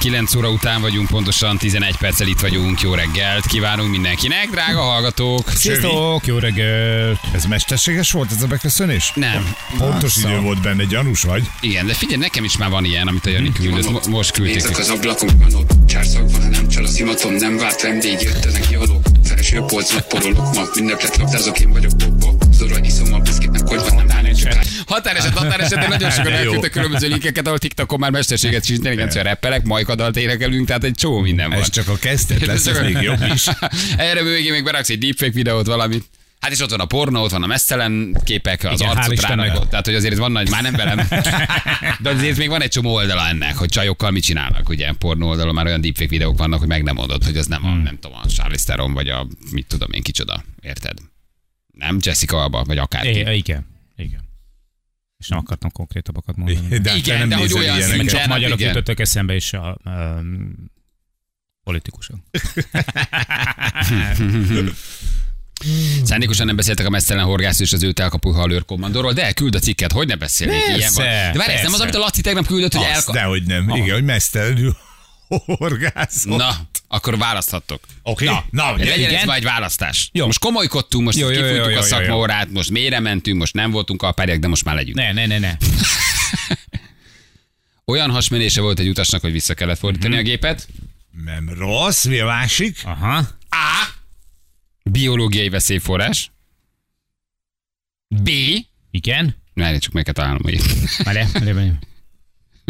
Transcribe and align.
9 0.00 0.34
óra 0.34 0.50
után 0.50 0.80
vagyunk, 0.80 1.08
pontosan 1.08 1.58
11 1.58 1.96
perccel 1.96 2.26
itt 2.26 2.40
vagyunk. 2.40 2.80
Jó 2.80 2.94
reggelt 2.94 3.46
kívánunk 3.46 3.90
mindenkinek, 3.90 4.50
drága 4.50 4.80
hallgatók. 4.80 5.50
Sziasztok, 5.50 6.26
jó 6.26 6.38
reggelt! 6.38 7.18
Ez 7.32 7.44
mesterséges 7.44 8.12
volt 8.12 8.30
ez 8.36 8.42
a 8.42 8.46
beköszönés? 8.46 9.12
Nem. 9.14 9.54
Pontos 9.78 10.16
idő 10.16 10.38
volt 10.40 10.60
benne, 10.60 10.84
gyanús 10.84 11.22
vagy. 11.22 11.42
Igen, 11.60 11.86
de 11.86 11.94
figyelj, 11.94 12.20
nekem 12.20 12.44
is 12.44 12.56
már 12.56 12.70
van 12.70 12.84
ilyen, 12.84 13.06
amit 13.06 13.26
a 13.26 13.30
Jani 13.30 13.52
küldött. 13.52 13.90
Mo- 13.90 14.06
most 14.06 14.30
küldték. 14.30 14.54
Nézek 14.54 14.78
az 14.78 14.88
ablakon, 14.88 15.30
van 15.38 15.54
ott 15.54 15.80
ha 15.92 16.48
nem 16.50 16.68
csal 16.68 16.84
a 16.84 16.88
szimatom, 16.88 17.34
nem 17.34 17.56
várt 17.56 17.82
vendég, 17.82 18.20
jöttenek 18.20 18.68
ki 18.68 18.74
alók. 18.74 19.02
Felső 19.24 19.60
polcnak 19.60 20.08
porolok, 20.08 20.54
ma 20.54 20.62
ünneplet 20.78 21.16
labdázok, 21.16 21.60
én 21.60 21.70
vagyok 21.70 21.96
Bobo. 21.96 22.49
Zora 22.60 22.78
iszom 22.84 23.12
a 23.12 23.18
biszkitnek, 23.18 23.68
hogy 23.68 23.78
van, 23.78 24.04
nem 24.04 24.34
Határeset, 24.86 25.38
határeset, 25.38 25.78
de 25.78 25.88
nagyon 25.88 26.10
sokan 26.10 26.32
elküldtek 26.32 26.70
különböző 26.70 27.08
linkeket, 27.08 27.46
ahol 27.46 27.58
TikTokon 27.58 27.98
már 27.98 28.10
mesterséget 28.10 28.62
és 28.62 28.68
intelligencia 28.68 29.22
rappelek, 29.22 29.62
majkadalt 29.64 30.16
énekelünk, 30.16 30.66
tehát 30.66 30.84
egy 30.84 30.94
csomó 30.94 31.20
minden 31.20 31.50
van. 31.50 31.58
Ez 31.58 31.70
csak 31.70 31.88
a 31.88 31.96
kezdet 31.96 32.46
lesz, 32.46 32.66
ez 32.66 32.80
még 32.80 32.96
jobb 33.00 33.24
is. 33.34 33.46
Erre 33.96 34.22
végén 34.22 34.52
még 34.52 34.64
beraksz 34.64 34.88
egy 34.88 34.98
deepfake 34.98 35.32
videót, 35.32 35.66
valamit. 35.66 36.04
Hát 36.40 36.50
és 36.50 36.60
ott 36.60 36.70
van 36.70 36.80
a 36.80 36.84
pornó, 36.84 37.22
ott 37.22 37.30
van 37.30 37.42
a 37.42 37.46
mesztelen 37.46 38.16
képek, 38.24 38.64
az 38.64 38.80
Igen, 38.80 38.96
arcot 38.96 39.12
Istennek. 39.12 39.46
rának 39.46 39.62
ott. 39.62 39.70
Tehát, 39.70 39.84
hogy 39.84 39.94
azért 39.94 40.16
van 40.16 40.32
nagy, 40.32 40.50
már 40.50 40.62
nem 40.62 40.72
velem. 40.74 41.08
De 42.02 42.10
azért 42.10 42.36
még 42.36 42.48
van 42.48 42.62
egy 42.62 42.70
csomó 42.70 42.94
oldala 42.94 43.28
ennek, 43.28 43.56
hogy 43.56 43.68
csajokkal 43.68 44.10
mit 44.10 44.22
csinálnak. 44.22 44.68
Ugye 44.68 44.92
pornó 44.98 45.28
oldalon 45.28 45.54
már 45.54 45.66
olyan 45.66 45.80
deepfake 45.80 46.08
videók 46.08 46.38
vannak, 46.38 46.58
hogy 46.58 46.68
meg 46.68 46.82
nem 46.82 46.94
mondod, 46.94 47.24
hogy 47.24 47.36
az 47.36 47.46
nem 47.46 47.62
Hmm. 47.62 47.70
a, 47.70 47.82
nem 47.82 47.98
tudom, 48.00 48.18
a 48.22 48.26
Charlize 48.26 48.64
Theron, 48.64 48.92
vagy 48.92 49.08
a, 49.08 49.26
mit 49.50 49.66
tudom 49.66 49.92
én, 49.92 50.02
kicsoda. 50.02 50.44
Érted? 50.60 50.98
Nem 51.72 51.98
Jessica 52.00 52.42
Alba, 52.42 52.64
vagy 52.64 52.78
akárki. 52.78 53.08
É, 53.18 53.36
igen, 53.36 53.66
igen. 53.96 54.28
És 55.18 55.28
nem 55.28 55.38
akartam 55.38 55.70
konkrétabbakat 55.70 56.36
mondani. 56.36 56.78
De, 56.78 56.96
Igen, 56.96 57.18
nem 57.18 57.28
de 57.28 57.36
hogy 57.36 57.52
olyan 57.52 57.80
szinten- 57.80 58.06
Csak 58.08 58.26
magyarok 58.26 58.60
jutottak 58.60 59.00
eszembe, 59.00 59.34
és 59.34 59.52
a 59.52 59.78
um, 59.84 60.54
politikusok. 61.62 62.16
Szándékosan 66.04 66.46
nem 66.46 66.56
beszéltek 66.56 66.86
a 66.86 66.90
mesztelen 66.90 67.24
horgász 67.24 67.60
és 67.60 67.72
az 67.72 67.82
őt 67.82 68.00
elkapó 68.00 68.30
halőr 68.30 68.64
kommandóról, 68.64 69.12
de 69.12 69.32
küld 69.32 69.54
a 69.54 69.58
cikket, 69.58 69.92
hogy 69.92 70.06
ne 70.06 70.16
beszélnék 70.16 70.64
Persze, 70.64 70.76
ilyen 70.78 70.92
van. 70.94 71.04
De 71.32 71.38
várj, 71.38 71.52
ez 71.52 71.62
nem 71.62 71.72
az, 71.72 71.80
amit 71.80 71.94
a 71.94 71.98
Laci 71.98 72.20
tegnap 72.20 72.46
küldött, 72.46 72.72
hogy 72.72 72.86
elkap... 72.86 73.14
dehogy 73.14 73.46
nem. 73.46 73.68
Igen, 73.68 73.94
hogy 73.94 74.04
mesztelenül 74.04 74.76
horgászol. 75.46 76.36
Na, 76.36 76.54
akkor 76.92 77.18
választhattok. 77.18 77.82
Oké, 78.02 78.24
Na, 78.24 78.44
na, 78.50 78.72
ugye, 78.74 78.84
legyen 78.84 79.14
ez 79.14 79.28
egy 79.28 79.42
választás. 79.42 80.08
Jó. 80.12 80.26
Most 80.26 80.38
komolykodtunk, 80.38 81.04
most 81.04 81.18
Jó, 81.18 81.28
jó, 81.30 81.34
kifújtuk 81.34 81.56
jó, 81.58 81.64
a 81.64 81.70
jó, 81.70 81.80
szakmaórát, 81.82 82.50
most 82.50 82.70
mélyre 82.70 83.00
mentünk, 83.00 83.38
most 83.38 83.54
nem 83.54 83.70
voltunk 83.70 84.02
alpárják, 84.02 84.38
de 84.38 84.48
most 84.48 84.64
már 84.64 84.74
legyünk. 84.74 84.96
Ne, 84.96 85.12
ne, 85.12 85.26
ne, 85.26 85.38
ne. 85.38 85.56
Olyan 87.84 88.10
hasmenése 88.10 88.60
volt 88.60 88.78
egy 88.78 88.88
utasnak, 88.88 89.20
hogy 89.20 89.32
vissza 89.32 89.54
kellett 89.54 89.78
fordítani 89.78 90.12
Mhm. 90.14 90.22
a 90.22 90.26
gépet. 90.26 90.68
Nem 91.24 91.48
rossz, 91.58 92.04
mi 92.04 92.18
a 92.18 92.26
másik? 92.26 92.80
Aha. 92.84 93.16
A. 93.50 93.88
Biológiai 94.82 95.48
veszélyforrás. 95.48 96.30
B. 98.08 98.30
Igen. 98.90 99.36
Várj, 99.54 99.78
csak 99.78 99.92
meg 99.92 100.04
kell 100.04 100.12
találnom, 100.14 100.42
hogy 100.42 100.60
Várj, 101.04 101.18
várj, 101.32 101.52
várj. 101.52 101.68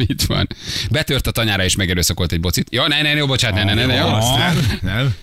mit 0.06 0.26
van. 0.26 0.48
Betört 0.90 1.26
a 1.26 1.30
tanyára 1.30 1.64
és 1.64 1.76
megerőszakolt 1.76 2.32
egy 2.32 2.40
bocit. 2.40 2.66
Ja, 2.70 2.88
ne, 2.88 3.02
ne, 3.02 3.14
ne, 3.14 3.24
bocsánat, 3.24 3.64
ne, 3.64 3.74
ne, 3.74 3.86
ne, 3.86 3.94
jó. 3.94 4.08
Nem, 4.36 4.78
nem. 4.82 5.14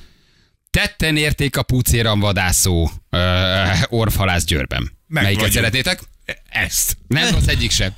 Tetten 0.70 1.17
érték 1.17 1.58
a 1.58 1.64
pucéran 1.64 2.20
vadászó 2.20 2.89
orvhalász 3.88 4.44
Győrben. 4.44 4.92
Meg 5.08 5.23
Melyiket 5.23 5.45
vagyunk. 5.45 5.66
szeretnétek? 5.66 6.00
Ezt. 6.50 6.98
Nem 7.08 7.33
rossz 7.33 7.48
egyik 7.48 7.72
sem. 7.72 7.95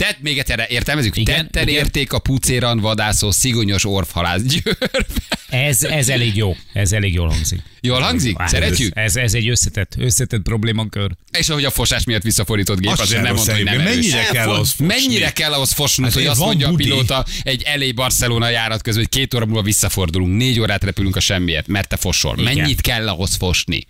Tett 0.00 0.16
még 0.20 0.38
egyszer, 0.38 0.66
értelmezzük? 0.68 1.16
Igen, 1.16 1.36
Tetten 1.36 1.68
igen. 1.68 1.80
érték 1.84 2.12
a 2.12 2.18
pucéran 2.18 2.78
vadászó 2.78 3.30
szigonyos 3.30 3.84
orvhalász 3.84 4.40
Győrbe. 4.42 5.06
Ez, 5.48 5.82
ez 5.82 6.08
elég 6.08 6.36
jó. 6.36 6.56
Ez 6.72 6.92
elég 6.92 7.12
jól 7.14 7.28
hangzik. 7.28 7.60
Jól 7.80 8.00
hangzik? 8.00 8.38
Hát, 8.38 8.48
Szeretjük? 8.48 8.96
Ez, 8.96 9.16
ez 9.16 9.34
egy 9.34 9.48
összetett, 9.48 9.94
összetett 9.98 10.42
problémakör. 10.42 11.10
És 11.38 11.48
ahogy 11.48 11.64
a 11.64 11.70
fosás 11.70 12.04
miatt 12.04 12.22
visszafordított 12.22 12.78
gép, 12.80 12.90
Az 12.90 13.00
azért 13.00 13.22
nem 13.22 13.34
mondta, 13.34 13.54
hogy 13.54 13.64
nem 13.64 13.80
egyébként. 13.80 14.14
erős. 14.14 14.16
Mennyire 14.16 14.28
kell 14.32 14.48
ahhoz 14.48 14.68
fosni? 14.70 14.86
Mennyire 14.86 15.30
kell 15.32 15.52
ahhoz 15.52 15.72
fosnod, 15.72 16.06
Hát, 16.08 16.16
hogy 16.18 16.26
azt 16.26 16.38
van 16.38 16.48
mondja 16.48 16.66
a 16.66 16.70
budi. 16.70 16.82
pilóta 16.82 17.24
egy 17.42 17.66
LA 17.76 17.92
Barcelona 17.94 18.48
járat 18.48 18.82
közben, 18.82 19.02
hogy 19.02 19.18
két 19.20 19.34
óra 19.34 19.46
múlva 19.46 19.62
visszafordulunk, 19.62 20.36
négy 20.36 20.60
órát 20.60 20.84
repülünk 20.84 21.16
a 21.16 21.20
semmiért, 21.20 21.66
mert 21.66 21.88
te 21.88 21.96
fosol. 21.96 22.38
Igen. 22.38 22.54
Mennyit 22.56 22.80
kell 22.80 23.08
ahhoz 23.08 23.34
fosni? 23.34 23.86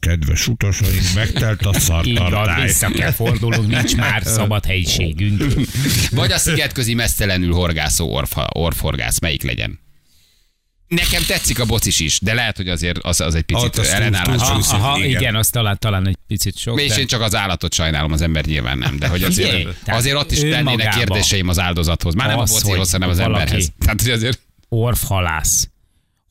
Kedves 0.00 0.46
utasaink, 0.48 1.02
megtelt 1.14 1.62
a 1.66 1.72
szartartály. 1.80 2.62
vissza 2.66 2.88
kell 2.90 3.10
fordulnunk, 3.10 3.68
nincs 3.68 3.96
már 3.96 4.22
szabad 4.24 4.64
helyiségünk. 4.64 5.44
Vagy 6.10 6.32
a 6.32 6.38
szigetközi 6.38 6.94
mesztelenül 6.94 7.52
horgászó 7.52 8.14
orfa, 8.14 8.48
orfhorgász, 8.52 9.18
melyik 9.20 9.42
legyen? 9.42 9.78
Nekem 10.88 11.22
tetszik 11.26 11.60
a 11.60 11.64
bocis 11.64 12.00
is, 12.00 12.20
de 12.20 12.34
lehet, 12.34 12.56
hogy 12.56 12.68
azért 12.68 12.98
az, 12.98 13.20
az 13.20 13.34
egy 13.34 13.42
picit 13.42 13.76
azt 13.78 13.90
ellenállás. 13.92 14.40
Aha, 14.40 14.76
aha 14.76 14.98
igen. 14.98 15.20
igen, 15.20 15.34
az 15.36 15.48
talán, 15.48 15.78
talán 15.78 16.06
egy 16.08 16.16
picit 16.26 16.56
sok. 16.58 16.80
És 16.80 16.88
de- 16.88 17.00
én 17.00 17.06
csak 17.06 17.20
az 17.20 17.34
állatot 17.34 17.74
sajnálom, 17.74 18.12
az 18.12 18.20
ember 18.22 18.44
nyilván 18.44 18.78
nem, 18.78 18.98
de 18.98 19.08
hogy 19.08 19.22
azért, 19.22 19.62
tehát 19.84 20.00
azért 20.00 20.16
ott 20.16 20.30
is 20.30 20.40
lennének 20.40 20.64
magába. 20.64 20.96
kérdéseim 20.96 21.48
az 21.48 21.58
áldozathoz. 21.58 22.14
Már 22.14 22.26
nem 22.28 22.38
a 22.38 22.42
Az, 22.42 22.50
bocihoz, 22.50 22.78
hogy 22.78 22.90
hanem 22.90 23.08
az 23.08 23.18
emberhez. 23.18 23.72
Tehát, 23.80 24.02
hogy 24.02 24.10
azért 24.10 24.40
orvhalász, 24.68 25.68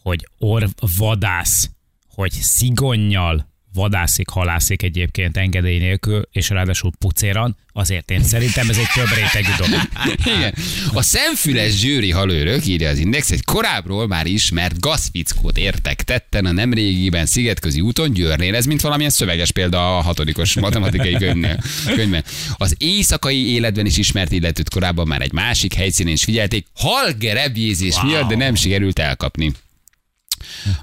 hogy 0.01 0.27
orvvadász, 0.37 1.69
hogy 2.07 2.31
szigonnyal 2.31 3.55
vadászik, 3.73 4.29
halászik 4.29 4.81
egyébként 4.81 5.37
engedély 5.37 5.77
nélkül, 5.79 6.21
és 6.31 6.49
ráadásul 6.49 6.91
pucéran, 6.99 7.57
azért 7.73 8.11
én 8.11 8.23
szerintem 8.23 8.69
ez 8.69 8.77
egy 8.77 8.87
több 8.93 9.15
rétegű 9.15 9.51
dolog. 9.57 9.81
Igen. 10.37 10.53
A 10.93 11.01
szemfüles 11.01 11.71
zsűri 11.79 12.11
halőrök, 12.11 12.65
írja 12.65 12.89
az 12.89 12.97
Index, 12.97 13.31
egy 13.31 13.43
korábbról 13.43 14.07
már 14.07 14.25
ismert 14.25 14.79
gazfickót 14.79 15.57
értek 15.57 16.03
tetten 16.03 16.45
a 16.45 16.51
nemrégiben 16.51 17.25
szigetközi 17.25 17.81
úton 17.81 18.13
Győrnél. 18.13 18.55
Ez 18.55 18.65
mint 18.65 18.81
valamilyen 18.81 19.11
szöveges 19.11 19.51
példa 19.51 19.97
a 19.97 20.01
hatodikos 20.01 20.53
matematikai 20.53 21.13
könyvnél. 21.23 21.59
könyvben. 21.95 22.23
Az 22.57 22.75
éjszakai 22.77 23.53
életben 23.53 23.85
is 23.85 23.97
ismert 23.97 24.31
illetőt 24.31 24.69
korábban 24.69 25.07
már 25.07 25.21
egy 25.21 25.33
másik 25.33 25.73
helyszínen 25.73 26.13
is 26.13 26.23
figyelték, 26.23 26.65
halgerebjézés 26.75 27.95
wow. 27.95 28.05
miatt, 28.05 28.29
de 28.29 28.35
nem 28.35 28.55
sikerült 28.55 28.99
elkapni. 28.99 29.51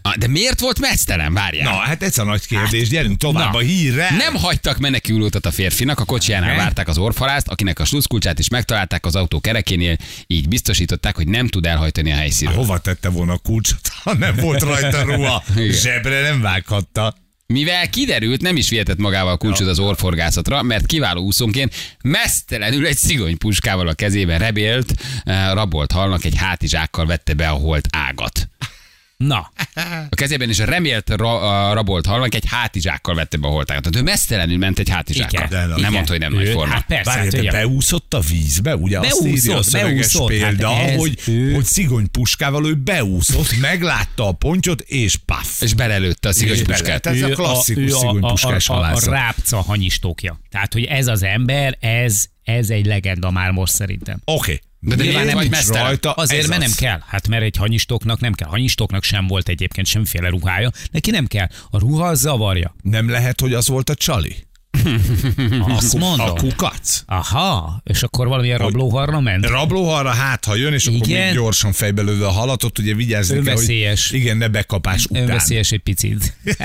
Ah, 0.02 0.14
De 0.14 0.26
miért 0.26 0.60
volt 0.60 0.80
mesztelen? 0.80 1.32
Várjál. 1.32 1.72
Na, 1.72 1.78
hát 1.78 2.02
ez 2.02 2.18
a 2.18 2.24
nagy 2.24 2.46
kérdés. 2.46 2.88
Gyerünk 2.88 3.18
tovább 3.18 3.52
Na. 3.52 3.58
a 3.58 3.60
hírre. 3.60 4.10
Nem 4.10 4.34
hagytak 4.34 4.78
menekülőutat 4.78 5.46
a 5.46 5.50
férfinak, 5.50 6.00
a 6.00 6.04
kocsijánál 6.04 6.56
várták 6.56 6.88
az 6.88 6.98
orfalást, 6.98 7.48
akinek 7.48 7.78
a 7.78 7.84
sluszkulcsát 7.84 8.38
is 8.38 8.48
megtalálták 8.48 9.06
az 9.06 9.16
autó 9.16 9.40
kerekénél, 9.40 9.96
így 10.26 10.48
biztosították, 10.48 11.16
hogy 11.16 11.28
nem 11.28 11.48
tud 11.48 11.66
elhajtani 11.66 12.12
a 12.12 12.16
helyszínről. 12.16 12.56
Hova 12.56 12.78
tette 12.78 13.08
volna 13.08 13.32
a 13.32 13.36
kulcsot, 13.36 13.88
ha 14.02 14.14
nem 14.14 14.36
volt 14.36 14.62
rajta 14.62 15.02
ruha? 15.02 15.44
Zsebre 15.82 16.20
nem 16.20 16.40
vághatta. 16.40 17.14
Mivel 17.46 17.88
kiderült, 17.90 18.40
nem 18.40 18.56
is 18.56 18.68
vihetett 18.68 18.98
magával 18.98 19.32
a 19.32 19.36
kulcsot 19.36 19.68
az 19.68 19.78
orforgászatra, 19.78 20.62
mert 20.62 20.86
kiváló 20.86 21.22
úszónként 21.22 21.74
mesztelenül 22.02 22.86
egy 22.86 22.96
szigony 22.96 23.38
puskával 23.38 23.88
a 23.88 23.94
kezében 23.94 24.38
rebélt, 24.38 24.94
eh, 25.24 25.52
rabolt 25.52 25.92
halnak 25.92 26.24
egy 26.24 26.36
hátizsákkal 26.36 27.06
vette 27.06 27.34
be 27.34 27.48
a 27.48 27.52
holt 27.54 27.86
ágat. 27.90 28.48
Na, 29.16 29.52
A 30.10 30.14
kezében 30.14 30.48
is 30.48 30.58
a 30.58 30.64
remélt 30.64 31.10
ra, 31.10 31.68
a 31.68 31.72
rabolt 31.74 32.06
halnak 32.06 32.34
egy 32.34 32.44
hátizsákkal 32.46 33.14
vette 33.14 33.36
be 33.36 33.46
a 33.46 33.50
holt 33.50 33.70
ágat. 33.70 33.82
Tehát 33.82 33.98
ő 33.98 34.02
mesztelenül 34.02 34.58
ment 34.58 34.78
egy 34.78 34.88
hátizsákkal. 34.88 35.46
Igen, 35.46 35.68
nem 35.68 35.78
igen. 35.78 35.92
mondta, 35.92 36.10
hogy 36.12 36.20
nem 36.20 36.32
Ő- 36.32 36.36
nagy 36.36 36.48
forma. 36.52 36.72
Hát 36.72 36.86
persze, 36.86 37.10
Várj, 37.10 37.36
hát, 37.46 37.50
beúszott 37.54 38.14
a 38.14 38.20
vízbe, 38.20 38.76
ugye 38.76 38.98
azt 38.98 39.26
írja 39.26 39.56
a 39.56 39.62
Beúszott, 39.72 39.72
beúszott, 39.72 40.28
példa, 40.28 40.74
hát 40.74 40.88
ez 40.88 40.96
hogy, 40.96 41.20
ő- 41.26 41.54
hogy 41.54 41.64
szigony 41.64 42.10
puskával 42.10 42.66
ő 42.66 42.74
beúszott, 42.74 43.60
meglátta 43.60 44.28
a 44.28 44.32
pontyot, 44.32 44.80
és 44.80 45.16
paff. 45.16 45.60
És 45.62 45.74
belelőtte 45.74 46.28
a 46.28 46.32
szigony 46.32 46.56
És 46.56 46.62
puskát. 46.62 47.06
Ez 47.06 47.22
a 47.22 47.28
klasszikus 47.28 47.92
a, 47.92 48.08
a, 48.10 48.18
a, 48.20 48.36
a 48.42 48.60
halászat. 48.66 49.10
rápca 49.10 49.60
hanyistókja. 49.60 50.40
Tehát, 50.50 50.72
hogy 50.72 50.84
ez 50.84 51.06
az 51.06 51.22
ember, 51.22 51.76
ez, 51.80 52.24
ez 52.44 52.70
egy 52.70 52.86
legenda 52.86 53.30
már 53.30 53.50
most 53.50 53.72
szerintem. 53.74 54.20
Oké. 54.24 54.60
De, 54.84 54.94
de 54.94 55.02
Miért 55.02 55.16
miért 55.18 55.32
vagy 55.32 55.50
mesztelen? 55.50 55.82
rajta? 55.82 56.12
Azért, 56.12 56.46
mert 56.48 56.60
nem 56.60 56.70
az. 56.70 56.76
kell. 56.76 56.98
Hát 57.06 57.28
mert 57.28 57.42
egy 57.42 57.56
hanyistóknak 57.56 58.20
nem 58.20 58.32
kell. 58.32 58.48
Hanyistóknak 58.48 59.02
sem 59.04 59.26
volt 59.26 59.48
egyébként 59.48 59.86
semmiféle 59.86 60.28
ruhája. 60.28 60.70
Neki 60.90 61.10
nem 61.10 61.26
kell. 61.26 61.46
A 61.70 61.78
ruha 61.78 62.06
az 62.06 62.20
zavarja. 62.20 62.74
Nem 62.82 63.08
lehet, 63.10 63.40
hogy 63.40 63.52
az 63.52 63.68
volt 63.68 63.90
a 63.90 63.94
csali? 63.94 64.46
Azt 65.68 65.94
A 65.94 65.98
mondom. 65.98 66.36
kukac? 66.36 67.02
Aha, 67.06 67.80
és 67.84 68.02
akkor 68.02 68.26
valamilyen 68.28 68.58
rablóharra 68.58 69.20
ment? 69.20 69.46
Rablóharra 69.46 70.10
hát, 70.10 70.44
ha 70.44 70.54
jön, 70.56 70.72
és 70.72 70.86
akkor 70.86 71.08
Igen. 71.08 71.24
még 71.24 71.34
gyorsan 71.34 71.72
fejbe 71.72 72.02
lövő 72.02 72.24
a 72.24 72.30
halatot, 72.30 72.78
ugye 72.78 72.94
vigyázni 72.94 73.42
kell, 73.42 73.54
hogy 73.54 73.94
igen, 74.10 74.36
ne 74.36 74.48
bekapás 74.48 75.04
után. 75.04 75.22
Önveszélyes 75.22 75.70
egy 75.70 75.80
picit. 75.80 76.36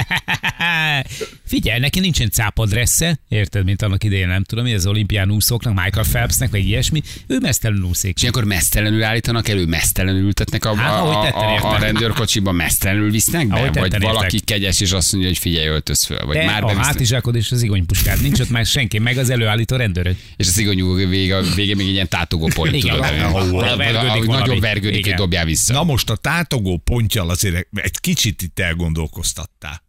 Figyelj, 1.45 1.80
neki 1.80 2.00
nincsen 2.00 2.30
cápadressze, 2.30 3.19
érted, 3.30 3.66
mint 3.66 3.81
annak 3.81 4.04
idején, 4.04 4.27
nem 4.27 4.44
tudom, 4.44 4.63
mi 4.63 4.74
az 4.74 4.86
olimpián 4.86 5.31
úszóknak, 5.31 5.74
Michael 5.83 6.06
Phelpsnek, 6.12 6.50
vagy 6.51 6.65
ilyesmi, 6.68 7.01
ő 7.27 7.38
mesztelenül 7.42 7.83
úszik. 7.83 8.15
És 8.15 8.22
ilyenkor 8.22 8.44
mesztelenül 8.44 9.04
állítanak 9.04 9.48
elő, 9.48 9.65
mesztelenül 9.65 10.22
ültetnek 10.22 10.65
a, 10.65 10.75
Hát, 10.75 11.01
a, 11.01 11.38
a, 11.38 11.74
a 11.74 11.77
rendőrkocsiba, 11.77 12.51
mesztelenül 12.51 13.12
visznek 13.12 13.48
be? 13.48 13.69
Vagy 13.74 14.01
valaki 14.01 14.33
értek. 14.36 14.44
kegyes, 14.44 14.80
és 14.81 14.92
azt 14.92 15.12
mondja, 15.12 15.30
hogy 15.30 15.39
figyelj, 15.39 15.68
öltöz 15.68 16.04
föl. 16.04 16.25
Vagy 16.25 16.38
De 16.38 16.45
már 16.45 16.57
a 16.63 16.65
bevisznek. 16.65 16.86
hátizsákod 16.86 17.36
és 17.36 17.51
az 17.51 17.63
igonypuskád 18.09 18.21
nincs 18.21 18.39
ott 18.39 18.50
már 18.50 18.65
senki, 18.65 19.00
meg 19.00 19.17
az 19.17 19.29
előállító 19.29 19.75
rendőrök. 19.75 20.17
És 20.35 20.47
a 20.47 20.51
szigonyú 20.51 20.95
vége, 20.95 21.41
vége 21.56 21.75
még 21.75 21.88
egy 21.88 21.94
ilyen 21.94 22.07
tátogó 22.07 22.50
pont, 22.53 22.73
Igen, 22.73 22.95
tudod, 22.95 24.06
ahogy 24.06 24.27
nagyobb 24.27 24.59
vergődik, 24.59 25.06
hogy 25.06 25.13
dobjál 25.13 25.45
vissza. 25.45 25.73
Na 25.73 25.83
most 25.83 26.09
a 26.09 26.15
tátogó 26.15 26.77
pontjal 26.77 27.29
azért 27.29 27.67
egy 27.73 28.00
kicsit 28.00 28.41
itt 28.41 28.59
elgondolkoztattál. 28.59 29.88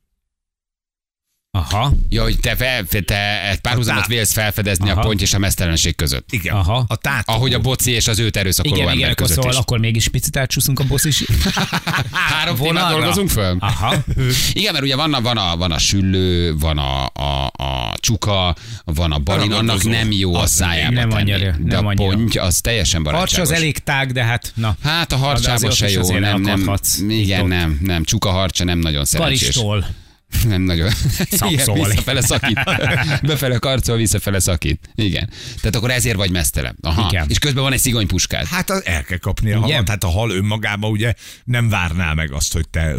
Aha, 1.52 1.92
Ja, 2.08 2.22
hogy 2.22 2.40
te, 2.40 2.56
fel, 2.56 2.84
te 3.04 3.48
egy 3.50 3.58
párhuzamot 3.58 4.00
tá- 4.00 4.08
vélsz 4.10 4.32
felfedezni 4.32 4.88
a 4.88 4.92
Aha. 4.92 5.00
pont 5.00 5.20
és 5.22 5.34
a 5.34 5.38
mesztelenség 5.38 5.96
között. 5.96 6.32
Igen, 6.32 6.54
Aha. 6.54 6.84
a 6.88 6.96
tátogó. 6.96 7.38
Ahogy 7.38 7.54
a 7.54 7.58
boci 7.58 7.90
és 7.90 8.08
az 8.08 8.18
őt 8.18 8.36
erőszakoló 8.36 8.74
igen, 8.74 8.86
ember 8.88 8.98
igen, 8.98 9.10
akkor 9.10 9.22
között 9.26 9.36
szóval 9.42 9.52
is. 9.52 9.58
akkor 9.58 9.78
mégis 9.78 10.08
picit 10.08 10.36
átcsúszunk 10.36 10.80
a 10.80 10.84
boss 10.84 11.04
is. 11.04 11.24
Három 12.12 12.56
vonalra. 12.56 12.96
dolgozunk 12.96 13.28
föl? 13.30 13.56
Aha. 13.60 13.94
Igen, 14.52 14.72
mert 14.72 14.84
ugye 14.84 14.96
van 14.96 15.14
a, 15.14 15.20
van 15.20 15.36
a, 15.36 15.56
van 15.56 15.72
a 15.72 15.78
süllő, 15.78 16.56
van 16.58 16.78
a, 16.78 17.04
a, 17.06 17.46
a 17.56 17.94
csuka, 18.00 18.54
van 18.84 19.12
a 19.12 19.18
balin, 19.18 19.52
annak 19.52 19.82
nem 19.84 20.12
jó 20.12 20.34
a 20.34 20.46
szájába 20.46 20.94
nem 20.94 21.08
tenni. 21.08 21.32
annyira, 21.32 21.50
De 21.58 21.74
nem 21.74 21.86
a 21.86 21.88
annyira. 21.88 22.10
ponty 22.16 22.38
az 22.38 22.60
teljesen 22.60 23.00
Harcs 23.02 23.14
barátságos. 23.14 23.50
az 23.50 23.56
elég 23.56 23.78
tág, 23.78 24.12
de 24.12 24.24
hát 24.24 24.52
na. 24.54 24.76
Hát 24.82 25.12
a 25.12 25.16
harcsába 25.16 25.70
se 25.70 25.90
jó, 25.90 26.18
nem, 26.18 26.40
nem, 26.40 26.74
igen, 27.08 27.46
nem, 27.46 27.78
nem, 27.82 28.04
csuka 28.04 28.30
harcsa 28.30 28.64
nem 28.64 28.78
nagyon 28.78 29.04
szerencsés. 29.04 29.40
Karistól. 29.40 29.86
Nem 30.46 30.62
nagyon. 30.62 30.90
Igen, 31.18 31.38
Szakszol. 31.38 31.74
visszafele 31.74 32.20
szakít. 32.20 32.60
Befele 33.22 33.58
karcol, 33.58 33.96
visszafele 33.96 34.38
szakít. 34.38 34.90
Igen. 34.94 35.30
Tehát 35.60 35.76
akkor 35.76 35.90
ezért 35.90 36.16
vagy 36.16 36.30
mesztelen. 36.30 36.76
Aha. 36.80 37.08
Igen. 37.10 37.26
És 37.28 37.38
közben 37.38 37.62
van 37.62 37.72
egy 37.72 37.80
szigonypuskád. 37.80 38.46
Hát 38.46 38.70
az 38.70 38.82
el 38.84 39.02
kell 39.02 39.18
kapni 39.18 39.52
a 39.52 39.60
halat. 39.60 39.88
Hát 39.88 40.04
a 40.04 40.08
hal 40.08 40.30
önmagában 40.30 40.90
ugye 40.90 41.14
nem 41.44 41.68
várná 41.68 42.12
meg 42.12 42.32
azt, 42.32 42.52
hogy 42.52 42.68
te... 42.68 42.96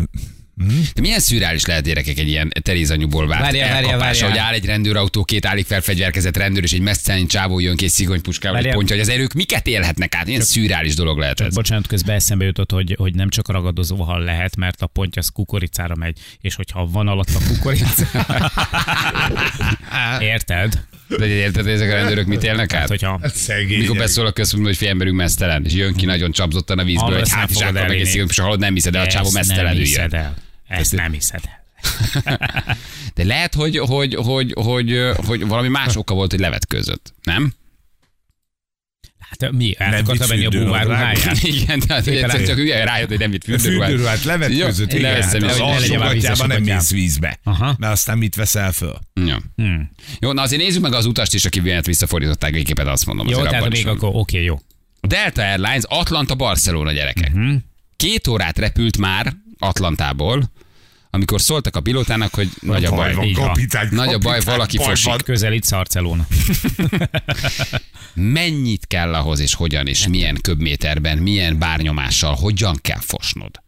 De 0.94 1.02
milyen 1.02 1.20
szürreális 1.20 1.66
lehet 1.66 1.84
gyerekek 1.84 2.18
egy 2.18 2.28
ilyen 2.28 2.52
terézanyúból 2.62 3.28
várt 3.28 3.42
Várjál, 3.42 3.70
várjál, 3.70 3.90
elkapása, 3.92 4.26
várjál. 4.26 4.30
hogy 4.30 4.40
áll 4.40 4.54
egy 4.54 4.66
rendőrautó, 4.66 5.24
két 5.24 5.46
állig 5.46 5.66
felfegyverkezett 5.66 6.38
rendőr, 6.38 6.64
és 6.64 6.72
egy 6.72 6.82
mesztelen 6.82 7.28
csávó 7.28 7.60
jön 7.60 7.76
ki 7.76 7.86
egy 7.86 7.92
szigonypuskával, 7.92 8.66
egy 8.66 8.74
pontja, 8.74 8.96
hogy 8.96 9.04
az 9.04 9.10
erők 9.12 9.34
miket 9.34 9.68
élhetnek 9.68 10.16
át. 10.16 10.28
Ilyen 10.28 10.42
szürreális 10.42 10.96
dolog 10.96 11.18
lehet 11.18 11.40
ez. 11.40 11.54
Bocsánat, 11.54 11.88
közben 11.88 12.16
eszembe 12.16 12.46
jutott, 12.46 12.72
hogy, 12.72 12.96
hogy 12.98 13.16
nem 13.16 13.30
csak 13.30 13.52
ragadozó 13.52 13.96
hal 13.96 14.24
lehet, 14.24 14.56
mert 14.56 14.82
a 14.82 14.88
pontja 14.88 15.22
az 15.22 15.30
kukoricára 15.30 15.96
megy, 15.96 16.18
és 16.42 16.56
hogyha 16.56 16.86
van 16.86 17.08
alatt 17.08 17.30
a 17.30 17.40
kukorica. 17.48 18.06
Érted? 20.20 20.82
De 21.18 21.28
érted, 21.28 21.64
hogy 21.64 21.74
ezek 21.74 21.92
a 21.92 21.94
rendőrök 21.94 22.26
mit 22.26 22.44
élnek 22.44 22.72
Hát, 22.72 22.82
át? 22.82 22.88
hogyha 22.88 23.20
Szegény. 23.34 23.80
Mikor 23.80 23.98
beszól 23.98 24.26
a 24.26 24.32
központ, 24.32 24.66
hogy 24.66 24.78
figyelmerünk 24.78 25.16
mesztelen, 25.16 25.66
és 25.66 25.74
jön 25.74 25.94
ki 25.94 26.06
nagyon 26.06 26.32
csapzottan 26.32 26.80
a 26.80 26.84
vízből, 26.84 27.04
Hallod, 27.04 27.20
egy 27.22 27.32
hátizsákkal 27.32 27.72
meg 27.72 27.84
egy 27.84 27.90
elhinni. 27.90 28.10
szigonypuska, 28.10 28.44
hallod, 28.44 28.60
nem 28.60 28.74
hiszed 28.74 28.96
el, 28.96 29.04
a 29.04 29.08
csávó 29.08 29.36
ezt 29.36 29.56
nem 29.56 29.76
Ezt 30.80 30.96
nem 30.96 31.12
hiszed 31.12 31.42
el. 31.46 31.60
De 33.16 33.24
lehet, 33.24 33.54
hogy, 33.54 33.78
hogy, 33.78 34.14
hogy, 34.14 34.54
hogy, 34.56 34.98
hogy 35.26 35.48
valami 35.48 35.68
más 35.68 35.96
oka 35.96 36.14
volt, 36.14 36.32
hogy 36.32 36.40
levetkőzött. 36.40 37.14
Nem? 37.24 37.54
Hát 39.20 39.52
mi? 39.52 39.76
El 39.78 39.90
Nem 39.90 40.00
akarta 40.04 40.26
vitt 40.26 40.44
venni 40.44 40.46
a 40.46 40.64
bumár 40.64 41.18
Igen, 41.42 41.80
tehát 41.80 42.04
hogy 42.04 42.16
egyszer 42.16 42.44
csak 42.44 42.58
ugye 42.58 42.84
rájött, 42.84 43.08
hogy 43.08 43.20
nem 43.20 43.34
itt 43.34 43.44
fürdőruhát. 43.44 43.90
Fürdőruhát 43.90 44.24
levetkőzött, 44.24 44.92
Jó, 44.92 44.98
igen. 44.98 45.12
leveszem, 45.12 45.42
Hát 45.42 45.52
az 45.52 45.58
hogy 45.58 45.68
ne 45.68 45.80
legyen 45.80 46.00
már 46.00 46.14
vízes 46.14 46.30
alsógatjában 46.30 46.66
nem 46.66 46.76
mész 46.76 46.92
vízbe. 46.92 47.40
Aha. 47.44 47.76
Mert 47.78 47.94
aztán 47.94 48.18
mit 48.18 48.36
veszel 48.36 48.72
föl? 48.72 49.00
Ja. 49.14 49.42
Hmm. 49.56 49.92
Jó, 50.20 50.32
na 50.32 50.42
azért 50.42 50.62
nézzük 50.62 50.82
meg 50.82 50.94
az 50.94 51.06
utast 51.06 51.34
is, 51.34 51.46
aki 51.46 51.60
vélet 51.60 51.86
visszafordították 51.86 52.52
végképpen 52.52 52.88
azt 52.88 53.06
mondom. 53.06 53.28
Jó, 53.28 53.42
tehát 53.42 53.70
még 53.70 53.88
akkor 53.88 54.10
oké, 54.14 54.44
jó. 54.44 54.60
Delta 55.02 55.42
Airlines, 55.42 55.84
Atlanta, 55.88 56.36
Barcelona 56.36 56.92
gyerekek. 56.92 57.34
Mhm. 57.34 57.56
Két 57.96 58.28
órát 58.28 58.58
repült 58.58 58.98
már 58.98 59.34
Atlantából, 59.60 60.52
amikor 61.14 61.42
szóltak 61.42 61.76
a 61.76 61.82
pilótának, 61.82 62.34
hogy 62.34 62.50
nagy 62.62 62.86
a 62.86 62.92
baj. 62.92 63.14
van, 63.14 63.32
van. 63.34 63.48
kapitány, 63.48 63.88
Nagy 63.92 64.14
a 64.14 64.18
baj, 64.18 64.32
kapitány, 64.34 64.56
valaki 64.56 64.78
baj 64.78 64.88
fosik. 64.88 65.06
van. 65.10 65.18
Közelít 65.24 65.64
Szarcelóna. 65.64 66.28
Mennyit 68.14 68.88
kell 68.88 69.14
ahhoz, 69.14 69.40
és 69.40 69.54
hogyan, 69.54 69.88
és 69.88 70.08
milyen 70.08 70.38
köbméterben, 70.42 71.18
milyen 71.18 71.60
bárnyomással, 71.60 72.36
hogyan 72.36 72.76
kell 72.82 73.00
fosnod? 73.00 73.61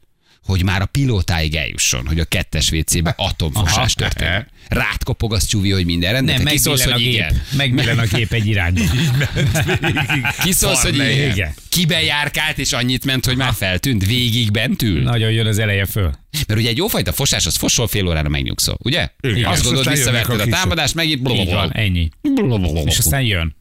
Hogy 0.45 0.63
már 0.63 0.81
a 0.81 0.86
pilótáig 0.86 1.56
eljusson, 1.56 2.07
hogy 2.07 2.19
a 2.19 2.25
kettes 2.25 2.72
WC-be 2.72 3.13
atomfosás 3.18 3.94
történik. 3.94 4.45
Rád 4.68 5.04
kopog 5.04 5.34
az 5.34 5.45
csúvi, 5.45 5.72
hogy 5.72 5.86
minden 5.86 6.12
rendben. 6.12 6.36
Nem, 6.36 6.45
kiszólsz, 6.45 6.84
hogy 6.84 6.94
gép. 7.01 7.13
igen. 7.13 7.42
Megbillen 7.57 8.00
a 8.00 8.06
gép 8.06 8.34
egy 8.34 8.45
irányba. 8.48 8.81
Kiszólsz, 10.44 10.81
hogy 10.81 10.95
igen. 10.95 11.31
igen. 11.31 11.54
Kibejárkált, 11.69 12.57
és 12.57 12.72
annyit 12.72 13.06
ment, 13.06 13.25
hogy 13.25 13.38
már 13.38 13.54
feltűnt. 13.54 14.06
Végig 14.06 14.51
bent 14.51 14.81
ül. 14.81 15.01
Nagyon 15.01 15.31
jön 15.31 15.45
az 15.45 15.60
eleje 15.60 15.86
föl. 15.86 16.12
Mert 16.48 16.60
ugye 16.60 16.69
egy 16.69 16.78
jófajta 16.78 17.12
fosás, 17.12 17.45
az 17.45 17.56
fosol 17.56 17.88
fél 17.88 18.07
órára 18.07 18.30
megnyugszol, 18.30 18.78
ugye? 18.84 19.10
Igen. 19.22 19.45
Azt 19.45 19.63
gondolod, 19.63 19.90
visszaverted 19.90 20.40
a 20.40 20.44
a 20.44 20.48
támadást, 20.48 20.95
megint 20.95 21.22
blablabla. 21.22 21.69
ennyi. 21.74 22.10
És 22.86 22.98
aztán 22.98 23.22
jön. 23.22 23.56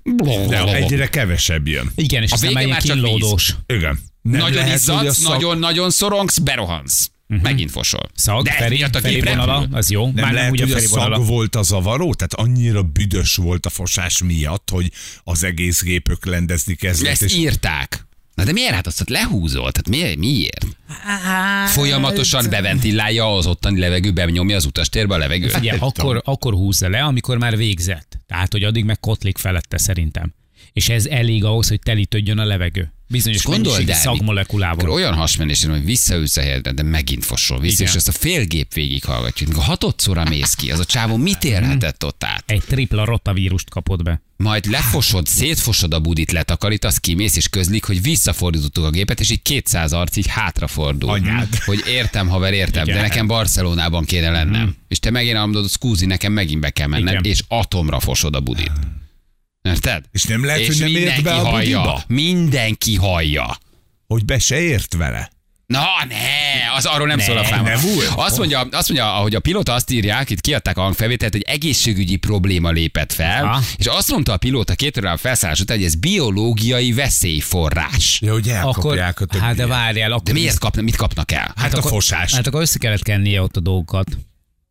De 0.48 0.64
egyre 0.74 1.08
kevesebb 1.08 1.68
jön. 1.68 1.90
Igen, 1.94 2.22
és 2.22 2.30
A 2.30 2.34
aztán 2.34 2.68
már 2.68 2.82
kínlódós. 2.82 3.54
Igen. 3.66 3.98
Nem 4.22 4.40
Nagyon 4.40 4.56
lehet, 4.56 4.70
a 4.70 4.74
izzadsz, 4.74 5.16
szak- 5.18 5.32
nagyon, 5.32 5.58
nagyon 5.58 5.90
szorongsz, 5.90 6.38
berohansz. 6.38 7.10
Megint 7.42 7.70
fosol. 7.70 8.10
Szag, 8.14 8.44
De 8.44 8.50
ez 8.50 8.56
Feri, 8.56 8.74
miatt 8.76 8.94
a 8.94 9.00
Feri 9.00 9.20
vonala, 9.20 9.68
az 9.70 9.90
jó. 9.90 10.04
Nem 10.04 10.14
Már 10.14 10.24
nem 10.24 10.34
lehet, 10.34 10.50
úgy 10.50 10.60
a 10.60 10.62
hogy 10.62 10.72
a 10.72 10.74
Feri 10.74 10.86
szag 10.86 10.98
vonala. 10.98 11.24
volt 11.24 11.56
a 11.56 11.62
zavaró? 11.62 12.14
Tehát 12.14 12.34
annyira 12.34 12.82
büdös 12.82 13.34
volt 13.34 13.66
a 13.66 13.70
fosás 13.70 14.22
miatt, 14.22 14.68
hogy 14.72 14.90
az 15.24 15.42
egész 15.44 15.82
gép 15.82 16.08
öklendezni 16.08 16.74
kezdett. 16.74 17.10
Ezt 17.10 17.22
és 17.22 17.34
írták. 17.36 18.06
Na 18.34 18.44
de 18.44 18.52
miért 18.52 18.74
hát 18.74 18.86
azt 18.86 19.08
lehúzol? 19.08 19.72
Tehát 19.72 19.88
miért? 19.88 20.16
miért? 20.16 20.66
Folyamatosan 21.66 22.46
beventillálja 22.50 23.36
az 23.36 23.46
ottani 23.46 23.78
levegőbe, 23.78 24.24
nyomja 24.24 24.56
az 24.56 24.64
utastérbe 24.64 25.14
a 25.14 25.18
levegőt. 25.18 25.56
Ugye, 25.56 25.72
akkor, 25.78 26.22
akkor 26.24 26.52
húzza 26.52 26.88
le, 26.88 27.02
amikor 27.02 27.38
már 27.38 27.56
végzett. 27.56 28.18
Tehát, 28.26 28.52
hogy 28.52 28.64
addig 28.64 28.84
meg 28.84 29.00
kotlik 29.00 29.38
felette 29.38 29.78
szerintem. 29.78 30.34
És 30.72 30.88
ez 30.88 31.06
elég 31.06 31.44
ahhoz, 31.44 31.68
hogy 31.68 31.80
telítődjön 31.80 32.38
a 32.38 32.44
levegő. 32.44 32.92
Bizonyos 33.12 33.42
Gondold 33.44 33.88
el, 33.88 33.96
szagmolekulával. 33.96 34.90
olyan 34.90 35.14
hasmenés, 35.14 35.64
hogy 35.64 35.84
visszaülsz 35.84 36.36
a 36.36 36.40
helyedre, 36.40 36.72
de 36.72 36.82
megint 36.82 37.24
fosol 37.24 37.60
vissza, 37.60 37.74
Igen. 37.74 37.86
és 37.86 37.94
ezt 37.94 38.08
a 38.08 38.12
fél 38.12 38.44
gép 38.44 38.74
végig 38.74 39.04
hallgatjuk. 39.04 39.48
Mikor 39.48 39.64
hatodszorra 39.64 40.24
mész 40.24 40.54
ki, 40.54 40.70
az 40.70 40.78
a 40.78 40.84
csávó 40.84 41.16
mit 41.16 41.44
élhetett 41.44 42.04
ott 42.04 42.24
át? 42.24 42.44
Egy 42.46 42.62
tripla 42.66 43.04
rotavírust 43.04 43.70
kapod 43.70 44.02
be. 44.02 44.22
Majd 44.36 44.66
lefosod, 44.70 45.26
szétfosod 45.26 45.94
a 45.94 46.00
budit, 46.00 46.32
letakarítasz, 46.32 46.98
kimész, 46.98 47.36
és 47.36 47.48
közlik, 47.48 47.84
hogy 47.84 48.02
visszafordítottuk 48.02 48.84
a 48.84 48.90
gépet, 48.90 49.20
és 49.20 49.30
így 49.30 49.42
200 49.42 49.92
arc 49.92 50.16
így 50.16 50.26
hátrafordul. 50.26 51.10
Anyád. 51.10 51.58
Hogy 51.64 51.82
értem, 51.88 52.28
haver, 52.28 52.52
értem, 52.52 52.82
Igen. 52.84 52.96
de 52.96 53.02
nekem 53.02 53.26
Barcelonában 53.26 54.04
kéne 54.04 54.30
lennem. 54.30 54.76
És 54.88 54.98
te 54.98 55.10
megint 55.10 55.36
elmondod, 55.36 55.68
szkúzi, 55.68 56.06
nekem 56.06 56.32
megint 56.32 56.60
be 56.60 56.70
kell 56.70 56.86
mennem, 56.86 57.06
Igen. 57.06 57.24
és 57.24 57.40
atomra 57.48 58.00
fosod 58.00 58.34
a 58.34 58.40
budit. 58.40 58.70
Érted? 59.62 60.04
És 60.12 60.22
nem 60.24 60.44
lehet, 60.44 60.60
és 60.60 60.66
hogy 60.66 60.78
nem 60.92 61.02
ért 61.02 61.22
be 61.22 61.34
a 61.34 61.50
budiba? 61.50 62.02
Mindenki 62.06 62.96
hallja. 62.96 63.56
Hogy 64.06 64.24
be 64.24 64.38
se 64.38 64.60
ért 64.60 64.94
vele. 64.94 65.30
Na, 65.66 65.84
ne, 66.08 66.16
az 66.76 66.84
arról 66.84 67.06
nem 67.06 67.16
Ne, 67.16 67.22
szól 67.22 67.36
a 67.38 67.44
fáma. 67.44 67.70
Azt 68.16 68.38
mondja, 68.38 68.60
azt 68.60 68.88
mondja, 68.88 69.14
ahogy 69.16 69.34
a 69.34 69.40
pilóta 69.40 69.72
azt 69.72 69.90
írják, 69.90 70.30
itt 70.30 70.40
kiadták 70.40 70.76
a 70.76 70.80
hangfelvételt, 70.80 71.32
hogy 71.32 71.42
egészségügyi 71.42 72.16
probléma 72.16 72.70
lépett 72.70 73.12
fel, 73.12 73.44
Ha. 73.46 73.60
és 73.76 73.86
azt 73.86 74.10
mondta 74.10 74.32
a 74.32 74.36
pilóta 74.36 74.74
két 74.74 74.96
órával 74.98 75.16
felszállás 75.16 75.60
után, 75.60 75.76
hogy 75.76 75.86
ez 75.86 75.94
biológiai 75.94 76.92
veszélyforrás. 76.92 78.18
Ja, 78.22 78.32
hogy 78.32 78.48
Akkor, 78.48 78.98
a 78.98 79.12
többiek. 79.12 79.42
hát 79.42 79.56
de 79.56 79.66
várjál, 79.66 80.12
akkor... 80.12 80.22
De 80.22 80.32
miért 80.32 80.58
kapnak, 80.58 80.84
mit 80.84 80.96
kapnak 80.96 81.32
el? 81.32 81.52
Hát 81.56 81.74
a 81.74 81.78
akkor- 81.78 81.90
fosás. 81.90 82.34
Hát 82.34 82.46
akkor 82.46 82.60
össze 82.60 82.78
kellett 82.78 83.02
kennie 83.02 83.42
ott 83.42 83.56
a 83.56 83.60
dolgokat. 83.60 84.06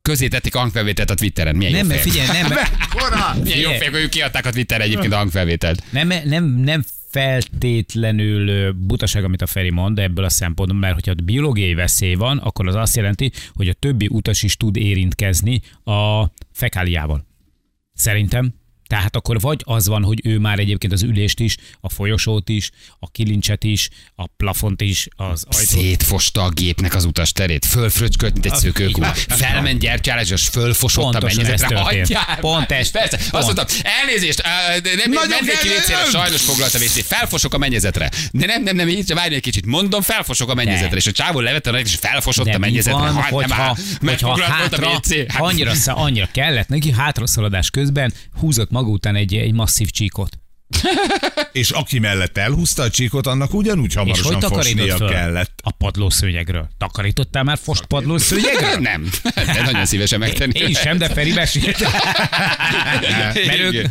Közé 0.01 0.27
tették 0.27 0.55
a 0.55 0.59
hangfelvételt 0.59 1.09
a 1.09 1.13
Twitteren. 1.13 1.55
Milyen 1.55 1.71
Nem, 1.71 1.81
jó 1.81 1.87
mert 1.87 2.01
figyelj, 2.01 2.27
nem, 2.27 2.57
Milyen 3.43 3.59
jó 3.59 3.69
fej, 3.71 3.89
hogy 3.89 4.01
ők 4.01 4.09
kiadták 4.09 4.45
a 4.45 4.51
Twitteren 4.51 4.85
egyébként 4.85 5.13
a 5.13 5.17
hangfelvételt. 5.17 5.83
nem, 5.91 6.13
nem, 6.25 6.45
nem 6.45 6.83
feltétlenül 7.09 8.73
butaság, 8.73 9.23
amit 9.23 9.41
a 9.41 9.47
Feri 9.47 9.69
mond, 9.69 9.95
de 9.95 10.01
ebből 10.01 10.25
a 10.25 10.29
szempontból, 10.29 10.79
mert 10.79 10.93
hogyha 10.93 11.13
biológiai 11.13 11.73
veszély 11.73 12.13
van, 12.13 12.37
akkor 12.37 12.67
az 12.67 12.75
azt 12.75 12.95
jelenti, 12.95 13.31
hogy 13.53 13.67
a 13.67 13.73
többi 13.73 14.07
utas 14.11 14.43
is 14.43 14.57
tud 14.57 14.75
érintkezni 14.75 15.61
a 15.83 16.25
fekáliával. 16.51 17.25
Szerintem. 17.93 18.53
Tehát 18.91 19.15
akkor 19.15 19.39
vagy 19.39 19.61
az 19.63 19.87
van, 19.87 20.03
hogy 20.03 20.19
ő 20.23 20.39
már 20.39 20.59
egyébként 20.59 20.93
az 20.93 21.01
ülést 21.03 21.39
is, 21.39 21.55
a 21.81 21.89
folyosót 21.89 22.49
is, 22.49 22.69
a 22.99 23.11
kilincset 23.11 23.63
is, 23.63 23.89
a 24.15 24.27
plafont 24.27 24.81
is, 24.81 25.07
az 25.15 25.43
ajtót. 25.49 25.67
Szétfosta 25.67 26.43
a 26.43 26.49
gépnek 26.49 26.95
az 26.95 27.05
utas 27.05 27.31
terét, 27.31 27.65
fölfröcskölt, 27.65 28.33
mint 28.33 28.45
egy 28.45 28.91
van. 28.97 29.13
Felment 29.13 29.79
gyertyálás, 29.79 30.29
és 30.29 30.47
fölfosott 30.47 31.13
a 31.13 31.19
mennyezetre. 31.21 31.77
Hagyjál 31.79 32.37
Pont 32.39 32.71
ez. 32.71 32.91
Persze, 32.91 33.17
Pont. 33.17 33.33
azt 33.33 33.55
mondtam, 33.55 33.77
elnézést, 33.83 34.41
nem 34.83 35.11
Nagyon 35.11 35.29
mennék 35.29 35.59
ki 35.59 35.67
sajnos 36.11 36.41
foglalt 36.41 36.73
a 36.73 36.77
WC. 36.77 37.05
Felfosok 37.05 37.53
a 37.53 37.57
mennyezetre. 37.57 38.11
De 38.31 38.45
nem, 38.45 38.63
nem, 38.63 38.75
nem, 38.75 38.87
így 38.87 39.13
várj 39.13 39.35
egy 39.35 39.41
kicsit. 39.41 39.65
Mondom, 39.65 40.01
felfosok 40.01 40.49
a 40.49 40.53
mennyezetre. 40.53 40.97
És 40.97 41.07
a 41.07 41.11
csávó 41.11 41.39
levette 41.39 41.69
a 41.69 41.79
és 41.79 41.95
felfosott 41.95 42.45
De 42.45 42.55
a 42.55 42.57
mennyezetre. 42.57 42.99
van, 42.99 43.13
Hagyd 43.13 43.33
hogyha, 43.33 43.77
mert 44.01 44.21
hogyha 44.21 44.27
volt 44.27 44.49
a 44.49 44.53
hátra, 44.53 44.93
WC. 44.93 45.31
Hát- 45.31 45.41
annyira, 45.41 45.71
annyira 45.85 46.27
kellett 46.31 46.67
neki, 46.67 46.91
hátraszaladás 46.91 47.69
közben 47.69 48.13
húzott 48.39 48.71
maga 48.71 48.80
után 48.87 49.15
egy, 49.15 49.35
egy 49.35 49.53
masszív 49.53 49.89
csíkot. 49.89 50.39
És 51.51 51.69
aki 51.69 51.99
mellett 51.99 52.37
elhúzta 52.37 52.83
a 52.83 52.89
csíkot, 52.89 53.27
annak 53.27 53.53
ugyanúgy 53.53 53.89
És 53.89 53.95
hogy 53.95 54.07
hamarosan 54.07 54.39
takarított 54.39 54.65
fosnia 54.77 54.95
föl? 54.95 55.09
kellett. 55.09 55.59
A 55.63 55.71
padlószőnyegről. 55.71 56.69
Takarítottál 56.77 57.43
már 57.43 57.57
fost 57.61 57.85
padlószőnyegről? 57.85 58.77
Nem, 58.89 59.09
de 59.35 59.61
nagyon 59.61 59.85
szívesen 59.85 60.19
megtenni. 60.19 60.59
Én 60.59 60.73
sem, 60.73 60.97
de 60.97 61.09
Feri 61.09 61.33
mesélt. 61.33 61.79
Mert 63.47 63.59
ők. 63.59 63.87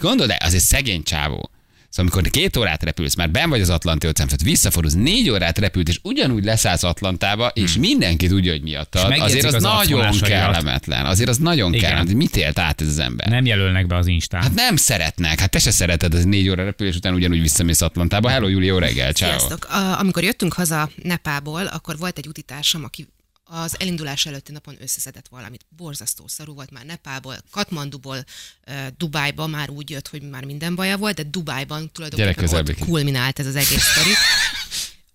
Gondolod, 0.00 0.30
de 0.30 0.44
az 0.44 0.54
egy 0.54 0.60
szegény 0.60 1.02
csávó. 1.02 1.50
Szóval 1.90 2.12
amikor 2.12 2.30
két 2.30 2.56
órát 2.56 2.82
repülsz, 2.82 3.14
már 3.14 3.30
ben 3.30 3.50
vagy 3.50 3.60
az 3.60 3.70
Atlanti 3.70 4.06
óceán, 4.06 4.28
tehát 4.28 4.42
visszafordulsz, 4.42 4.94
négy 4.94 5.30
órát 5.30 5.58
repült, 5.58 5.88
és 5.88 5.98
ugyanúgy 6.02 6.44
leszállsz 6.44 6.82
Atlantába, 6.82 7.48
és 7.54 7.76
mindenki 7.76 8.26
tudja, 8.26 8.52
hogy 8.52 8.62
miattad. 8.62 9.12
Hmm. 9.12 9.22
Azért 9.22 9.44
az, 9.44 9.54
az 9.54 9.62
nagyon 9.62 10.18
kellemetlen. 10.20 11.06
Azért 11.06 11.28
az 11.28 11.36
nagyon 11.38 11.72
Igen. 11.72 11.84
kellemetlen. 11.84 12.16
Mit 12.16 12.36
élt 12.36 12.58
át 12.58 12.80
ez 12.80 12.86
az 12.86 12.98
ember? 12.98 13.28
nem 13.28 13.46
jelölnek 13.46 13.86
be 13.86 13.96
az 13.96 14.06
Instán. 14.06 14.42
Hát 14.42 14.54
nem 14.54 14.76
szeretnek. 14.76 15.40
Hát 15.40 15.50
te 15.50 15.58
se 15.58 15.70
szereted 15.70 16.14
az 16.14 16.24
négy 16.24 16.48
óra 16.48 16.64
repülés 16.64 16.96
után 16.96 17.14
ugyanúgy 17.14 17.40
visszamész 17.40 17.80
Atlantába. 17.80 18.28
Hello, 18.28 18.48
Júli, 18.48 18.66
jó 18.66 18.78
reggel, 18.78 19.12
ciao. 19.12 19.28
Sziasztok! 19.28 19.66
Amikor 19.98 20.22
jöttünk 20.22 20.52
haza 20.52 20.90
Nepából, 21.02 21.66
akkor 21.66 21.98
volt 21.98 22.18
egy 22.18 22.26
utitársam, 22.26 22.84
aki 22.84 23.08
az 23.50 23.80
elindulás 23.80 24.26
előtti 24.26 24.52
napon 24.52 24.76
összeszedett 24.80 25.28
valamit. 25.28 25.66
Borzasztó 25.76 26.28
szarú 26.28 26.54
volt 26.54 26.70
már 26.70 26.84
Nepából, 26.84 27.36
Katmanduból, 27.50 28.24
Dubájba 28.96 29.46
már 29.46 29.70
úgy 29.70 29.90
jött, 29.90 30.08
hogy 30.08 30.22
már 30.22 30.44
minden 30.44 30.74
baja 30.74 30.96
volt, 30.96 31.16
de 31.16 31.22
Dubájban 31.22 31.90
tulajdonképpen 31.92 32.54
ott 32.54 32.78
kulminált 32.78 33.38
ez 33.38 33.46
az 33.46 33.56
egész 33.56 33.84
sztori. 33.84 34.12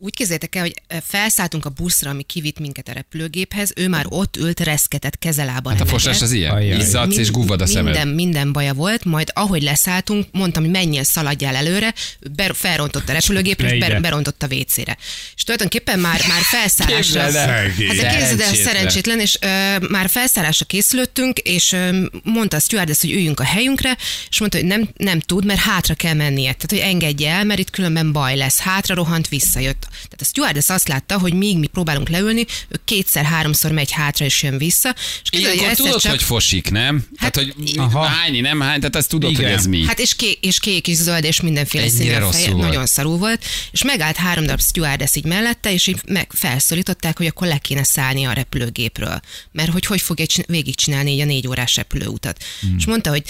Úgy 0.04 0.14
képzeljétek 0.14 0.56
el, 0.56 0.62
hogy 0.62 1.02
felszálltunk 1.08 1.66
a 1.66 1.70
buszra, 1.70 2.10
ami 2.10 2.24
kivitt 2.24 2.60
minket 2.60 2.88
a 2.88 2.92
repülőgéphez, 2.92 3.72
ő 3.76 3.88
már 3.88 4.06
ott 4.10 4.38
ült, 4.38 4.60
reszketett 4.60 5.20
kezelába. 5.20 5.70
Hát 5.70 5.82
a 5.82 5.86
fosás 5.86 6.22
az 6.22 6.32
ilyen. 6.32 6.52
Ajjaj. 6.54 6.78
Izzadsz 6.80 7.18
és 7.18 7.32
guvvad 7.32 7.62
a 7.62 7.66
szemed. 7.66 7.84
Minden, 7.84 8.08
minden 8.08 8.52
baja 8.52 8.74
volt, 8.74 9.06
majd 9.06 9.32
ahogy 9.34 9.62
leszálltunk, 9.62 10.28
mondtam, 10.32 10.64
hogy 10.64 10.72
menjél, 10.72 11.04
szaladjál 11.04 11.56
előre, 11.56 11.94
ber, 12.36 12.56
felrontott 12.56 13.10
a 13.10 13.12
repülőgépre, 13.12 13.74
és 13.74 13.80
ber, 13.80 14.02
berontott 14.02 14.44
a 14.44 14.48
WC-re. 14.56 14.98
És 15.36 15.44
tulajdonképpen 15.44 16.00
már, 16.00 16.22
már 16.28 16.42
felszállásra... 16.42 17.22
Hát 17.22 17.32
de 17.32 17.74
képzeld 17.78 18.00
el, 18.00 18.26
Szerencsétlen. 18.26 18.54
szerencsétlen, 18.54 19.20
és 19.20 19.38
ö, 19.42 19.88
már 19.90 20.10
felszállásra 20.10 20.66
készülöttünk, 20.66 21.38
és 21.40 21.72
ö, 21.72 22.06
mondta 22.24 22.56
a 22.56 22.60
stewardess, 22.60 23.02
hogy 23.02 23.12
üljünk 23.12 23.40
a 23.40 23.44
helyünkre, 23.44 23.98
és 24.30 24.40
mondta, 24.40 24.58
hogy 24.58 24.68
nem, 24.68 24.90
nem 24.98 25.20
tud, 25.20 25.46
mert 25.46 25.60
hátra 25.60 25.94
kell 25.94 26.14
mennie. 26.14 26.54
Tehát, 26.54 26.70
hogy 26.70 26.92
engedje 26.94 27.32
el, 27.32 27.44
mert 27.44 27.60
itt 27.60 27.70
különben 27.70 28.12
baj 28.12 28.36
lesz. 28.36 28.60
Hátra 28.60 28.96
rohant, 28.96 29.28
visszajött. 29.28 29.92
Tehát 29.94 30.22
a 30.22 30.24
stewardess 30.24 30.70
azt 30.70 30.88
látta, 30.88 31.20
hogy 31.20 31.34
míg 31.34 31.58
mi 31.58 31.68
próbálunk 31.68 32.10
leülni, 32.10 32.46
ő 32.70 32.80
kétszer-háromszor 32.86 33.72
megy 33.72 33.92
hátra, 33.92 34.26
és 34.26 34.44
jön 34.44 34.58
vissza. 34.58 34.96
És 35.24 35.30
képzeld, 35.30 35.56
Ilyenkor 35.56 35.76
tudod, 35.76 36.02
hogy 36.02 36.24
fosik, 36.24 36.72
nem? 36.72 37.06
Hát, 37.16 37.32
tehát, 37.32 37.54
hogy 37.56 37.74
aha. 37.78 38.04
hányi, 38.04 38.40
nem 38.40 38.62
hány, 38.62 38.80
tehát 38.80 38.96
ezt 38.96 39.10
tudod, 39.10 39.32
Igen. 39.32 39.44
hogy 39.44 39.54
ez 39.54 39.66
mi. 39.66 39.86
Hát 39.86 40.00
és 40.00 40.16
kék, 40.16 40.38
és 40.42 40.60
kék 40.60 40.88
és 40.88 40.96
zöld, 40.96 41.24
és 41.24 41.42
mindenféle 41.42 41.84
Ennyire 41.84 42.04
színű 42.04 42.16
a 42.16 42.20
rosszul 42.20 42.40
feje, 42.42 42.52
volt. 42.52 42.68
nagyon 42.68 42.86
szarú 42.86 43.18
volt, 43.18 43.46
és 43.72 43.84
megállt 43.84 44.16
három 44.16 44.46
darab 44.46 44.62
stewardess 44.62 45.16
így 45.16 45.26
mellette, 45.26 45.74
és 45.74 45.88
így 45.88 46.02
meg 46.08 46.32
felszólították, 46.34 47.18
hogy 47.18 47.26
akkor 47.28 47.48
le 47.48 47.58
kéne 47.58 47.84
szállni 47.84 48.24
a 48.26 48.32
repülőgépről, 48.34 49.20
mert 49.52 49.72
hogy 49.72 49.86
hogy 49.86 50.02
fogja 50.02 50.26
csin- 50.26 50.48
végigcsinálni 50.48 51.12
így 51.12 51.20
a 51.20 51.26
négy 51.26 51.48
órás 51.48 51.76
repülőutat. 51.76 52.44
Hmm. 52.62 52.76
És 52.78 52.86
mondta, 52.86 53.10
hogy 53.10 53.24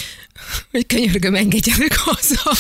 hogy 0.72 0.86
könyörgöm, 0.86 1.36
engedjenek 1.36 1.98
haza. 1.98 2.56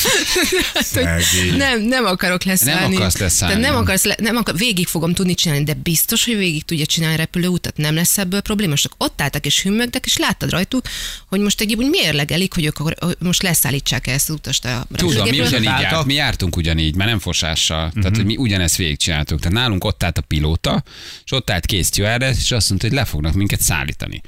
Hát, 0.73 0.87
hogy 0.93 1.55
nem, 1.57 1.81
nem 1.81 2.05
akarok 2.05 2.43
leszállni. 2.43 2.95
akarsz 2.95 3.17
leszállni. 3.17 3.61
De 3.61 3.67
nem 3.67 3.75
akarsz, 3.83 4.03
le, 4.03 4.15
nem 4.19 4.35
akar, 4.35 4.57
végig 4.57 4.87
fogom 4.87 5.13
tudni 5.13 5.33
csinálni, 5.33 5.63
de 5.63 5.73
biztos, 5.73 6.25
hogy 6.25 6.37
végig 6.37 6.63
tudja 6.63 6.85
csinálni 6.85 7.15
a 7.15 7.17
repülőutat, 7.17 7.77
nem 7.77 7.95
lesz 7.95 8.17
ebből 8.17 8.41
probléma. 8.41 8.75
Csak 8.75 8.93
ott 8.97 9.21
álltak 9.21 9.45
és 9.45 9.61
hümmögtek, 9.61 10.05
és 10.05 10.17
láttad 10.17 10.49
rajtuk, 10.49 10.87
hogy 11.27 11.39
most 11.39 11.61
egy 11.61 11.75
úgy 11.75 11.89
mérlegelik, 11.89 12.53
hogy 12.53 12.65
ők 12.65 12.79
akkor, 12.79 12.95
most 13.19 13.41
leszállítsák 13.41 14.07
ezt 14.07 14.29
az 14.29 14.35
utast 14.35 14.65
a 14.65 14.87
Tudom, 14.95 15.29
mi 15.29 15.39
ugyanígy 15.39 15.63
járt, 15.63 16.05
mi 16.05 16.13
jártunk 16.13 16.55
ugyanígy, 16.55 16.95
mert 16.95 17.09
nem 17.09 17.19
fosással. 17.19 17.91
Tehát, 17.95 18.15
hogy 18.15 18.25
mi 18.25 18.37
ugyanezt 18.37 18.75
végigcsináltuk. 18.75 19.39
Tehát 19.39 19.57
nálunk 19.57 19.83
ott 19.83 20.03
állt 20.03 20.17
a 20.17 20.21
pilóta, 20.21 20.83
és 21.25 21.31
ott 21.31 21.49
állt 21.49 21.65
kész 21.65 21.87
stewardess, 21.87 22.37
és 22.37 22.51
azt 22.51 22.69
mondta, 22.69 22.87
hogy 22.87 22.95
le 22.95 23.05
fognak 23.05 23.33
minket 23.33 23.61
szállítani. 23.61 24.21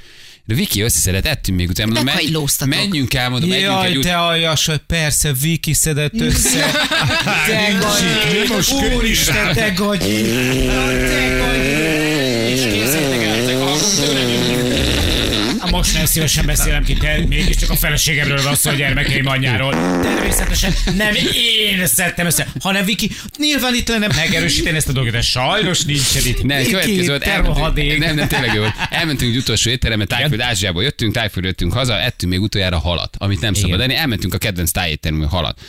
De 0.47 0.53
Viki 0.53 0.81
összeszedett, 0.81 1.25
ettünk 1.25 1.57
még 1.57 1.69
utána, 1.69 1.93
mondom, 1.93 2.13
menj, 2.15 2.29
menjünk 2.65 3.13
el, 3.13 3.29
mondom, 3.29 3.49
menjünk 3.49 3.71
Jaj, 3.71 3.91
egy 3.91 3.99
te 3.99 4.17
aljas, 4.17 4.65
hogy 4.65 4.77
persze, 4.77 5.33
Viki 5.33 5.73
szedett 5.73 6.19
össze. 6.19 6.71
Te 7.47 7.77
gagyi, 7.79 8.53
most 8.53 8.71
úristen, 8.95 9.53
te 9.53 9.69
gagyi. 9.69 10.21
Te 10.21 11.37
gagyi. 11.37 12.03
És 12.51 12.63
el, 12.63 13.15
tőlem. 15.65 15.79
Most 15.79 15.93
nem 15.93 16.05
szívesen 16.05 16.45
beszélem 16.45 16.84
ki, 16.84 16.93
te 16.93 17.19
mégiscsak 17.27 17.69
a 17.69 17.75
feleségemről 17.75 18.43
van 18.43 18.55
szó, 18.55 18.69
a 18.69 18.74
gyermekeim 18.74 19.27
anyjáról. 19.27 19.72
Természetesen 20.01 20.74
nem 20.95 21.13
én 21.34 21.88
szedtem 21.88 22.25
össze, 22.25 22.48
hanem 22.60 22.86
Viki 22.86 23.12
nyilván 23.38 23.75
itt 23.75 23.88
lenne 23.88 24.07
megerősíteni 24.15 24.77
ezt 24.77 24.89
a 24.89 24.91
dolgot, 24.91 25.13
de 25.13 25.22
sajnos 25.22 25.84
nincsen 25.84 26.25
itt. 26.25 26.43
Nem, 26.43 26.57
Viki, 26.57 26.69
következő 26.72 27.07
volt, 27.07 27.24
elmentünk, 27.24 27.98
nem, 27.98 28.15
nem, 28.15 28.27
tényleg 28.27 28.53
jó 28.53 28.60
volt. 28.60 28.74
Elmentünk 28.89 29.31
egy 29.31 29.38
utolsó 29.38 29.69
étterembe, 29.69 30.05
Tájföld 30.05 30.41
Ázsiából 30.41 30.84
jöttünk, 30.84 31.13
Tájföld 31.13 31.45
jöttünk 31.45 31.74
haza, 31.74 32.00
ettünk 32.00 32.31
még 32.31 32.41
utoljára 32.41 32.79
halat, 32.79 33.15
amit 33.19 33.41
nem 33.41 33.53
szabad 33.53 33.81
enni, 33.81 33.95
elmentünk 33.95 34.34
a 34.34 34.38
kedvenc 34.38 34.72
tájéttermű 34.72 35.24
halat. 35.24 35.60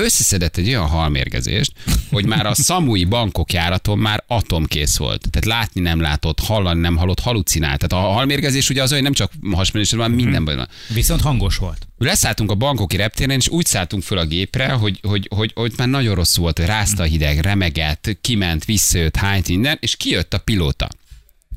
Összeszedett 0.00 0.56
egy 0.56 0.68
olyan 0.68 0.86
halmérgezést, 0.86 1.72
hogy 2.10 2.26
már 2.26 2.46
a 2.46 2.54
szamui 2.54 3.04
bankok 3.04 3.52
járaton 3.52 3.98
már 3.98 4.24
atomkész 4.26 4.96
volt. 4.96 5.30
Tehát 5.30 5.58
látni 5.58 5.80
nem 5.80 6.00
látott, 6.00 6.40
hallani 6.40 6.80
nem 6.80 6.96
hallott, 6.96 7.20
halucinált. 7.20 7.88
Tehát 7.88 8.06
a 8.06 8.10
halmérgezés 8.10 8.70
ugye 8.70 8.82
az 8.82 8.90
olyan 8.90 9.04
nem 9.04 9.12
csak 9.12 9.32
hasmenésre 9.52 9.96
van, 9.96 10.10
mindenben 10.10 10.56
van. 10.56 10.68
Viszont 10.94 11.20
hangos 11.20 11.56
volt. 11.56 11.86
Leszálltunk 11.98 12.50
a 12.50 12.54
bankoki 12.54 12.96
reptéren, 12.96 13.36
és 13.36 13.48
úgy 13.48 13.66
szálltunk 13.66 14.02
föl 14.02 14.18
a 14.18 14.24
gépre, 14.24 14.72
hogy, 14.72 14.98
hogy, 15.02 15.28
hogy, 15.34 15.52
hogy 15.54 15.72
már 15.76 15.88
nagyon 15.88 16.14
rossz 16.14 16.36
volt, 16.36 16.58
hogy 16.58 16.66
rázta 16.66 17.02
a 17.02 17.06
hideg, 17.06 17.38
remegett, 17.38 18.16
kiment, 18.20 18.64
visszajött, 18.64 19.16
hányt 19.16 19.48
minden, 19.48 19.76
és 19.80 19.96
kijött 19.96 20.34
a 20.34 20.38
pilóta. 20.38 20.88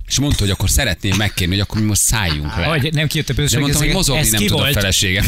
És 0.07 0.19
mondta, 0.19 0.41
hogy 0.41 0.49
akkor 0.49 0.69
szeretném 0.69 1.15
megkérni, 1.17 1.53
hogy 1.53 1.63
akkor 1.63 1.81
mi 1.81 1.87
most 1.87 2.01
szálljunk 2.01 2.55
le. 2.57 2.65
Hogy 2.65 2.93
nem 2.93 3.07
kijött 3.07 3.29
a 3.29 3.33
De 3.33 3.41
bőség, 3.41 3.59
mondtam, 3.59 3.81
hogy 3.81 3.93
mozogni 3.93 4.29
nem 4.29 4.45
tud 4.45 4.59
a 4.59 4.71
feleségem. 4.71 5.25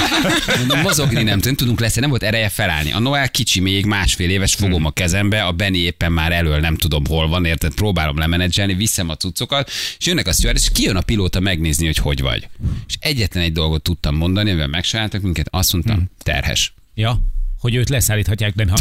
Mondom, 0.58 0.80
mozogni 0.80 1.22
nem, 1.22 1.40
nem 1.42 1.54
tudunk 1.54 1.80
lesz, 1.80 1.94
nem 1.94 2.10
volt 2.10 2.22
ereje 2.22 2.48
felállni. 2.48 2.92
A 2.92 2.98
Noel 2.98 3.30
kicsi 3.30 3.60
még 3.60 3.86
másfél 3.86 4.30
éves, 4.30 4.54
fogom 4.54 4.84
a 4.84 4.90
kezembe, 4.90 5.42
a 5.44 5.52
Benny 5.52 5.74
éppen 5.74 6.12
már 6.12 6.32
elől 6.32 6.60
nem 6.60 6.76
tudom 6.76 7.06
hol 7.06 7.28
van, 7.28 7.44
érted, 7.44 7.74
próbálom 7.74 8.18
lemenedzselni, 8.18 8.74
viszem 8.74 9.08
a 9.08 9.16
cuccokat, 9.16 9.70
és 9.98 10.06
jönnek 10.06 10.26
a 10.26 10.32
steward, 10.32 10.58
és 10.58 10.70
kijön 10.72 10.96
a 10.96 11.00
pilóta 11.00 11.40
megnézni, 11.40 11.86
hogy 11.86 11.96
hogy 11.96 12.20
vagy. 12.20 12.48
És 12.88 12.94
egyetlen 13.00 13.42
egy 13.42 13.52
dolgot 13.52 13.82
tudtam 13.82 14.16
mondani, 14.16 14.50
amivel 14.50 14.66
megsajáltak 14.66 15.22
minket, 15.22 15.48
azt 15.50 15.72
mondtam, 15.72 16.10
terhes. 16.22 16.74
Ja, 16.94 17.20
hogy 17.60 17.74
őt 17.74 17.88
leszállíthatják, 17.88 18.54
de 18.54 18.66
ha... 18.70 18.76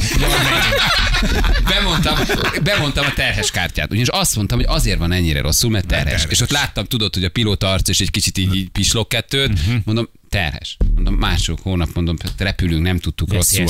Bemondtam, 1.70 2.16
bemondtam 2.64 3.06
a 3.06 3.14
terhes 3.14 3.52
kártyát. 3.52 3.90
Ugyanis 3.90 4.08
azt 4.08 4.36
mondtam, 4.36 4.58
hogy 4.58 4.68
azért 4.70 5.00
van 5.00 5.12
ennyire 5.12 5.42
rosszul, 5.42 5.70
mert 5.70 5.88
terhes. 5.88 6.12
terhes. 6.12 6.32
És 6.32 6.42
ott 6.42 6.52
láttam, 6.52 6.86
tudod, 6.86 7.14
hogy 7.14 7.24
a 7.24 7.30
pilóta 7.30 7.72
arc 7.72 7.90
és 7.90 8.00
egy 8.00 8.12
kicsit 8.12 8.38
így, 8.38 8.56
így 8.56 8.70
pislog 8.70 9.08
kettőt. 9.08 9.66
Mhm. 9.66 9.76
Mondom, 9.84 10.10
terhes. 10.30 10.78
Mondom, 10.96 11.14
mások 11.14 11.60
hónap, 11.62 11.90
mondom, 11.94 12.16
repülünk, 12.38 12.82
nem 12.82 13.00
tudtuk 13.00 13.34
rosszul. 13.34 13.66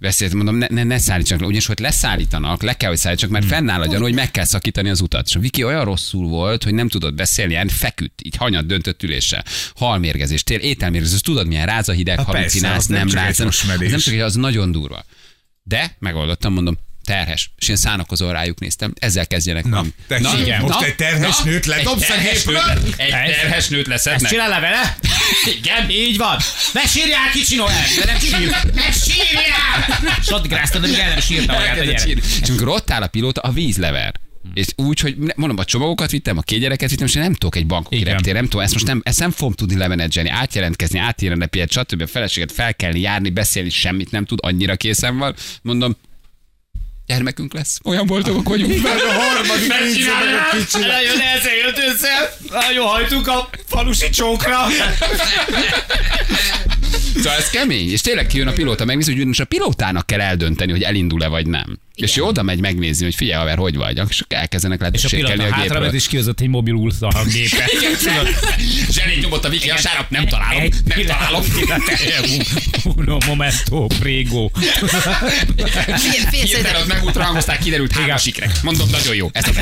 Veszélyt, 0.00 0.34
mondom, 0.34 0.56
ne, 0.56 0.66
ne, 0.70 0.82
ne 0.84 0.98
szállítsanak. 0.98 1.42
Ugyanis, 1.46 1.66
hogy 1.66 1.78
leszállítanak, 1.78 2.62
le 2.62 2.76
kell, 2.76 2.88
hogy 2.88 2.98
szállítsanak, 2.98 3.34
Mhm. 3.36 3.44
mert 3.46 3.54
fennáll 3.60 3.80
a 3.80 3.86
gyanú, 3.86 4.02
hogy 4.02 4.14
meg 4.14 4.30
kell 4.30 4.44
szakítani 4.44 4.88
az 4.88 5.00
utat. 5.00 5.26
És 5.26 5.36
Viki 5.40 5.64
olyan 5.64 5.84
rosszul 5.84 6.28
volt, 6.28 6.64
hogy 6.64 6.74
nem 6.74 6.88
tudott 6.88 7.14
beszélni, 7.14 7.52
yani 7.52 7.68
feküdt, 7.70 8.20
így 8.22 8.36
hanyat 8.36 8.66
döntött 8.66 9.02
üléssel. 9.02 9.44
Halmérgezés, 9.74 10.42
tél, 10.42 10.58
ételmérgezés, 10.58 11.20
tudod 11.20 11.46
milyen 11.46 11.66
ráz 11.66 11.88
a 11.88 11.92
hideg, 11.92 12.16
Hát 12.16 12.26
az 12.44 12.54
nem 12.86 13.08
látsz. 13.12 13.38
nem- 13.38 13.98
csak 13.98 14.20
az 14.22 14.34
nagyon 14.34 14.72
durva. 14.72 15.04
De 15.62 15.96
megoldottam, 15.98 16.52
mondom, 16.52 16.78
terhes. 17.08 17.50
És 17.58 17.68
én 17.68 17.76
szánakozó 17.76 18.30
rájuk 18.30 18.58
néztem, 18.58 18.92
ezzel 18.98 19.26
kezdjenek. 19.26 19.64
Na, 19.64 19.70
valamit. 19.70 19.94
tessék, 20.06 20.40
igen. 20.40 20.60
most 20.60 20.82
egy 20.82 20.94
terhes 20.94 21.38
nőt 21.42 21.66
ledobsz 21.66 22.02
egy 22.02 22.08
terhes 22.08 22.44
nőt- 22.44 22.94
Egy 22.96 23.08
terhes 23.10 23.68
nőt 23.68 23.78
Ezt 23.80 23.88
leszednek. 23.88 24.30
csinál 24.30 24.48
le 24.48 24.60
vele? 24.60 24.96
Igen, 25.58 25.90
így 25.90 26.16
van. 26.16 26.36
Ne 26.72 26.82
sírjál, 26.86 27.30
kicsi 27.32 27.56
Noel, 27.56 27.84
de 27.98 28.04
nem 28.04 28.18
sír. 28.18 28.50
Ne 28.74 28.90
sírjál! 28.92 30.16
Addig 30.26 30.50
ráztad, 30.50 30.84
amíg 30.84 30.98
el 30.98 31.08
nem 31.08 31.20
sírta 31.20 31.52
magát 31.52 31.78
a 31.78 31.84
gyerek. 31.84 32.06
És 32.42 32.48
amikor 32.48 32.68
ott 32.68 32.90
áll 32.90 33.02
a 33.02 33.06
pilóta, 33.06 33.40
a 33.40 33.50
víz 33.52 33.76
lever. 33.76 34.14
És 34.54 34.66
úgy, 34.76 35.00
hogy 35.00 35.16
mondom, 35.36 35.58
a 35.58 35.64
csomagokat 35.64 36.10
vittem, 36.10 36.38
a 36.38 36.40
két 36.40 36.60
gyereket 36.60 36.90
vittem, 36.90 37.06
és 37.06 37.14
én 37.14 37.22
nem 37.22 37.34
tudok 37.34 37.56
egy 37.56 37.66
bankok 37.66 38.02
reptér, 38.04 38.34
nem 38.34 38.44
tudom, 38.44 38.60
ezt 38.60 38.72
most 38.72 38.86
nem, 38.86 39.00
ezt 39.04 39.18
nem 39.18 39.30
fogom 39.30 39.52
tudni 39.52 39.76
lemenedzselni, 39.76 40.28
átjelentkezni, 40.28 40.98
átírni 40.98 41.44
a 41.62 41.66
stb. 41.70 42.02
A 42.02 42.06
feleséget 42.06 42.52
fel 42.52 42.74
kell 42.74 42.96
járni, 42.96 43.30
beszélni, 43.30 43.70
semmit 43.70 44.10
nem 44.10 44.24
tud, 44.24 44.38
annyira 44.42 44.76
készen 44.76 45.18
van. 45.18 45.34
Mondom, 45.62 45.96
gyermekünk 47.08 47.54
lesz. 47.54 47.78
Olyan 47.84 48.06
boldogok 48.06 48.48
vagyunk. 48.48 48.82
Meg 48.82 48.96
a 48.96 49.12
harmadik 49.12 49.72
nincs 49.84 50.06
meg 50.06 50.34
a 50.34 50.56
kicsi. 50.56 50.78
Nagyon 50.78 51.20
ezzel 51.36 51.54
jött 51.54 51.78
össze, 51.78 52.36
nagyon 52.50 52.86
hajtunk 52.86 53.28
a 53.28 53.50
falusi 53.66 54.10
csókra. 54.10 54.56
Szóval 57.14 57.38
ez 57.38 57.50
kemény, 57.50 57.90
és 57.90 58.00
tényleg 58.00 58.26
kijön 58.26 58.46
a 58.46 58.52
pilóta, 58.52 58.84
megnézi, 58.84 59.16
hogy 59.16 59.40
a 59.40 59.44
pilótának 59.44 60.06
kell 60.06 60.20
eldönteni, 60.20 60.70
hogy 60.70 60.82
elindul-e 60.82 61.28
vagy 61.28 61.46
nem. 61.46 61.78
És 62.02 62.16
ő 62.16 62.22
oda 62.22 62.42
megy 62.42 62.60
megnézni, 62.60 63.04
hogy 63.04 63.14
figyelj, 63.14 63.38
haver, 63.38 63.56
hogy 63.58 63.76
vagy, 63.76 64.00
és 64.08 64.22
elkezdenek 64.28 64.88
És 64.92 65.04
a 65.04 65.08
pillanat 65.08 65.38
a 65.38 65.42
hátra 65.42 65.60
gépről. 65.62 65.80
ment, 65.80 65.94
és 65.94 66.06
kihozott 66.06 66.40
egy 66.40 66.48
mobil 66.48 66.74
ultrahangépe. 66.74 67.70
Zseni 68.90 69.14
nyomott 69.20 69.44
a 69.44 69.48
Viki 69.48 69.70
a 69.70 69.76
sárap, 69.76 70.10
nem 70.10 70.26
találom, 70.26 70.62
Egy 70.62 70.74
nem 70.84 70.98
pillanat, 70.98 71.18
találom. 71.18 71.44
Uno 72.96 73.16
momento, 73.26 73.86
prego. 73.86 74.50
Hirtelen 76.30 76.80
ott 76.80 76.86
megultrahangozták, 76.86 77.58
kiderült 77.58 77.92
három 77.92 78.16
sikrek. 78.16 78.50
Mondom, 78.62 78.90
nagyon 78.90 79.14
jó. 79.14 79.30
Ezt 79.32 79.48
a 79.48 79.52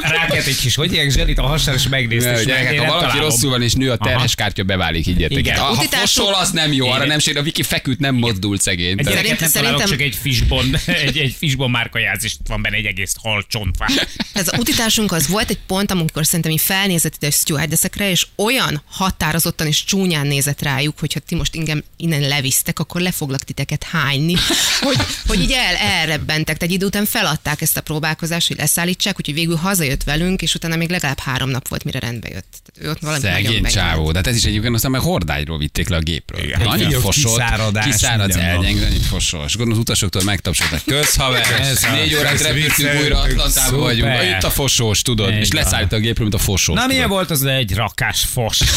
Rákett, 0.00 0.46
egy 0.46 0.56
kis, 0.56 0.74
hogy 0.74 0.92
ilyen 0.92 1.10
zsenit 1.10 1.38
a 1.38 1.42
hasára, 1.42 1.76
és 1.76 1.88
megnézte, 1.88 2.44
Gyerekek, 2.44 2.78
ha 2.78 2.84
nem 2.84 2.94
valaki 2.94 3.18
rosszul 3.18 3.50
van 3.50 3.62
és 3.62 3.72
nő 3.72 3.90
a 3.90 3.96
terhes 3.96 4.34
kártya, 4.34 4.62
beválik, 4.62 5.04
higgyetek. 5.04 5.38
Igen. 5.38 5.58
Ha, 5.58 5.74
fosol, 5.90 6.34
az 6.34 6.50
nem 6.50 6.72
jó, 6.72 6.86
arra 6.86 6.96
Igen. 6.96 7.08
nem 7.08 7.18
sér, 7.18 7.36
a 7.36 7.42
Viki 7.42 7.62
feküdt, 7.62 7.98
nem 7.98 8.14
mozdult 8.14 8.60
szegény. 8.60 8.94
Nem 8.94 9.12
szerintem- 9.48 9.88
csak 9.88 10.00
egy 10.00 10.14
fishbond, 10.46 10.80
egy, 10.86 11.18
egy 11.18 11.34
fishbond 11.38 11.70
márkajázis 11.70 12.24
és 12.24 12.36
van 12.48 12.62
benne 12.62 12.76
egy 12.76 12.84
egész 12.84 13.14
hal 13.22 13.44
csontfá. 13.48 13.86
Ez 14.32 14.48
a 14.48 14.56
utitársunk 14.58 15.12
az 15.12 15.28
volt 15.28 15.50
egy 15.50 15.58
pont, 15.66 15.90
amikor 15.90 16.26
szerintem 16.26 16.52
így 16.52 16.60
felnézett 16.60 17.14
ide 17.14 17.26
a 17.26 17.30
stewardessekre, 17.30 18.10
és 18.10 18.26
olyan 18.36 18.82
határozottan 18.86 19.66
és 19.66 19.84
csúnyán 19.84 20.26
nézett 20.26 20.62
rájuk, 20.62 20.98
hogyha 20.98 21.20
ti 21.20 21.34
most 21.34 21.54
ingem 21.54 21.84
innen 21.96 22.20
levisztek, 22.20 22.78
akkor 22.78 23.00
le 23.00 23.10
foglak 23.10 23.44
titeket 23.44 23.84
hányni, 23.84 24.34
hogy, 24.80 24.96
hogy 25.26 25.40
így 25.40 25.52
el, 25.52 25.74
elrebbentek. 25.74 26.62
Egy 26.62 26.72
idő 26.72 26.86
után 26.86 27.04
feladták 27.04 27.60
ezt 27.60 27.76
a 27.76 27.80
próbálkozást, 27.80 28.48
hogy 28.48 28.56
leszállítsák, 28.56 29.18
úgyhogy 29.18 29.34
végül 29.34 29.56
hazajött 29.56 30.02
velünk, 30.02 30.42
és 30.42 30.54
utána 30.54 30.76
még 30.76 30.90
legalább 30.90 31.18
három 31.18 31.48
nap 31.48 31.68
volt, 31.68 31.84
mire 31.84 31.98
rendbe 31.98 32.28
jött. 32.28 32.65
Tehát 32.76 32.88
ő 32.88 32.90
ott 32.90 33.00
valami 33.00 33.22
nagyon 33.22 33.44
Szegény 33.44 33.62
csávó, 33.62 34.10
de 34.12 34.18
hát 34.18 34.26
ez 34.26 34.36
is 34.36 34.44
egyébként 34.44 34.74
aztán 34.74 34.90
meg 34.90 35.00
hordágyról 35.00 35.58
vitték 35.58 35.88
le 35.88 35.96
a 35.96 36.00
gépről. 36.00 36.42
Igen. 36.42 36.60
Nagyon 36.62 36.88
Igen, 36.88 37.00
fosott, 37.00 37.32
kiszáradás, 37.32 37.84
kiszáradsz, 37.84 38.36
elgyengülni, 38.36 38.98
fosos. 38.98 39.56
Gondolom 39.56 39.72
az 39.72 39.78
utasoktól 39.78 40.22
megtapsoltak. 40.22 40.82
Kösz, 40.86 41.16
haver, 41.16 41.76
négy 41.92 42.14
órát 42.14 42.42
repültünk 42.42 43.00
újra, 43.00 43.18
Atlantában 43.20 43.50
Szuper. 43.50 43.78
vagyunk. 43.78 44.22
Itt 44.36 44.42
a 44.42 44.50
fosós, 44.50 45.02
tudod, 45.02 45.32
és 45.32 45.52
leszállít 45.52 45.92
a 45.92 45.98
gépről, 45.98 46.28
mint 46.28 46.40
a 46.40 46.44
fosós. 46.44 46.76
Na 46.76 46.86
milyen 46.86 47.08
volt 47.08 47.30
az 47.30 47.44
egy 47.44 47.74
rakás 47.74 48.24
fos? 48.32 48.58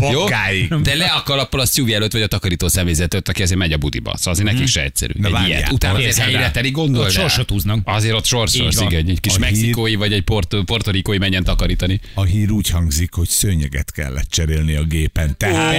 Jó? 0.00 0.08
Bokáig. 0.20 0.68
De 0.74 0.94
le 0.94 1.04
a 1.04 1.22
kalappal 1.22 1.60
a 1.60 1.66
szüvi 1.66 1.94
előtt, 1.94 2.12
vagy 2.12 2.22
a 2.22 2.26
takarító 2.26 2.68
személyzetet, 2.68 3.28
aki 3.28 3.42
azért 3.42 3.58
megy 3.58 3.72
a 3.72 3.76
budiba. 3.76 4.16
Szóval 4.16 4.32
azért 4.32 4.48
nekik 4.52 4.66
se 4.68 4.82
egyszerű. 4.82 5.12
Na 5.16 5.26
Egy 5.26 5.32
várjál, 5.32 5.58
ilyet. 5.58 5.72
Utána 5.72 5.98
azért 5.98 6.16
helyre 6.16 6.38
el. 6.40 6.50
teri, 6.50 6.70
gondold 6.70 7.06
Ott 7.06 7.12
sorsot 7.12 7.50
húznak. 7.50 7.78
Azért 7.84 8.14
ott 8.14 8.24
sorsos, 8.24 8.74
igen. 8.80 9.06
Egy 9.08 9.20
kis 9.20 9.32
A 9.32 9.34
hír- 9.36 9.50
mexikói, 9.50 9.94
vagy 9.94 10.12
egy 10.12 10.22
port- 10.22 10.56
portorikói 10.64 11.18
menjen 11.18 11.44
takarítani. 11.44 12.00
A 12.14 12.22
hír 12.22 12.50
úgy 12.50 12.68
hangzik, 12.70 13.12
hogy 13.14 13.28
szőnyeget 13.28 13.92
kellett 13.92 14.28
cserélni 14.30 14.74
a 14.74 14.82
gépen. 14.82 15.34
Tehát 15.36 15.74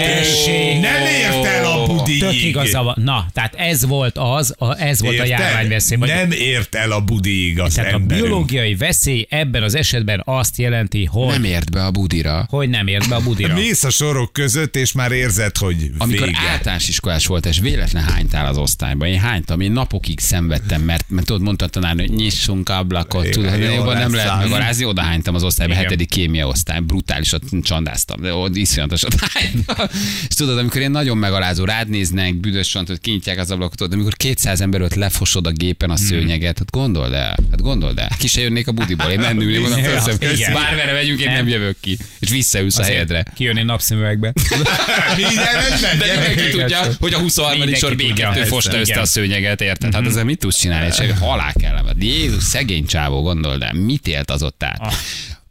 nem 0.81 1.05
ért 1.05 1.45
el 1.45 1.65
a 1.65 1.85
budiig. 1.85 2.19
Tök 2.19 2.43
igaza 2.43 2.83
van. 2.83 2.95
Na, 3.03 3.27
tehát 3.33 3.55
ez 3.55 3.85
volt 3.85 4.17
az, 4.17 4.55
a, 4.57 4.81
ez 4.81 5.01
volt 5.01 5.19
a 5.19 5.25
járványveszély. 5.25 5.97
Vagy- 5.97 6.09
Nem 6.09 6.31
ért 6.31 6.75
el 6.75 6.91
a 6.91 7.01
budiig 7.01 7.59
az 7.59 7.73
Tehát 7.73 7.93
a 7.93 7.97
biológiai 7.99 8.75
veszély 8.75 9.25
ebben 9.29 9.63
az 9.63 9.75
esetben 9.75 10.21
azt 10.25 10.57
jelenti, 10.57 11.05
hogy 11.05 11.27
Nem 11.27 11.43
ért 11.43 11.71
be 11.71 11.85
a 11.85 11.91
budira. 11.91 12.45
hogy 12.49 12.69
nem 12.69 12.87
ért 12.87 13.09
be 13.09 13.15
a 13.15 13.21
budira. 13.21 13.53
Mész 13.53 13.83
a 13.83 13.89
sorok 14.01 14.33
között, 14.33 14.75
és 14.75 14.91
már 14.91 15.11
érzed, 15.11 15.57
hogy 15.57 15.91
Amikor 15.97 16.25
vége. 16.25 16.37
általános 16.49 16.87
iskolás 16.87 17.25
volt, 17.25 17.45
és 17.45 17.59
véletlen 17.59 18.03
hánytál 18.03 18.45
az 18.45 18.57
osztályban. 18.57 19.07
Én 19.07 19.19
hánytam, 19.19 19.59
én 19.61 19.71
napokig 19.71 20.19
szenvedtem, 20.19 20.81
mert, 20.81 21.05
mert 21.07 21.25
tudod, 21.25 21.41
mondta 21.41 21.65
a 21.65 21.67
tanár, 21.67 21.95
hogy 21.95 22.09
nyissunk 22.09 22.69
ablakot, 22.69 23.21
Igen, 23.21 23.31
tudod, 23.33 23.49
hogy 23.49 23.63
jó 23.63 23.73
jobban 23.73 23.97
nem 23.97 24.13
lehet 24.13 24.37
megalázni, 24.43 24.85
oda 24.85 25.01
hánytam 25.01 25.35
az 25.35 25.43
osztályba, 25.43 25.73
Igen. 25.73 25.83
hetedik 25.85 26.09
kémia 26.09 26.47
osztály, 26.47 26.79
brutálisat 26.79 27.43
csandáztam, 27.61 28.21
de 28.21 28.33
ott 28.33 28.55
iszonyatosat 28.55 29.15
hánytam. 29.19 29.85
És 30.29 30.35
tudod, 30.35 30.57
amikor 30.57 30.81
én 30.81 30.91
nagyon 30.91 31.17
megalázó, 31.17 31.63
rád 31.63 31.89
néznek, 31.89 32.35
büdös 32.35 32.73
van, 32.73 32.83
hogy 32.87 32.99
kinyitják 32.99 33.39
az 33.39 33.51
ablakot, 33.51 33.77
tudod, 33.77 33.93
amikor 33.93 34.13
200 34.13 34.61
ember 34.61 34.81
ott 34.81 34.93
lefosod 34.93 35.47
a 35.47 35.51
gépen 35.51 35.89
a 35.89 35.97
szőnyeget, 35.97 36.57
hát 36.57 36.71
gondold 36.71 37.13
el, 37.13 37.37
hát 37.51 37.61
gondold 37.61 37.97
el, 37.97 38.09
ki 38.19 38.27
se 38.27 38.41
jönnék 38.41 38.67
a 38.67 38.71
budiból, 38.71 39.09
én 39.09 39.19
mondom, 39.25 39.49
Ja, 39.49 39.93
köszönöm, 39.93 40.33
igen. 40.35 40.53
bármerre 40.53 40.93
megyünk, 40.93 41.19
én 41.19 41.25
nem 41.27 41.35
Nem. 41.35 41.47
jövök 41.47 41.77
ki. 41.79 41.97
És 42.19 42.29
visszaülsz 42.29 42.77
a 42.77 42.83
helyedre. 42.83 43.25
Kijönni 43.35 43.61
napszemüvegbe. 43.81 44.33
Minden 45.17 45.97
De 45.99 46.11
mindenki 46.11 46.49
tudja, 46.49 46.79
hogy 46.99 47.13
a 47.13 47.19
23. 47.19 47.57
Mindenki 47.57 47.79
sor 47.79 47.95
tudja. 47.95 48.31
B2 48.33 48.45
fosta 48.47 48.79
össze 48.79 48.99
a 48.99 49.05
szőnyeget, 49.05 49.61
érted? 49.61 49.93
Hát 49.93 50.05
ezzel 50.05 50.23
mit 50.23 50.39
tudsz 50.39 50.57
csinálni? 50.57 50.91
Csak 50.91 51.17
halál 51.17 51.53
kellemet. 51.53 51.95
Jézus, 51.99 52.43
szegény 52.43 52.85
csávó, 52.85 53.21
gondold 53.21 53.61
el, 53.61 53.73
mit 53.73 54.07
élt 54.07 54.31
az 54.31 54.43
ott 54.43 54.63
át? 54.63 54.93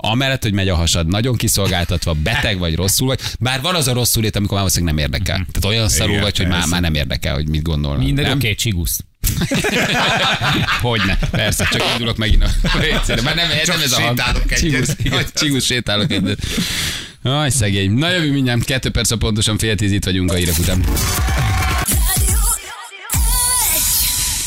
Amellett, 0.02 0.42
hogy 0.42 0.52
megy 0.52 0.68
a 0.68 0.74
hasad, 0.74 1.06
nagyon 1.06 1.36
kiszolgáltatva, 1.36 2.12
beteg 2.12 2.58
vagy, 2.58 2.74
rosszul 2.74 3.06
vagy, 3.06 3.20
bár 3.40 3.60
van 3.60 3.74
az 3.74 3.88
a 3.88 3.92
rosszul 3.92 4.22
lét, 4.22 4.36
amikor 4.36 4.52
már 4.52 4.60
valószínűleg 4.60 4.94
nem 4.94 5.04
érdekel. 5.04 5.46
Tehát 5.52 5.76
olyan 5.76 5.88
szarul 5.88 6.10
Igen, 6.10 6.22
vagy, 6.22 6.36
hogy 6.36 6.46
már, 6.46 6.66
már 6.66 6.80
nem 6.80 6.94
érdekel, 6.94 7.34
hogy 7.34 7.48
mit 7.48 7.62
gondolnak. 7.62 8.02
Minden 8.02 8.24
oké, 8.24 8.34
okay, 8.34 8.54
csigusz. 8.54 9.00
Hogyne, 10.82 11.18
persze, 11.30 11.68
csak 11.70 11.82
indulok 11.92 12.16
megint 12.16 12.44
a 12.44 12.78
vécére. 12.78 13.22
Már 13.22 13.34
nem, 13.34 13.48
Csak 13.64 13.74
nem 13.74 13.84
ez 13.84 13.92
a 13.92 14.00
hang. 14.00 14.18
sétálok 14.18 14.52
egyet. 14.52 14.96
Csigus, 14.96 15.24
csigus 15.34 15.64
sétálok 15.64 16.10
egyet. 16.12 16.38
Aj, 17.22 17.50
szegény. 17.50 17.92
Na 17.92 18.10
jövő 18.10 18.32
mindjárt, 18.32 18.64
kettő 18.64 18.90
perc, 18.90 19.18
pontosan 19.18 19.58
fél 19.58 19.76
tíz 19.76 19.92
itt 19.92 20.04
vagyunk 20.04 20.32
a 20.32 20.34
hírek 20.34 20.58
után. 20.58 20.84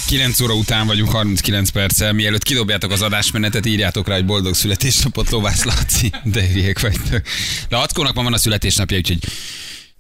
9 0.07 0.39
óra 0.39 0.53
után 0.53 0.87
vagyunk, 0.87 1.09
39 1.09 1.69
perccel. 1.69 2.13
Mielőtt 2.13 2.43
kidobjátok 2.43 2.91
az 2.91 3.01
adásmenetet, 3.01 3.65
írjátok 3.65 4.07
rá, 4.07 4.15
hogy 4.15 4.25
boldog 4.25 4.53
születésnapot, 4.53 5.29
Lovász 5.29 5.63
Laci. 5.63 6.11
De 6.23 6.47
hülyék 6.47 6.79
vagytok. 6.79 7.21
De 7.69 7.77
Ackónak 7.77 8.13
ma 8.13 8.23
van 8.23 8.33
a 8.33 8.37
születésnapja, 8.37 8.97
úgyhogy 8.97 9.17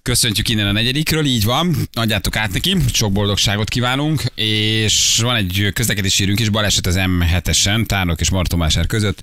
Köszöntjük 0.01 0.49
innen 0.49 0.67
a 0.67 0.71
negyedikről, 0.71 1.25
így 1.25 1.43
van, 1.43 1.75
adjátok 1.93 2.35
át 2.35 2.53
neki, 2.53 2.77
sok 2.93 3.11
boldogságot 3.11 3.69
kívánunk, 3.69 4.21
és 4.35 5.19
van 5.21 5.35
egy 5.35 5.69
közlekedési 5.73 6.21
hírünk 6.21 6.39
is, 6.39 6.49
baleset 6.49 6.85
az 6.85 6.95
M7-esen, 6.97 7.85
Tárnok 7.85 8.19
és 8.19 8.29
Martomásár 8.29 8.87
között, 8.87 9.21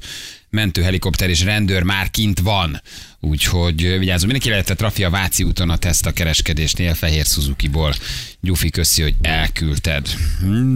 mentőhelikopter 0.50 1.28
és 1.28 1.44
rendőr 1.44 1.82
már 1.82 2.10
kint 2.10 2.40
van, 2.40 2.82
úgyhogy 3.20 3.76
vigyázzunk, 3.76 4.32
mindenki 4.32 4.48
lehet 4.48 4.70
a 4.70 4.74
Trafia 4.74 5.10
Váci 5.10 5.42
úton 5.42 5.70
a 5.70 5.76
teszt 5.76 6.06
a 6.06 6.12
kereskedésnél, 6.12 6.94
Fehér 6.94 7.24
Suzuki-ból. 7.24 7.94
Gyufi, 8.40 8.70
köszi, 8.70 9.02
hogy 9.02 9.14
elküldted. 9.22 10.08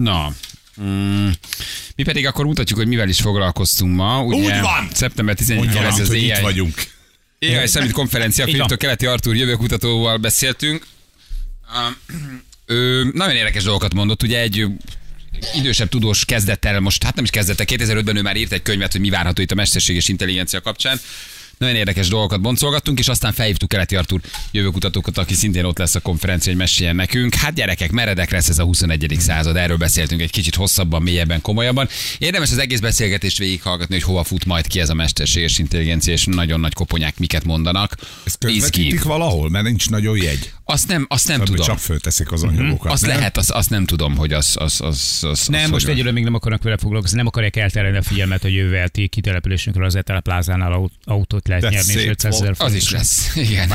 Na, 0.01 0.33
Mm. 0.81 1.27
Mi 1.95 2.03
pedig 2.03 2.25
akkor 2.25 2.45
mutatjuk, 2.45 2.79
hogy 2.79 2.87
mivel 2.87 3.09
is 3.09 3.19
foglalkoztunk 3.19 3.95
ma. 3.95 4.23
Ugye, 4.23 4.37
Úgy 4.37 4.61
van! 4.61 4.87
Szeptember 4.93 5.35
Úgy 5.39 5.47
11-én 5.47 5.73
van, 5.73 5.83
lesz 5.83 5.99
az 5.99 6.09
AI 6.09 6.33
vagyunk. 6.41 6.73
AI 7.41 7.67
Summit 7.67 7.91
konferencia. 7.91 8.45
Filiptől 8.45 8.77
Keleti 8.77 9.05
Artúr 9.05 9.35
jövőkutatóval 9.35 10.17
beszéltünk. 10.17 10.87
Um, 11.75 12.43
Ő 12.65 13.11
nagyon 13.13 13.35
érdekes 13.35 13.63
dolgokat 13.63 13.93
mondott, 13.93 14.23
ugye 14.23 14.39
egy 14.39 14.65
idősebb 15.55 15.89
tudós 15.89 16.25
kezdett 16.25 16.65
el, 16.65 16.79
most 16.79 17.03
hát 17.03 17.15
nem 17.15 17.23
is 17.23 17.29
kezdett 17.29 17.59
el, 17.59 17.65
2005-ben 17.69 18.15
ő 18.15 18.21
már 18.21 18.35
írt 18.35 18.51
egy 18.51 18.61
könyvet, 18.61 18.91
hogy 18.91 19.01
mi 19.01 19.09
várható 19.09 19.41
itt 19.41 19.51
a 19.51 19.55
mesterséges 19.55 20.07
intelligencia 20.07 20.61
kapcsán. 20.61 20.99
Nagyon 21.57 21.75
érdekes 21.75 22.07
dolgokat 22.07 22.41
boncolgattunk, 22.41 22.99
és 22.99 23.07
aztán 23.07 23.33
felhívtuk 23.33 23.69
Keleti 23.69 23.95
Artúr 23.95 24.21
jövőkutatókat, 24.51 25.17
aki 25.17 25.33
szintén 25.33 25.63
ott 25.63 25.77
lesz 25.77 25.95
a 25.95 25.99
konferencia, 25.99 26.51
hogy 26.51 26.61
meséljen 26.61 26.95
nekünk. 26.95 27.33
Hát 27.33 27.53
gyerekek, 27.53 27.91
meredek 27.91 28.31
lesz 28.31 28.49
ez 28.49 28.59
a 28.59 28.63
21. 28.63 29.15
század, 29.19 29.55
erről 29.55 29.77
beszéltünk 29.77 30.21
egy 30.21 30.31
kicsit 30.31 30.55
hosszabban, 30.55 31.01
mélyebben, 31.01 31.41
komolyabban. 31.41 31.87
Érdemes 32.17 32.51
az 32.51 32.57
egész 32.57 32.79
beszélgetést 32.79 33.37
végighallgatni, 33.37 33.93
hogy 33.95 34.03
hova 34.03 34.23
fut 34.23 34.45
majd 34.45 34.67
ki 34.67 34.79
ez 34.79 34.89
a 34.89 34.93
mesterséges 34.93 35.57
intelligencia, 35.57 36.13
és 36.13 36.25
nagyon 36.25 36.59
nagy 36.59 36.73
koponyák 36.73 37.19
miket 37.19 37.43
mondanak. 37.43 37.95
Ezt 38.23 38.43
Izgi. 38.43 38.59
közvetítik 38.59 39.03
valahol, 39.03 39.49
mert 39.49 39.65
nincs 39.65 39.89
nagyon 39.89 40.17
jegy. 40.17 40.53
Azt 40.67 40.87
nem, 40.87 41.05
azt 41.09 41.27
nem 41.27 41.39
Tudom. 41.39 41.55
tudom. 41.55 41.67
Csak 41.67 41.79
fölteszik 41.79 42.31
az 42.31 42.43
anyagokat. 42.43 42.91
Azt 42.91 43.05
nem? 43.05 43.17
lehet, 43.17 43.37
azt, 43.37 43.51
azt 43.51 43.69
nem 43.69 43.85
tudom, 43.85 44.15
hogy 44.15 44.33
az, 44.33 44.55
az, 44.59 44.81
az, 44.81 45.19
az 45.21 45.47
Nem, 45.47 45.63
az 45.63 45.69
most 45.69 45.87
egyelőre 45.87 46.11
még 46.11 46.23
nem 46.23 46.33
akarnak 46.33 46.63
vele 46.63 46.77
foglalkozni, 46.77 47.17
nem 47.17 47.27
akarják 47.27 47.55
elterelni 47.55 47.97
a 47.97 48.01
figyelmet, 48.01 48.41
hogy 48.41 48.53
jövő 48.53 48.77
elti 48.77 49.07
kitelepülésünkről 49.07 49.85
az 49.85 49.95
Etele 49.95 50.19
plázánál 50.19 50.73
aut- 50.73 50.93
autót 51.03 51.47
lehet 51.47 51.63
De 51.63 51.69
nyerni, 51.69 51.91
és 51.91 51.99
szép 51.99 52.09
500 52.09 52.35
ezer 52.35 52.53
Az 52.57 52.73
is 52.73 52.89
lesz. 52.89 53.35
Igen. 53.35 53.71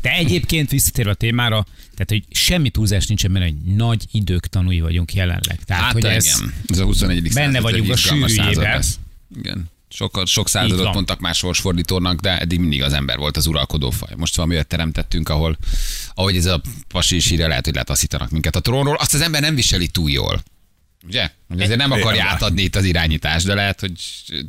De 0.00 0.10
egyébként 0.10 0.70
visszatérve 0.70 1.10
a 1.10 1.14
témára, 1.14 1.66
tehát 1.80 2.08
hogy 2.08 2.24
semmi 2.30 2.70
túlzás 2.70 3.06
nincsen 3.06 3.32
benne, 3.32 3.44
hogy 3.44 3.74
nagy 3.76 4.04
idők 4.12 4.46
tanúi 4.46 4.80
vagyunk 4.80 5.14
jelenleg. 5.14 5.60
Tehát, 5.64 5.82
Hát 5.82 5.92
hogy 5.92 6.04
ez, 6.04 6.24
igen. 6.24 6.54
Ez 6.68 6.78
a 6.78 6.84
21. 6.84 7.32
Benne 7.32 7.60
vagyunk 7.60 7.90
a 7.90 7.96
sűrűjében. 7.96 8.82
Igen. 9.38 9.70
Sokat, 9.96 10.26
sok 10.26 10.46
Így 10.46 10.52
századot 10.52 10.84
van. 10.84 10.94
mondtak 10.94 11.20
már 11.20 11.34
sorsfordítónak, 11.34 12.20
de 12.20 12.38
eddig 12.38 12.58
mindig 12.58 12.82
az 12.82 12.92
ember 12.92 13.16
volt 13.16 13.36
az 13.36 13.46
uralkodó 13.46 13.90
faj. 13.90 14.10
Most 14.16 14.36
valami 14.36 14.54
olyat 14.54 14.66
teremtettünk, 14.66 15.28
ahol, 15.28 15.56
ahogy 16.14 16.36
ez 16.36 16.44
a 16.44 16.60
pasi 16.88 17.16
is 17.16 17.30
írja, 17.30 17.48
lehet, 17.48 17.64
hogy 17.64 17.74
letaszítanak 17.74 18.30
minket 18.30 18.56
a 18.56 18.60
trónról. 18.60 18.94
Azt 18.94 19.14
az 19.14 19.20
ember 19.20 19.40
nem 19.40 19.54
viseli 19.54 19.88
túl 19.88 20.10
jól. 20.10 20.42
Ugye? 21.06 21.30
Hogy 21.48 21.60
Ezért 21.60 21.78
nem 21.78 21.90
akarja 21.90 22.24
átadni 22.24 22.62
itt 22.62 22.76
az 22.76 22.84
irányítást, 22.84 23.46
de 23.46 23.54
lehet, 23.54 23.80
hogy 23.80 23.92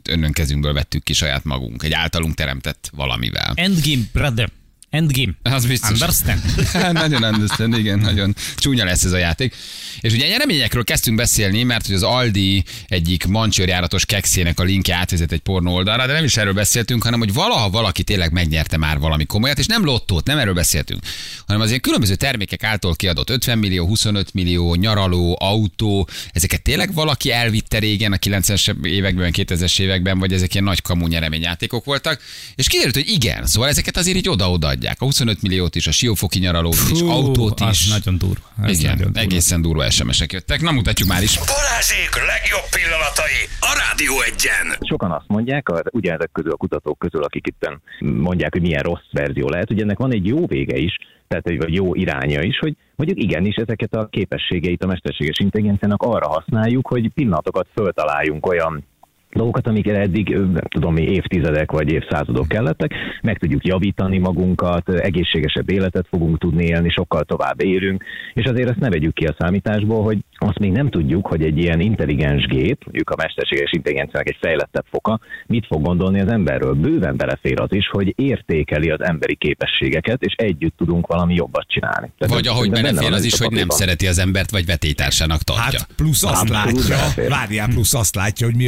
önnön 0.09 0.31
kezünkből 0.31 0.73
vettük 0.73 1.03
ki 1.03 1.13
saját 1.13 1.43
magunk, 1.43 1.83
egy 1.83 1.93
általunk 1.93 2.35
teremtett 2.35 2.89
valamivel. 2.95 3.51
Endgame, 3.55 4.03
brother. 4.13 4.49
Endgame. 4.89 5.33
Az 5.43 5.65
biztos. 5.65 5.89
Understand? 5.89 6.41
nagyon 7.03 7.23
understand, 7.23 7.77
igen, 7.77 7.99
nagyon 7.99 8.35
csúnya 8.55 8.85
lesz 8.85 9.03
ez 9.03 9.11
a 9.11 9.17
játék. 9.17 9.55
És 9.99 10.13
ugye 10.13 10.27
nyereményekről 10.27 10.83
kezdtünk 10.83 11.17
beszélni, 11.17 11.63
mert 11.63 11.85
hogy 11.85 11.95
az 11.95 12.03
Aldi 12.03 12.63
egyik 12.87 13.25
mancsőrjáratos 13.25 14.05
kekszének 14.05 14.59
a 14.59 14.63
linkje 14.63 14.95
átvezet 14.95 15.31
egy 15.31 15.39
pornó 15.39 15.73
oldalra, 15.73 16.05
de 16.07 16.13
nem 16.13 16.23
is 16.23 16.37
erről 16.37 16.53
beszéltünk, 16.53 17.03
hanem 17.03 17.19
hogy 17.19 17.33
valaha 17.33 17.69
valaki 17.69 18.03
tényleg 18.03 18.31
megnyerte 18.31 18.77
már 18.77 18.99
valami 18.99 19.25
komolyat, 19.25 19.59
és 19.59 19.65
nem 19.65 19.85
lottót, 19.85 20.25
nem 20.25 20.37
erről 20.37 20.53
beszéltünk, 20.53 21.03
hanem 21.45 21.61
az 21.61 21.67
ilyen 21.67 21.81
különböző 21.81 22.15
termékek 22.15 22.63
által 22.63 22.95
kiadott 22.95 23.29
50 23.29 23.57
millió, 23.57 23.85
25 23.85 24.33
millió, 24.33 24.75
nyaraló, 24.75 25.37
autó, 25.39 26.09
ezeket 26.31 26.61
tényleg 26.61 26.93
valaki 26.93 27.31
elvitte 27.31 27.79
régen 27.79 28.11
a 28.11 28.17
90-es 28.17 28.85
években, 28.85 29.31
2000-es 29.35 29.79
években, 29.79 30.19
vagy 30.19 30.33
ezek 30.33 30.53
ilyen 30.53 30.65
nagy 30.65 30.81
kamu 30.81 31.07
nyereményjátékok 31.07 31.85
voltak, 31.85 32.21
és 32.55 32.67
kiderült, 32.67 32.95
hogy 32.95 33.09
igen, 33.09 33.45
szóval 33.45 33.69
ezeket 33.69 33.97
azért 33.97 34.17
így 34.17 34.29
oda-oda 34.29 34.76
adják. 34.77 35.01
A 35.01 35.05
25 35.05 35.41
milliót 35.41 35.75
is, 35.75 35.87
a 35.87 35.91
siófoki 35.91 36.39
nyaralót 36.39 36.73
is, 36.91 36.99
Fú, 36.99 37.09
autót 37.09 37.59
az 37.59 37.69
is. 37.69 37.87
nagyon 37.91 38.17
durva. 38.17 38.45
Ez 38.63 38.79
Igen, 38.79 38.91
nagyon 38.91 39.05
durva. 39.11 39.19
egészen 39.19 39.61
durva 39.61 39.89
SMS-ek 39.89 40.31
jöttek. 40.33 40.61
Na, 40.61 40.71
mutatjuk 40.71 41.07
már 41.09 41.21
is. 41.23 41.37
Balázsék 41.37 42.09
legjobb 42.33 42.67
pillanatai 42.77 43.39
a 43.59 43.71
Rádió 43.83 44.13
egyen. 44.21 44.65
Sokan 44.89 45.11
azt 45.11 45.27
mondják, 45.27 45.69
a- 45.69 45.81
ugye 45.91 46.11
ezek 46.13 46.29
közül 46.31 46.51
a 46.51 46.55
kutatók 46.55 46.99
közül, 46.99 47.23
akik 47.23 47.47
itt 47.47 47.69
mondják, 47.99 48.51
hogy 48.53 48.61
milyen 48.61 48.83
rossz 48.83 49.09
verzió 49.11 49.49
lehet, 49.49 49.67
hogy 49.67 49.81
ennek 49.81 49.97
van 49.97 50.13
egy 50.13 50.25
jó 50.25 50.45
vége 50.47 50.77
is, 50.77 50.95
tehát 51.27 51.47
egy 51.47 51.57
vagy 51.57 51.73
jó 51.73 51.95
iránya 51.95 52.41
is, 52.41 52.59
hogy 52.59 52.75
mondjuk 52.95 53.23
igenis 53.23 53.55
ezeket 53.55 53.93
a 53.93 54.07
képességeit 54.11 54.83
a 54.83 54.87
mesterséges 54.87 55.39
intelligenciának 55.39 56.01
arra 56.01 56.27
használjuk, 56.27 56.87
hogy 56.87 57.09
pillanatokat 57.13 57.67
föltaláljunk 57.75 58.45
olyan 58.45 58.85
dolgokat, 59.31 59.67
amikre 59.67 59.99
eddig, 59.99 60.29
nem 60.29 60.67
tudom 60.69 60.93
mi, 60.93 61.01
évtizedek 61.01 61.71
vagy 61.71 61.91
évszázadok 61.91 62.47
kellettek, 62.47 62.93
meg 63.21 63.37
tudjuk 63.37 63.65
javítani 63.65 64.17
magunkat, 64.17 64.89
egészségesebb 64.89 65.69
életet 65.69 66.07
fogunk 66.09 66.37
tudni 66.37 66.65
élni, 66.65 66.89
sokkal 66.89 67.23
tovább 67.23 67.61
érünk, 67.61 68.03
és 68.33 68.45
azért 68.45 68.69
ezt 68.69 68.79
ne 68.79 68.89
vegyük 68.89 69.13
ki 69.13 69.25
a 69.25 69.35
számításból, 69.39 70.03
hogy 70.03 70.17
azt 70.37 70.59
még 70.59 70.71
nem 70.71 70.89
tudjuk, 70.89 71.27
hogy 71.27 71.43
egy 71.43 71.57
ilyen 71.57 71.79
intelligens 71.79 72.45
gép, 72.45 72.83
mondjuk 72.85 73.09
a 73.09 73.15
mesterséges 73.17 73.71
intelligenciának 73.71 74.29
egy 74.29 74.37
fejlettebb 74.41 74.85
foka, 74.89 75.19
mit 75.47 75.65
fog 75.65 75.81
gondolni 75.81 76.19
az 76.19 76.27
emberről. 76.27 76.73
Bőven 76.73 77.17
belefér 77.17 77.61
az 77.61 77.73
is, 77.73 77.87
hogy 77.87 78.13
értékeli 78.15 78.89
az 78.89 79.01
emberi 79.01 79.35
képességeket, 79.35 80.21
és 80.21 80.33
együtt 80.37 80.77
tudunk 80.77 81.07
valami 81.07 81.33
jobbat 81.33 81.65
csinálni. 81.67 82.11
Tehát 82.17 82.33
Vagy 82.33 82.47
ahogy 82.47 82.69
belefér 82.69 83.11
az 83.11 83.23
is, 83.23 83.39
hogy 83.39 83.51
nem 83.51 83.69
szereti 83.69 84.07
az 84.07 84.19
embert, 84.19 84.51
vagy 84.51 84.65
vetétársának 84.65 85.41
tartja. 85.41 85.79
Hát 85.79 85.89
plusz 85.95 86.23
azt 86.23 86.49
látja, 86.49 86.97
várjál, 87.29 87.67
plusz 87.67 87.93
azt 87.93 88.15
látja, 88.15 88.45
hogy 88.45 88.55
mi 88.55 88.67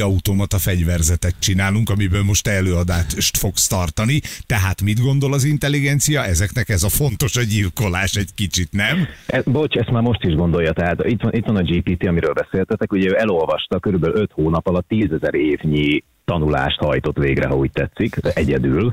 automata 0.50 0.58
fegyverzetet 0.58 1.36
csinálunk, 1.40 1.90
amiből 1.90 2.24
most 2.24 2.48
előadást 2.48 3.38
fogsz 3.38 3.68
tartani. 3.68 4.22
Tehát 4.46 4.82
mit 4.82 5.02
gondol 5.02 5.34
az 5.34 5.44
intelligencia? 5.44 6.26
Ezeknek 6.26 6.70
ez 6.70 6.84
a 6.84 6.90
fontos 6.90 7.36
a 7.36 7.42
gyilkolás 7.42 8.16
egy 8.16 8.34
kicsit, 8.36 8.72
nem? 8.72 9.08
Ez, 9.28 9.44
bocs, 9.44 9.76
ezt 9.76 9.92
már 9.92 10.02
most 10.02 10.24
is 10.24 10.34
gondolja, 10.34 10.72
tehát 10.72 11.06
itt 11.06 11.22
van, 11.22 11.34
itt 11.34 11.46
van 11.46 11.56
a 11.56 11.62
GPT, 11.62 12.08
amiről 12.08 12.34
beszéltetek, 12.34 12.92
ugye 12.92 13.10
ő 13.10 13.16
elolvasta 13.18 13.80
körülbelül 13.80 14.22
5 14.22 14.32
hónap 14.34 14.68
alatt 14.68 14.88
10 14.88 15.12
ezer 15.12 15.34
évnyi 15.34 16.04
tanulást 16.30 16.80
hajtott 16.80 17.18
végre, 17.18 17.48
ha 17.48 17.56
úgy 17.56 17.72
tetszik, 17.72 18.16
egyedül. 18.34 18.92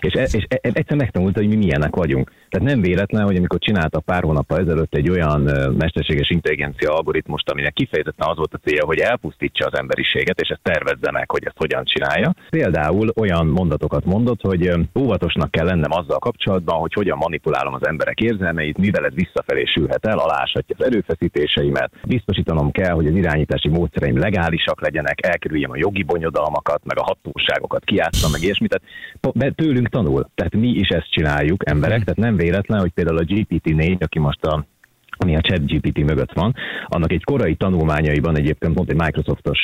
És, 0.00 0.12
e- 0.12 0.36
és 0.38 0.44
e- 0.48 0.70
egyszer 0.72 0.96
megtanulta, 0.96 1.40
hogy 1.40 1.48
mi 1.48 1.56
milyenek 1.56 1.94
vagyunk. 1.96 2.30
Tehát 2.48 2.68
nem 2.68 2.80
véletlen, 2.80 3.24
hogy 3.24 3.36
amikor 3.36 3.58
csinálta 3.58 4.00
pár 4.00 4.22
hónappal 4.22 4.58
ezelőtt 4.58 4.94
egy 4.94 5.10
olyan 5.10 5.40
mesterséges 5.78 6.30
intelligencia 6.30 6.94
algoritmust, 6.94 7.50
aminek 7.50 7.72
kifejezetten 7.72 8.28
az 8.28 8.36
volt 8.36 8.54
a 8.54 8.60
célja, 8.64 8.84
hogy 8.84 8.98
elpusztítsa 8.98 9.66
az 9.66 9.78
emberiséget, 9.78 10.40
és 10.40 10.48
ezt 10.48 10.62
tervezze 10.62 11.10
meg, 11.10 11.30
hogy 11.30 11.44
ezt 11.44 11.58
hogyan 11.58 11.84
csinálja. 11.84 12.34
Például 12.50 13.08
olyan 13.20 13.46
mondatokat 13.46 14.04
mondott, 14.04 14.40
hogy 14.40 14.72
óvatosnak 14.98 15.50
kell 15.50 15.66
lennem 15.66 15.90
azzal 15.90 16.18
kapcsolatban, 16.18 16.78
hogy 16.78 16.92
hogyan 16.92 17.18
manipulálom 17.18 17.74
az 17.74 17.86
emberek 17.86 18.20
érzelmeit, 18.20 18.78
mivel 18.78 19.04
ez 19.04 19.14
visszafelé 19.14 19.64
sülhet 19.64 20.06
el, 20.06 20.18
aláshatja 20.18 20.76
az 20.78 20.86
erőfeszítéseimet. 20.86 21.92
Biztosítanom 22.06 22.70
kell, 22.70 22.94
hogy 22.94 23.06
az 23.06 23.14
irányítási 23.14 23.68
módszereim 23.68 24.18
legálisak 24.18 24.80
legyenek, 24.80 25.26
elkerüljem 25.26 25.70
a 25.70 25.76
jogi 25.76 26.02
bonyodalmakat, 26.32 26.84
meg 26.84 26.98
a 26.98 27.02
hatóságokat 27.02 27.84
kiátszom, 27.84 28.30
meg 28.30 28.42
ilyesmit. 28.42 28.80
Tehát 29.20 29.54
tőlünk 29.54 29.88
tanul. 29.88 30.28
Tehát 30.34 30.54
mi 30.54 30.68
is 30.68 30.88
ezt 30.88 31.10
csináljuk, 31.10 31.70
emberek. 31.70 32.04
Tehát 32.04 32.20
nem 32.20 32.36
véletlen, 32.36 32.80
hogy 32.80 32.92
például 32.92 33.18
a 33.18 33.24
GPT-4, 33.24 34.02
aki 34.02 34.18
most 34.18 34.44
a 34.44 34.64
ami 35.16 35.36
a 35.36 35.40
ChatGPT 35.40 35.98
mögött 35.98 36.32
van, 36.32 36.54
annak 36.86 37.12
egy 37.12 37.24
korai 37.24 37.54
tanulmányaiban 37.54 38.36
egyébként 38.36 38.74
pont 38.74 38.90
egy 38.90 38.96
Microsoftos 38.96 39.58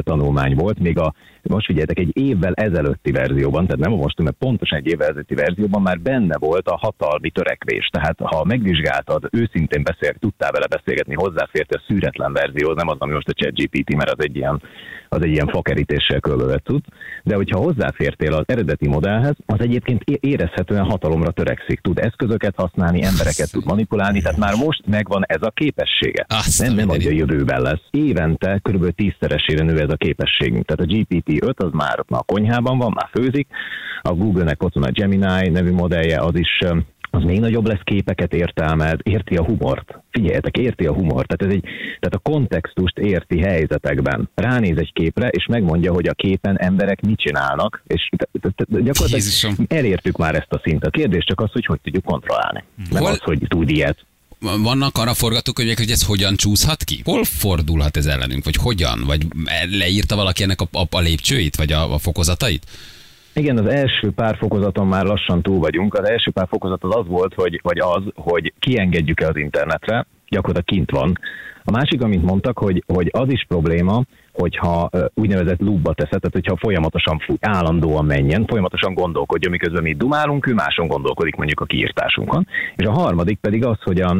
tanulmány 0.00 0.54
volt, 0.54 0.78
még 0.78 0.98
a, 0.98 1.14
most 1.48 1.66
figyeljetek, 1.66 1.98
egy 1.98 2.10
évvel 2.18 2.52
ezelőtti 2.54 3.10
verzióban, 3.10 3.66
tehát 3.66 3.80
nem 3.80 3.92
a 3.92 3.96
most, 3.96 4.22
mert 4.22 4.36
pontosan 4.36 4.78
egy 4.78 4.86
évvel 4.86 5.08
ezelőtti 5.08 5.34
verzióban 5.34 5.82
már 5.82 6.00
benne 6.00 6.38
volt 6.38 6.68
a 6.68 6.76
hatalmi 6.76 7.30
törekvés. 7.30 7.88
Tehát 7.92 8.16
ha 8.22 8.44
megvizsgáltad, 8.44 9.28
őszintén 9.32 9.82
beszél, 9.82 10.14
tudtál 10.18 10.52
vele 10.52 10.66
beszélgetni, 10.66 11.14
hozzáférte 11.14 11.78
a 11.78 11.84
szűretlen 11.86 12.32
verzió, 12.32 12.72
nem 12.72 12.88
az, 12.88 12.96
ami 12.98 13.12
most 13.12 13.28
a 13.28 13.32
ChatGPT, 13.32 13.94
mert 13.94 14.10
az 14.10 14.24
egy 14.24 14.36
ilyen, 14.36 14.62
az 15.08 15.22
egy 15.22 15.30
ilyen 15.30 15.48
fakerítéssel 15.48 16.20
körülvett 16.20 16.64
tud, 16.64 16.82
de 17.22 17.34
hogyha 17.34 17.58
hozzáfértél 17.58 18.32
az 18.32 18.44
eredeti 18.46 18.88
modellhez, 18.88 19.34
az 19.46 19.60
egyébként 19.60 20.02
érezhetően 20.04 20.84
hatalomra 20.84 21.30
törekszik, 21.30 21.80
tud 21.80 21.98
eszközöket 21.98 22.54
használni, 22.56 23.02
embereket 23.02 23.52
tud 23.52 23.64
manipulálni, 23.64 24.20
tehát 24.20 24.38
már 24.38 24.54
most 24.54 24.86
megvan 24.86 25.24
ez 25.26 25.42
a 25.42 25.50
képessége. 25.50 26.24
Azt 26.28 26.62
nem, 26.62 26.74
nem, 26.74 26.88
hogy 26.88 27.06
a 27.06 27.10
jövőben 27.10 27.62
lesz. 27.62 27.82
Évente 27.90 28.60
kb. 28.62 28.94
tízszeresére 28.94 29.64
nő 29.64 29.80
ez 29.80 29.90
a 29.90 29.96
képességünk. 29.96 30.64
Tehát 30.64 30.82
a 30.82 30.86
GPT-5 31.40 31.56
az 31.56 31.72
már 31.72 32.04
a 32.08 32.22
konyhában 32.22 32.78
van, 32.78 32.92
már 32.94 33.08
főzik, 33.12 33.46
a 34.02 34.12
Google-nek 34.12 34.62
ott 34.62 34.74
van 34.74 34.84
a 34.84 34.90
Gemini 34.90 35.48
nevű 35.48 35.72
modellje, 35.72 36.18
az 36.20 36.38
is 36.38 36.62
az 37.10 37.22
még 37.22 37.40
nagyobb 37.40 37.66
lesz 37.66 37.80
képeket 37.84 38.34
értelmez, 38.34 38.98
érti 39.02 39.36
a 39.36 39.44
humort. 39.44 39.98
Figyeljetek, 40.10 40.56
érti 40.56 40.86
a 40.86 40.92
humort. 40.92 41.26
Tehát, 41.26 41.54
ez 41.54 41.60
egy, 41.60 41.68
tehát 42.00 42.14
a 42.14 42.30
kontextust 42.30 42.98
érti 42.98 43.40
helyzetekben. 43.40 44.30
Ránéz 44.34 44.78
egy 44.78 44.92
képre, 44.92 45.28
és 45.28 45.46
megmondja, 45.46 45.92
hogy 45.92 46.06
a 46.06 46.12
képen 46.12 46.58
emberek 46.58 47.00
mit 47.00 47.18
csinálnak, 47.18 47.82
és 47.86 48.08
gyakorlatilag 48.68 49.10
Jézusom. 49.10 49.54
elértük 49.68 50.16
már 50.16 50.34
ezt 50.34 50.52
a 50.52 50.60
szintet. 50.64 50.88
A 50.88 50.98
kérdés 50.98 51.24
csak 51.24 51.40
az, 51.40 51.52
hogy 51.52 51.66
hogy 51.66 51.80
tudjuk 51.80 52.04
kontrollálni. 52.04 52.64
Nem 52.90 53.02
Hol- 53.02 53.12
az, 53.12 53.20
hogy 53.20 53.38
tud 53.48 53.70
ilyet. 53.70 54.06
Vannak 54.40 54.96
arra 54.98 55.14
forgatókönyvek, 55.14 55.78
hogy 55.78 55.90
ez 55.90 56.06
hogyan 56.06 56.36
csúszhat 56.36 56.84
ki? 56.84 57.00
Hol 57.04 57.24
fordulhat 57.24 57.96
ez 57.96 58.06
ellenünk? 58.06 58.44
Vagy 58.44 58.56
hogyan? 58.56 59.04
Vagy 59.06 59.26
leírta 59.70 60.16
valaki 60.16 60.42
ennek 60.42 60.60
a, 60.60 60.78
a, 60.78 60.86
a 60.90 61.00
lépcsőit? 61.00 61.56
Vagy 61.56 61.72
a, 61.72 61.94
a 61.94 61.98
fokozatait? 61.98 62.66
Igen, 63.32 63.58
az 63.58 63.66
első 63.66 64.10
pár 64.10 64.36
fokozaton 64.36 64.86
már 64.86 65.04
lassan 65.04 65.42
túl 65.42 65.58
vagyunk. 65.58 65.94
Az 65.94 66.08
első 66.08 66.30
pár 66.30 66.46
fokozat 66.48 66.84
az 66.84 66.94
az 66.94 67.06
volt, 67.06 67.34
hogy, 67.34 67.60
vagy 67.62 67.78
az, 67.78 68.02
hogy 68.14 68.52
kiengedjük-e 68.58 69.28
az 69.28 69.36
internetre, 69.36 70.06
gyakorlatilag 70.28 70.64
kint 70.64 70.90
van. 70.90 71.18
A 71.64 71.70
másik, 71.70 72.02
amit 72.02 72.22
mondtak, 72.22 72.58
hogy, 72.58 72.84
hogy 72.86 73.08
az 73.12 73.30
is 73.30 73.44
probléma, 73.48 74.02
hogyha 74.36 74.90
úgynevezett 75.14 75.60
loopba 75.60 75.94
teszed, 75.94 76.20
tehát 76.20 76.32
hogyha 76.32 76.56
folyamatosan 76.56 77.18
fúj, 77.18 77.36
állandóan 77.40 78.04
menjen, 78.04 78.46
folyamatosan 78.46 78.94
gondolkodjon, 78.94 79.50
miközben 79.50 79.82
mi 79.82 79.94
dumálunk, 79.94 80.46
ő 80.46 80.54
máson 80.54 80.86
gondolkodik 80.86 81.36
mondjuk 81.36 81.60
a 81.60 81.64
kiírtásunkon. 81.64 82.46
És 82.76 82.86
a 82.86 82.90
harmadik 82.90 83.38
pedig 83.38 83.64
az, 83.64 83.78
hogy 83.82 84.00
a, 84.00 84.16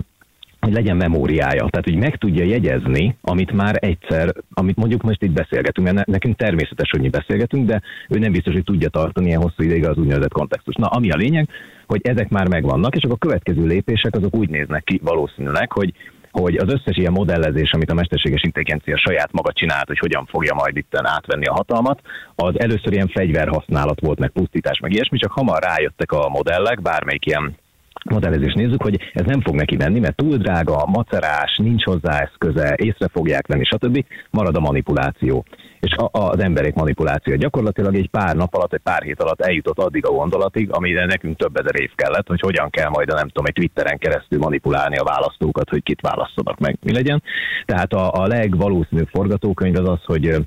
hogy 0.60 0.72
legyen 0.72 0.96
memóriája, 0.96 1.68
tehát 1.70 1.84
hogy 1.84 1.96
meg 1.96 2.16
tudja 2.16 2.44
jegyezni, 2.44 3.16
amit 3.20 3.52
már 3.52 3.76
egyszer, 3.80 4.34
amit 4.52 4.76
mondjuk 4.76 5.02
most 5.02 5.22
itt 5.22 5.30
beszélgetünk, 5.30 5.86
mert 5.86 5.96
ne- 5.96 6.12
nekünk 6.12 6.36
természetes, 6.36 6.90
hogy 6.90 7.00
mi 7.00 7.08
beszélgetünk, 7.08 7.66
de 7.66 7.82
ő 8.08 8.18
nem 8.18 8.32
biztos, 8.32 8.52
hogy 8.52 8.64
tudja 8.64 8.88
tartani 8.88 9.26
ilyen 9.26 9.40
hosszú 9.40 9.62
ideig 9.62 9.86
az 9.86 9.96
úgynevezett 9.96 10.32
kontextus. 10.32 10.74
Na, 10.74 10.86
ami 10.86 11.10
a 11.10 11.16
lényeg, 11.16 11.48
hogy 11.86 12.00
ezek 12.02 12.28
már 12.28 12.48
megvannak, 12.48 12.96
és 12.96 13.02
akkor 13.02 13.16
a 13.20 13.26
következő 13.26 13.66
lépések 13.66 14.14
azok 14.14 14.36
úgy 14.36 14.48
néznek 14.48 14.84
ki 14.84 15.00
valószínűleg, 15.04 15.72
hogy 15.72 15.92
hogy 16.40 16.56
az 16.56 16.72
összes 16.72 16.96
ilyen 16.96 17.12
modellezés, 17.12 17.70
amit 17.72 17.90
a 17.90 17.94
mesterséges 17.94 18.42
intelligencia 18.42 18.96
saját 18.96 19.32
maga 19.32 19.52
csinált, 19.52 19.86
hogy 19.86 19.98
hogyan 19.98 20.26
fogja 20.26 20.54
majd 20.54 20.76
itt 20.76 20.96
átvenni 20.96 21.46
a 21.46 21.52
hatalmat, 21.52 22.00
az 22.34 22.60
először 22.60 22.92
ilyen 22.92 23.08
fegyverhasználat 23.08 24.00
volt, 24.00 24.18
meg 24.18 24.30
pusztítás, 24.30 24.78
meg 24.78 24.92
ilyesmi, 24.92 25.18
csak 25.18 25.32
hamar 25.32 25.62
rájöttek 25.62 26.12
a 26.12 26.28
modellek, 26.28 26.82
bármelyik 26.82 27.26
ilyen 27.26 27.56
modellezést 28.04 28.54
nézzük, 28.54 28.82
hogy 28.82 29.00
ez 29.12 29.26
nem 29.26 29.40
fog 29.40 29.54
neki 29.54 29.76
menni, 29.76 29.98
mert 29.98 30.16
túl 30.16 30.36
drága, 30.36 30.86
macerás, 30.86 31.56
nincs 31.56 31.84
hozzá 31.84 32.20
eszköze, 32.20 32.74
észre 32.76 33.08
fogják 33.08 33.46
venni, 33.46 33.64
stb. 33.64 34.04
Marad 34.30 34.56
a 34.56 34.60
manipuláció. 34.60 35.44
És 35.80 35.92
a, 35.92 36.04
a, 36.04 36.28
az 36.28 36.38
emberek 36.38 36.74
manipuláció 36.74 37.34
gyakorlatilag 37.34 37.94
egy 37.94 38.10
pár 38.10 38.36
nap 38.36 38.54
alatt, 38.54 38.72
egy 38.72 38.80
pár 38.82 39.02
hét 39.02 39.22
alatt 39.22 39.40
eljutott 39.40 39.78
addig 39.78 40.06
a 40.06 40.12
gondolatig, 40.12 40.72
amire 40.72 41.06
nekünk 41.06 41.36
több 41.36 41.56
ezer 41.56 41.80
év 41.80 41.90
kellett, 41.94 42.26
hogy 42.26 42.40
hogyan 42.40 42.70
kell 42.70 42.88
majd, 42.88 43.10
a, 43.10 43.14
nem 43.14 43.28
tudom, 43.28 43.46
egy 43.46 43.52
Twitteren 43.52 43.98
keresztül 43.98 44.38
manipulálni 44.38 44.96
a 44.96 45.04
választókat, 45.04 45.68
hogy 45.68 45.82
kit 45.82 46.00
választanak 46.00 46.58
meg, 46.58 46.78
mi 46.82 46.92
legyen. 46.92 47.22
Tehát 47.64 47.92
a, 47.92 48.12
a 48.12 48.26
legvalószínűbb 48.26 49.08
forgatókönyv 49.08 49.78
az 49.78 49.88
az, 49.88 50.04
hogy 50.04 50.46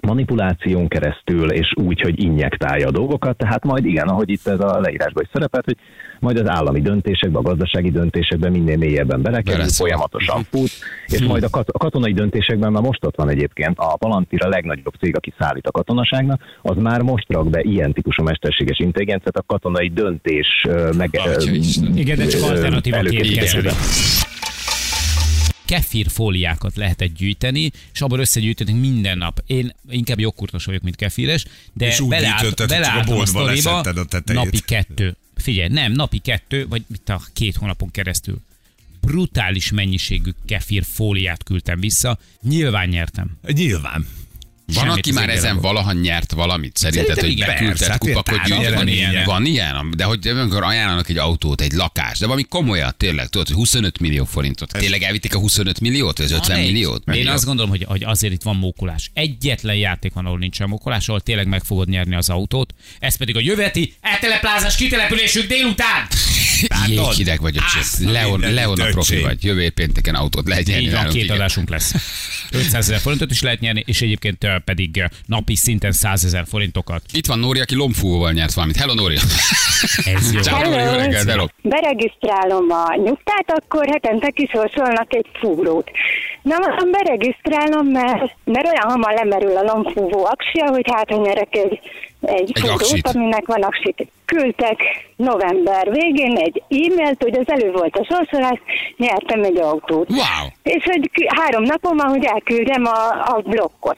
manipuláción 0.00 0.88
keresztül, 0.88 1.50
és 1.50 1.72
úgy, 1.74 2.00
hogy 2.00 2.22
injektálja 2.22 2.86
a 2.86 2.90
dolgokat, 2.90 3.36
tehát 3.36 3.64
majd 3.64 3.84
igen, 3.84 4.08
ahogy 4.08 4.30
itt 4.30 4.46
ez 4.46 4.60
a 4.60 4.80
leírásban 4.80 5.22
is 5.22 5.28
szerepelt, 5.32 5.64
hogy 5.64 5.76
majd 6.20 6.36
az 6.38 6.48
állami 6.48 6.80
döntésekben, 6.80 7.44
a 7.44 7.48
gazdasági 7.48 7.90
döntésekben 7.90 8.52
minél 8.52 8.76
mélyebben 8.76 9.22
belekerül, 9.22 9.64
folyamatosan 9.68 10.42
fut, 10.50 10.70
és 11.06 11.20
majd 11.22 11.42
a, 11.42 11.48
kat- 11.48 11.68
a 11.68 11.78
katonai 11.78 12.12
döntésekben 12.12 12.72
már 12.72 12.82
most 12.82 13.04
ott 13.04 13.16
van 13.16 13.28
egyébként, 13.28 13.78
a 13.78 13.96
Palantir 13.96 14.44
a 14.44 14.48
legnagyobb 14.48 14.94
cég, 15.00 15.16
aki 15.16 15.32
szállít 15.38 15.66
a 15.66 15.70
katonaságnak, 15.70 16.40
az 16.62 16.76
már 16.76 17.02
most 17.02 17.26
rak 17.28 17.50
be 17.50 17.60
ilyen 17.60 17.92
típusú 17.92 18.22
mesterséges 18.22 18.78
intelligenciát 18.78 19.36
a 19.36 19.42
katonai 19.46 19.88
döntés 19.88 20.66
meg. 20.96 21.10
Igen, 21.94 22.16
de 22.16 22.26
csak 22.26 22.40
ö, 22.50 22.68
kezeli. 25.72 25.90
Kefirfóliákat 25.92 26.76
lehetett 26.76 27.14
gyűjteni, 27.14 27.70
és 27.92 28.00
abból 28.00 28.18
összegyűjtöttünk 28.18 28.80
minden 28.80 29.18
nap. 29.18 29.42
Én 29.46 29.74
inkább 29.90 30.20
jogkurtos 30.20 30.64
vagyok, 30.64 30.82
mint 30.82 30.96
kefíres, 30.96 31.44
de 31.72 31.86
És 31.86 32.00
úgy 32.00 32.08
beleállt, 32.08 32.60
a 32.60 32.66
beleálltam 32.66 33.12
a 33.12 33.16
boltba 33.16 33.56
sztoriba 33.56 33.80
a 33.80 34.32
napi 34.32 34.60
kettő. 34.60 35.16
Figyelj, 35.34 35.68
nem, 35.68 35.92
napi 35.92 36.18
kettő, 36.18 36.68
vagy 36.68 36.82
mit 36.86 37.08
a 37.08 37.20
két 37.32 37.56
hónapon 37.56 37.90
keresztül. 37.90 38.40
Brutális 39.00 39.70
mennyiségű 39.70 40.30
kefirfóliát 40.46 41.42
küldtem 41.42 41.80
vissza. 41.80 42.18
Nyilván 42.42 42.88
nyertem. 42.88 43.38
Nyilván. 43.46 44.06
Van, 44.74 44.84
Semmit 44.84 44.98
aki 44.98 45.12
már 45.12 45.28
ezen 45.28 45.52
nem 45.52 45.60
valaha 45.60 45.92
nyert 45.92 46.32
valamit? 46.32 46.76
Szerinted, 46.76 47.14
Szerintem 47.18 47.48
hogy 47.48 47.66
Persze, 47.66 47.90
hát 47.90 48.04
ilyen 48.04 48.14
kupakot 48.16 48.44
gyűjteni? 48.46 48.74
Van 48.74 48.88
ilyen? 48.88 49.24
Van 49.24 49.46
ilyen? 49.46 49.90
De 49.96 50.04
hogy 50.04 50.26
amikor 50.28 50.62
ajánlanak 50.62 51.08
egy 51.08 51.18
autót, 51.18 51.60
egy 51.60 51.72
lakást, 51.72 52.20
de 52.20 52.26
valami 52.26 52.42
komolyat 52.48 52.94
tényleg, 52.96 53.28
tudod, 53.28 53.46
hogy 53.46 53.56
25 53.56 53.98
millió 53.98 54.24
forintot. 54.24 54.72
Tényleg 54.72 55.02
elvitték 55.02 55.34
a 55.34 55.38
25 55.38 55.80
milliót, 55.80 56.16
vagy 56.18 56.26
az 56.26 56.32
50 56.32 56.56
Van 56.56 56.64
egy. 56.66 56.72
milliót? 56.72 57.02
Én 57.06 57.14
Millió? 57.14 57.32
azt 57.32 57.44
gondolom, 57.44 57.70
hogy, 57.70 57.84
hogy 57.88 58.04
azért 58.04 58.32
itt 58.32 58.42
van 58.42 58.56
mókolás. 58.56 59.10
Egyetlen 59.14 59.74
játék 59.76 60.12
van, 60.12 60.26
ahol 60.26 60.38
nincsen 60.38 60.68
mókolás, 60.68 61.08
ahol 61.08 61.20
tényleg 61.20 61.46
meg 61.46 61.62
fogod 61.64 61.88
nyerni 61.88 62.14
az 62.14 62.28
autót. 62.30 62.74
Ez 62.98 63.16
pedig 63.16 63.36
a 63.36 63.40
jöveti 63.40 63.94
elteleplázás 64.00 64.76
kitelepülésük 64.76 65.46
délután. 65.46 66.06
Jéghideg 66.88 67.40
vagy, 67.40 67.56
Azt 67.56 67.94
öcsém. 67.94 68.08
a 68.08 68.10
Leon, 68.12 68.40
Leon 68.40 68.80
a 68.80 68.84
profi 68.84 69.20
vagy. 69.20 69.44
Jövő 69.44 69.70
pénteken 69.70 70.14
autót 70.14 70.48
lehet 70.48 70.66
nyerni. 70.66 70.84
Így 70.84 70.92
van, 70.92 71.08
két 71.08 71.30
adásunk 71.30 71.68
lesz. 71.68 71.94
500 72.50 72.74
ezer 72.74 73.00
forintot 73.00 73.30
is 73.30 73.40
lehet 73.42 73.60
nyerni, 73.60 73.82
és 73.86 74.00
egyébként 74.02 74.46
pedig 74.64 74.96
ö, 74.96 75.04
napi 75.26 75.56
szinten 75.56 75.92
100 75.92 76.24
ezer 76.24 76.44
forintokat. 76.48 77.02
Itt 77.12 77.26
van 77.26 77.38
Nóri, 77.38 77.60
aki 77.60 77.74
lombfúvóval 77.74 78.32
nyert 78.32 78.52
valamit. 78.52 78.76
Hello, 78.76 78.94
Nóri. 78.94 79.16
Ez 80.14 80.32
jó. 80.32 80.40
Ciao, 80.40 80.62
Nóri, 80.62 80.82
jó 80.82 80.92
reggelt, 80.92 81.28
hello. 81.28 81.46
Beregisztrálom 81.62 82.70
a 82.70 82.94
nyugtát, 82.96 83.52
akkor 83.56 83.86
hetente 83.86 84.30
kisorsolnak 84.30 85.14
egy 85.14 85.26
fúrót. 85.40 85.90
Na, 86.42 86.58
mondom, 86.58 86.90
beregisztrálom, 86.90 87.86
mert, 87.86 88.36
mert 88.44 88.66
olyan 88.66 88.90
hamar 88.90 89.12
lemerül 89.12 89.56
a 89.56 89.62
lombfúvó 89.62 90.24
aksia, 90.24 90.66
hogy 90.66 90.84
hát, 90.92 91.10
hogy 91.10 91.20
nyerek 91.20 91.56
egy, 91.56 91.80
egy, 92.22 92.50
Egy 92.54 92.68
aksit. 92.68 93.06
aminek 93.06 93.46
van 93.46 93.62
aksit. 93.62 94.06
Küldtek 94.24 94.80
november 95.16 95.90
végén 95.90 96.36
egy 96.36 96.62
e-mailt, 96.68 97.22
hogy 97.22 97.36
az 97.38 97.44
elő 97.46 97.70
volt 97.72 97.96
a 97.96 98.04
sorsolás, 98.14 98.58
nyertem 98.96 99.42
egy 99.42 99.56
autót. 99.58 100.10
Wow. 100.10 100.46
És 100.62 100.84
hogy 100.84 101.10
ki- 101.12 101.26
három 101.36 101.62
napom 101.62 101.96
van, 101.96 102.08
hogy 102.08 102.24
elküldjem 102.24 102.84
a, 102.84 103.08
a 103.34 103.42
blokkot. 103.44 103.96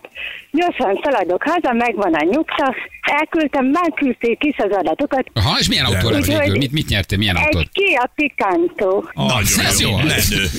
Gyorsan 0.51 1.01
szaladok 1.05 1.43
haza, 1.43 1.73
megvan 1.73 2.15
a 2.15 2.25
nyugta, 2.25 2.75
elküldtem, 3.01 3.67
már 3.67 3.93
küldték 3.95 4.45
is 4.45 4.57
az 4.57 4.71
adatokat. 4.77 5.27
Aha, 5.33 5.57
és 5.61 5.69
milyen 5.69 5.85
autó 5.85 6.09
lett 6.09 6.25
végül? 6.25 6.57
Mit, 6.57 6.73
mit 6.73 6.89
nyertél? 6.89 7.19
Milyen 7.19 7.37
autót? 7.37 7.61
Egy 7.61 7.69
Kia 7.73 8.11
Picanto. 8.15 9.03
Nagyon 9.15 9.61
ez 9.67 9.81
jó. 9.81 9.97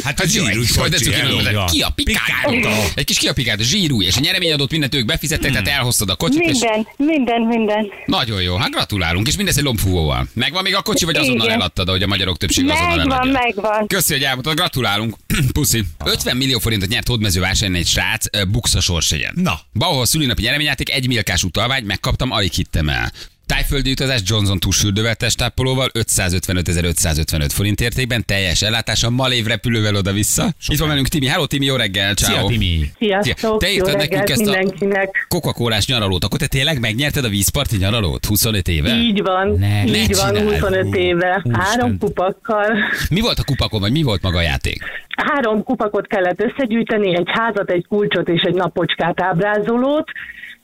Hát 0.04 0.19
a 0.19 0.23
Ez 0.23 0.36
jó, 0.36 0.43
zsírú 0.43 0.62
egy- 0.62 0.75
hogy 0.75 0.89
de 0.89 0.97
kocsi, 0.97 1.04
cuki, 1.04 1.15
hello. 1.19 1.34
mondod, 1.36 1.51
Ja. 1.54 1.65
Ki 1.71 1.82
a 1.82 1.88
pikátó? 1.95 2.69
Egy 2.95 3.04
kis 3.06 3.17
ki 3.19 3.28
a 3.28 3.34
pikátó, 3.34 3.62
zsírú, 3.63 4.01
és 4.01 4.17
a 4.17 4.19
nyereményadót 4.19 4.71
mindent 4.71 4.95
ők 4.95 5.06
befizettek, 5.06 5.51
tehát 5.51 5.67
elhoztad 5.67 6.10
a 6.10 6.15
kocsit, 6.15 6.39
Minden, 6.45 6.88
minden, 6.97 7.41
minden. 7.57 7.91
nagyon 8.05 8.41
jó, 8.41 8.55
hát 8.55 8.71
gratulálunk, 8.71 9.27
és 9.27 9.35
mindez 9.35 9.57
egy 9.57 9.63
lombfúvóval. 9.63 10.27
Megvan 10.33 10.63
még 10.63 10.75
a 10.75 10.81
kocsi, 10.81 11.05
vagy 11.05 11.15
azonnal 11.15 11.45
Igen. 11.45 11.59
eladtad, 11.59 11.87
ahogy 11.87 12.03
a 12.03 12.07
magyarok 12.07 12.37
többsége 12.37 12.73
azonnal 12.73 12.95
Megvan, 12.97 13.11
eladja? 13.17 13.39
megvan. 13.43 13.87
Köszi, 13.87 14.13
hogy 14.13 14.23
elmondtad, 14.23 14.55
gratulálunk. 14.55 15.15
Puszi. 15.53 15.83
50 16.05 16.37
millió 16.37 16.59
forintot 16.59 16.89
nyert 16.89 17.07
hódmező 17.07 17.39
vásárolni 17.39 17.79
egy 17.79 17.87
srác 17.87 18.25
ö, 18.37 18.43
Buxa 18.45 18.79
sorsegyen. 18.79 19.33
Na. 19.35 19.59
Bauhaus 19.73 20.09
szülinapi 20.09 20.41
nyereményjáték, 20.41 20.89
egy 20.91 21.07
milkás 21.07 21.43
utalvány, 21.43 21.83
megkaptam, 21.83 22.31
alig 22.31 22.51
hittem 22.51 22.89
el. 22.89 23.11
Tájföldi 23.45 23.91
utazás 23.91 24.21
Johnson 24.25 24.60
túlsüldővel 24.60 25.15
testápolóval 25.15 25.89
555.555 25.93 27.47
forint 27.49 27.81
értékben, 27.81 28.25
teljes 28.25 28.62
ellátása, 28.62 29.10
malév 29.10 29.45
repülővel 29.45 29.95
oda-vissza. 29.95 30.53
Itt 30.67 30.79
van 30.79 30.88
velünk 30.88 31.08
Timi. 31.08 31.27
Hello 31.27 31.45
Timi, 31.45 31.65
jó 31.65 31.75
reggel, 31.75 32.13
ciao. 32.13 32.38
Szia, 32.38 32.47
Timi. 32.47 32.91
Sziasztok, 32.99 33.62
Te 33.62 33.71
írtad 33.71 33.97
nekünk 33.97 34.29
ezt 34.29 34.41
a 34.41 34.43
mindenkinek. 34.43 35.25
Coca-Colás 35.29 35.88
nyaralót, 35.88 36.23
akkor 36.23 36.39
te 36.39 36.47
tényleg 36.47 36.79
megnyerted 36.79 37.23
a 37.23 37.29
vízparti 37.29 37.77
nyaralót 37.77 38.25
25 38.25 38.67
éve? 38.67 38.95
Így 38.95 39.21
van, 39.21 39.51
Ne, 39.60 39.84
ne 39.84 39.97
így 39.97 40.15
van, 40.15 40.34
csináld. 40.34 40.51
25 40.51 40.95
éve. 40.95 41.41
Úristen. 41.43 41.62
Három 41.62 41.97
kupakkal. 41.97 42.67
Mi 43.10 43.19
volt 43.21 43.39
a 43.39 43.43
kupakon, 43.43 43.79
vagy 43.79 43.91
mi 43.91 44.03
volt 44.03 44.21
maga 44.21 44.38
a 44.38 44.41
játék? 44.41 44.84
Három 45.15 45.63
kupakot 45.63 46.08
kellett 46.08 46.41
összegyűjteni, 46.43 47.15
egy 47.15 47.27
házat, 47.31 47.69
egy 47.69 47.86
kulcsot 47.88 48.27
és 48.29 48.41
egy 48.41 48.53
napocskát 48.53 49.21
ábrázolót, 49.21 50.10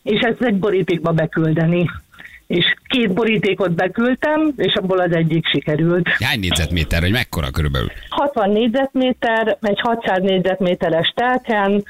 és 0.03 0.19
ezt 0.19 0.41
egy 0.41 0.55
borítékba 0.55 1.11
beküldeni. 1.11 1.89
És 2.51 2.75
két 2.87 3.13
borítékot 3.13 3.71
beküldtem, 3.71 4.53
és 4.57 4.73
abból 4.73 4.99
az 4.99 5.15
egyik 5.15 5.47
sikerült. 5.47 6.07
Hány 6.07 6.39
négyzetméter, 6.39 7.01
vagy 7.01 7.11
mekkora 7.11 7.49
körülbelül? 7.51 7.87
60 8.09 8.49
négyzetméter, 8.49 9.57
egy 9.61 9.79
600 9.79 10.21
négyzetméteres 10.21 11.13
telken, 11.15 11.83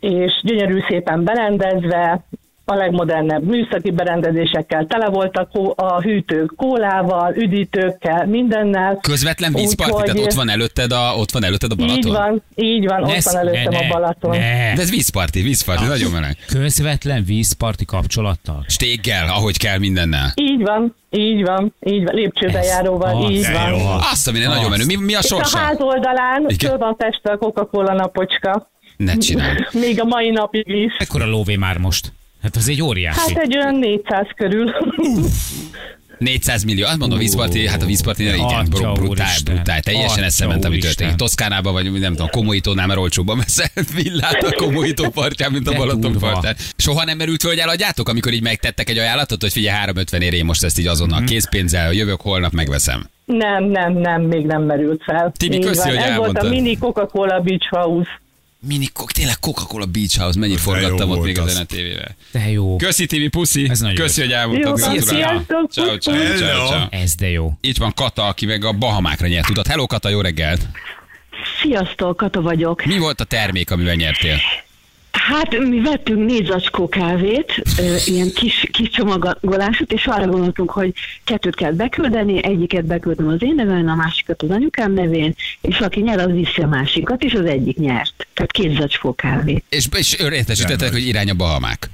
és 0.00 0.32
gyönyörű 0.42 0.78
szépen 0.88 1.24
berendezve, 1.24 2.24
a 2.64 2.74
legmodernebb 2.74 3.44
műszaki 3.44 3.90
berendezésekkel, 3.90 4.86
tele 4.86 5.08
voltak 5.08 5.50
a 5.74 6.00
hűtők 6.00 6.52
kólával, 6.56 7.34
üdítőkkel, 7.36 8.26
mindennel. 8.26 8.98
Közvetlen 9.02 9.52
vízparti, 9.52 10.02
tehát 10.02 10.20
ott 10.20 10.32
van 10.32 10.48
előtted 10.50 10.92
a, 10.92 11.14
ott 11.16 11.30
van 11.30 11.44
előtted 11.44 11.70
a 11.70 11.74
Balaton? 11.74 11.96
Így 11.96 12.12
van, 12.12 12.42
így 12.54 12.86
van, 12.86 13.02
ott 13.02 13.08
Ne, 13.08 13.18
van 13.22 13.36
előttem 13.36 13.72
ne, 13.72 13.78
a 13.78 13.88
Balaton. 13.88 14.30
Ne. 14.30 14.74
De 14.74 14.80
ez 14.80 14.90
vízparti, 14.90 15.42
vízparti, 15.42 15.84
nagyon 15.84 16.10
meleg. 16.10 16.36
Közvetlen 16.46 17.24
vízparti 17.24 17.84
kapcsolattal. 17.84 18.64
Stéggel, 18.68 19.28
ahogy 19.28 19.58
kell 19.58 19.78
mindennel. 19.78 20.32
Így 20.34 20.62
van, 20.62 20.94
így 21.10 21.42
van, 21.44 21.74
így 21.86 22.04
van, 22.04 22.14
lépcsőbejáróval, 22.14 23.24
Ez 23.24 23.30
így 23.30 23.38
az, 23.38 23.50
van. 23.52 23.68
jó. 23.78 23.86
Azt 24.12 24.28
a 24.28 24.32
minden 24.32 24.50
nagyon 24.50 24.70
menő. 24.70 24.84
Mi, 24.84 24.96
mi 24.96 25.14
a 25.14 25.18
És 25.18 25.30
a 25.30 25.34
sorsa? 25.34 25.58
ház 25.58 25.80
oldalán 25.80 26.44
Igen. 26.48 26.70
föl 26.70 26.78
van 26.78 26.96
festve 26.98 27.30
a 27.30 27.36
Coca-Cola 27.36 27.92
napocska. 27.92 28.70
Ne 28.96 29.16
csinálj. 29.16 29.56
Még 29.86 30.00
a 30.00 30.04
mai 30.04 30.30
napig 30.30 30.68
is. 30.68 30.92
Ekkora 30.98 31.26
lóvé 31.26 31.56
már 31.56 31.78
most. 31.78 32.12
Hát 32.44 32.56
az 32.56 32.68
egy 32.68 32.82
óriási. 32.82 33.18
Hát 33.18 33.42
egy 33.42 33.56
olyan 33.56 33.74
400 33.74 34.26
körül. 34.36 34.70
400 36.18 36.62
millió, 36.64 36.86
azt 36.86 36.98
mondom, 36.98 37.18
vízparti, 37.18 37.68
hát 37.68 37.82
a 37.82 37.86
vízparti, 37.86 38.22
igen, 38.22 38.38
Atya 38.38 38.62
bro, 38.62 38.92
brutál, 38.92 39.32
brutál, 39.44 39.80
teljesen 39.80 40.10
Atya 40.16 40.24
eszement, 40.24 40.64
ami 40.64 40.72
úristen. 40.74 40.90
történik. 40.94 41.14
Toszkánában, 41.14 41.72
vagy 41.72 41.92
nem 41.92 42.10
tudom, 42.12 42.28
Komolyítónál, 42.30 42.86
mert 42.86 42.98
olcsóbban 42.98 43.36
veszel 43.38 43.84
villát 43.94 44.42
a 44.42 44.52
Komolyító 44.52 45.08
partján, 45.08 45.52
mint 45.52 45.68
a 45.68 45.72
Balaton 45.76 46.18
partján. 46.18 46.56
Soha 46.76 47.04
nem 47.04 47.16
merült 47.16 47.40
föl, 47.40 47.50
hogy 47.50 47.60
eladjátok, 47.60 48.08
amikor 48.08 48.32
így 48.32 48.42
megtettek 48.42 48.88
egy 48.90 48.98
ajánlatot, 48.98 49.40
hogy 49.42 49.52
figyelj, 49.52 49.76
350 49.76 50.20
ér, 50.22 50.32
én 50.32 50.44
most 50.44 50.64
ezt 50.64 50.78
így 50.78 50.86
azonnal 50.86 51.18
Mhm. 51.20 51.28
készpénzzel, 51.28 51.92
jövök, 51.92 52.20
holnap 52.20 52.52
megveszem. 52.52 53.06
Nem, 53.24 53.64
nem, 53.64 53.92
nem, 53.92 54.22
még 54.22 54.44
nem 54.46 54.62
merült 54.62 55.02
fel. 55.04 55.32
Tibi, 55.36 55.58
köszi, 55.58 55.88
hogy 55.88 55.96
Ez 55.96 56.02
volt 56.02 56.10
elmondtad. 56.10 56.46
a 56.46 56.48
mini 56.48 56.78
Coca-Cola 56.78 57.40
Beach 57.40 57.68
House. 57.70 58.08
Mini, 58.66 58.88
tényleg 59.06 59.38
Coca-Cola 59.40 59.84
Beach 59.86 60.18
House, 60.18 60.38
mennyit 60.38 60.60
forgattam 60.60 61.10
ott 61.10 61.22
még 61.22 61.38
az. 61.38 61.46
ezen 61.48 61.62
a 61.62 61.64
tévével. 61.64 62.16
De 62.32 62.50
jó. 62.50 62.76
Köszi, 62.76 63.06
Tibi, 63.06 63.28
puszi. 63.28 63.68
Ez 63.70 63.80
nagyon 63.80 63.96
Köszi, 63.96 64.20
jó. 64.20 64.26
hogy 64.26 64.34
elmondtad. 64.34 64.78
Sziasztok, 65.00 65.70
Ciao, 65.72 65.96
ciao, 65.98 66.66
ciao. 66.66 66.86
Ez 66.90 67.14
de 67.14 67.28
jó. 67.30 67.52
Itt 67.60 67.76
van 67.76 67.92
Kata, 67.94 68.26
aki 68.26 68.46
meg 68.46 68.64
a 68.64 68.72
Bahamákra 68.72 69.26
nyert 69.26 69.48
utat. 69.50 69.66
Hello 69.66 69.86
Kata, 69.86 70.08
jó 70.08 70.20
reggelt! 70.20 70.66
Sziasztok, 71.62 72.16
Kata 72.16 72.40
vagyok. 72.40 72.84
Mi 72.84 72.98
volt 72.98 73.20
a 73.20 73.24
termék, 73.24 73.70
amivel 73.70 73.94
nyertél? 73.94 74.36
Hát 75.16 75.58
mi 75.58 75.80
vettünk 75.80 76.26
négy 76.26 76.46
zacskó 76.46 76.88
kávét, 76.88 77.62
ö, 77.78 77.94
ilyen 78.04 78.30
kis, 78.34 78.68
kis 78.72 78.88
csomagolásút, 78.88 79.92
és 79.92 80.06
arra 80.06 80.26
gondoltunk, 80.26 80.70
hogy 80.70 80.92
kettőt 81.24 81.54
kell 81.54 81.72
beküldeni, 81.72 82.44
egyiket 82.44 82.84
beküldtem 82.84 83.28
az 83.28 83.42
én 83.42 83.54
nevemen, 83.54 83.88
a 83.88 83.94
másikat 83.94 84.42
az 84.42 84.50
anyukám 84.50 84.92
nevén, 84.92 85.34
és 85.60 85.78
aki 85.78 86.00
nyer, 86.00 86.18
az 86.18 86.30
viszi 86.32 86.62
a 86.62 86.66
másikat, 86.66 87.22
és 87.22 87.34
az 87.34 87.44
egyik 87.44 87.76
nyert. 87.76 88.26
Tehát 88.34 88.52
két 88.52 88.76
zacskó 88.76 89.14
kávét. 89.14 89.64
És, 89.68 89.88
és 89.96 90.12
értesítettek, 90.12 90.92
hogy 90.92 91.06
irány 91.06 91.30
a 91.30 91.34
Bahamák. 91.34 91.90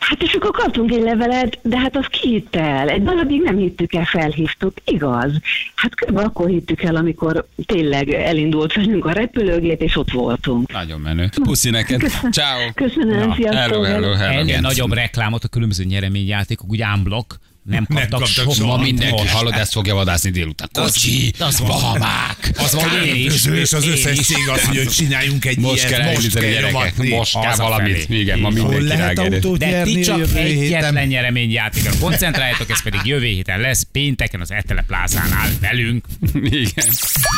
Hát 0.00 0.22
és 0.22 0.32
akkor 0.34 0.50
kaptunk 0.50 0.92
egy 0.92 1.02
levelet, 1.02 1.58
de 1.62 1.78
hát 1.78 1.96
az 1.96 2.06
ki 2.06 2.28
hitte 2.28 2.60
el? 2.60 2.88
Egy 2.88 3.02
darabig 3.02 3.42
nem 3.42 3.56
hittük 3.56 3.94
el, 3.94 4.04
felhívtuk, 4.04 4.72
igaz? 4.84 5.32
Hát 5.74 5.94
kb. 5.94 6.18
akkor 6.18 6.48
hittük 6.48 6.82
el, 6.82 6.96
amikor 6.96 7.46
tényleg 7.66 8.10
elindult 8.10 8.74
velünk 8.74 9.04
a 9.04 9.12
repülőgép, 9.12 9.82
és 9.82 9.96
ott 9.96 10.10
voltunk. 10.10 10.72
Nagyon 10.72 11.00
menő. 11.00 11.28
Puszi 11.42 11.70
neked. 11.70 12.00
Ciao. 12.30 12.72
Köszönöm, 12.74 13.28
Na, 13.28 13.34
sziasztok! 13.34 13.60
Hello, 13.60 13.82
hello, 13.82 14.12
hello. 14.12 14.38
Ennél 14.38 14.60
nagyobb 14.60 14.92
reklámot 14.92 15.44
a 15.44 15.48
különböző 15.48 15.84
nyereményjátékok, 15.84 16.70
úgy 16.70 16.80
ámblok, 16.80 17.36
nem 17.62 17.86
kaptak, 17.86 18.20
kaptak 18.20 18.54
soha. 18.54 18.76
Ma 18.76 18.82
mindenki, 18.82 19.20
Most. 19.20 19.32
hallod, 19.32 19.52
ezt 19.52 19.72
fogja 19.72 19.94
vadászni 19.94 20.30
délután. 20.30 20.68
Kocsi, 20.72 21.32
az 21.38 21.58
van. 21.58 21.68
bahamák. 21.68 22.50
Az 22.56 22.72
van, 22.72 22.88
hogy 22.88 23.06
én 23.06 23.14
is. 23.14 23.32
Közül 23.32 23.56
és 23.56 23.72
az 23.72 23.86
összes 23.86 24.18
cég 24.20 24.48
azt 24.48 24.62
mondja, 24.64 24.82
hogy 24.82 24.92
csináljunk 24.92 25.44
egy 25.44 25.58
Most 25.58 25.86
kell 25.86 26.00
ilyet, 26.00 26.14
most 26.14 26.36
elindítani 26.36 26.46
kell 26.46 26.70
gyerekek, 26.70 26.96
most 26.96 27.40
kell 27.40 27.56
valamit. 27.56 28.08
Igen, 28.08 28.38
ma 28.38 28.48
mindenki 28.48 29.20
autót 29.20 29.58
De 29.58 29.82
ti 29.82 30.00
csak 30.00 30.34
egyetlen 30.34 31.06
nyereményjátékra 31.06 31.90
koncentráljatok, 32.00 32.70
ez 32.70 32.82
pedig 32.82 33.00
jövő 33.04 33.26
héten 33.26 33.60
lesz, 33.60 33.86
pénteken 33.92 34.40
az 34.40 34.50
Etele 34.50 34.84
plázánál 34.86 35.50
velünk. 35.60 36.04
Igen. 36.44 36.88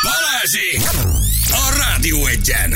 Balázsék! 0.03 1.03
A 1.51 1.77
Rádió 1.77 2.25
egyen! 2.25 2.73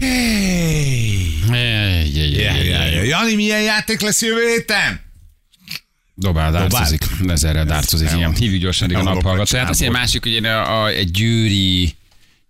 Ej, 0.00 1.28
Ja, 1.48 1.54
ej, 1.56 2.68
ja, 2.68 2.78
ej. 2.78 2.94
ja. 2.94 3.02
Jani, 3.02 3.34
milyen 3.34 3.62
játék 3.62 4.00
lesz 4.00 4.22
jövő 4.22 4.48
héten? 4.56 5.00
Dobál, 6.20 6.52
dárcozik. 6.52 7.04
Ezerrel 7.28 7.64
dárcozik, 7.64 8.10
igen. 8.14 8.34
Hívjuk 8.34 8.60
gyorsan 8.60 8.94
a 8.94 9.02
naphallgatóját. 9.02 9.64
hogy 9.66 9.74
Azt 9.74 9.82
egy 9.82 9.90
másik, 9.90 10.22
hogy 10.22 10.32
én 10.32 10.44
a, 10.44 10.82
a, 10.82 10.88
egy 10.88 11.10
győri 11.10 11.94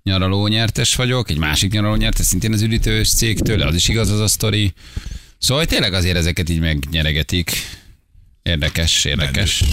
nyaraló 0.02 0.46
nyertes 0.46 0.94
vagyok, 0.94 1.30
egy 1.30 1.38
másik 1.38 1.72
nyaraló 1.72 1.94
nyertes, 1.94 2.26
szintén 2.26 2.52
az 2.52 2.62
üdítős 2.62 3.08
cégtől, 3.14 3.62
az 3.62 3.74
is 3.74 3.88
igaz 3.88 4.10
az 4.10 4.20
a 4.20 4.26
sztori. 4.28 4.72
Szóval 5.38 5.64
tényleg 5.64 5.92
azért 5.92 6.16
ezeket 6.16 6.48
így 6.48 6.60
megnyeregetik. 6.60 7.52
Érdekes, 8.42 9.04
érdekes. 9.04 9.64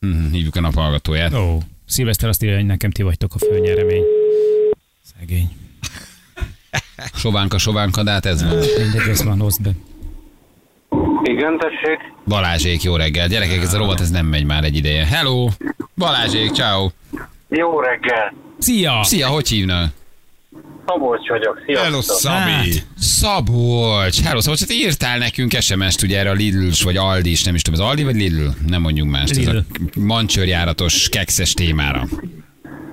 Hm, 0.00 0.30
Hívjuk 0.32 0.56
a 0.56 0.60
naphallgatóját. 0.60 1.32
Ó, 1.34 1.58
Szilveszter 1.86 2.28
azt 2.28 2.42
írja, 2.42 2.56
hogy 2.56 2.66
nekem 2.66 2.90
ti 2.90 3.02
vagytok 3.02 3.34
a 3.34 3.38
főnyeremény. 3.38 4.02
Szegény. 5.18 5.48
Sovánka, 7.14 7.58
sovánka, 7.58 8.02
de 8.02 8.10
hát 8.10 8.26
ez 8.26 8.42
van. 8.42 8.56
Mindegy, 8.56 9.08
ez 9.08 9.22
van, 9.22 9.38
hozd 9.40 9.62
be. 9.62 9.70
Igen, 11.22 11.58
tessék. 11.58 11.98
Balázsék, 12.26 12.82
jó 12.82 12.96
reggel. 12.96 13.28
Gyerekek, 13.28 13.62
ez 13.62 13.74
a 13.74 13.78
rovat, 13.78 14.00
ez 14.00 14.10
nem 14.10 14.26
megy 14.26 14.44
már 14.44 14.64
egy 14.64 14.76
ideje. 14.76 15.06
Hello! 15.06 15.48
Balázsék, 15.96 16.52
ciao. 16.52 16.88
Jó 17.48 17.80
reggel. 17.80 18.34
Szia! 18.58 19.00
Szia, 19.02 19.28
hogy 19.28 19.48
hívnak? 19.48 19.92
Szabolcs 20.86 21.28
vagyok. 21.28 21.62
Hello, 21.66 22.00
Sziasztok. 22.00 22.16
Szabi. 22.16 22.82
Szabolcs, 22.98 24.20
hello 24.22 24.40
Szabolcs, 24.40 24.60
hát 24.60 24.72
írtál 24.72 25.18
nekünk 25.18 25.52
SMS-t 25.60 26.02
ugye 26.02 26.18
erre 26.18 26.30
a 26.30 26.32
lidl 26.32 26.68
vagy 26.82 26.96
aldi 26.96 27.30
is, 27.30 27.44
nem 27.44 27.54
is 27.54 27.62
tudom, 27.62 27.80
az 27.80 27.86
Aldi 27.86 28.02
vagy 28.02 28.14
Lidl? 28.14 28.46
Nem 28.66 28.80
mondjunk 28.80 29.10
más. 29.10 29.30
Ez 29.30 29.46
a 29.46 29.64
mancsőrjáratos 29.98 31.08
kekszes 31.08 31.54
témára. 31.54 32.06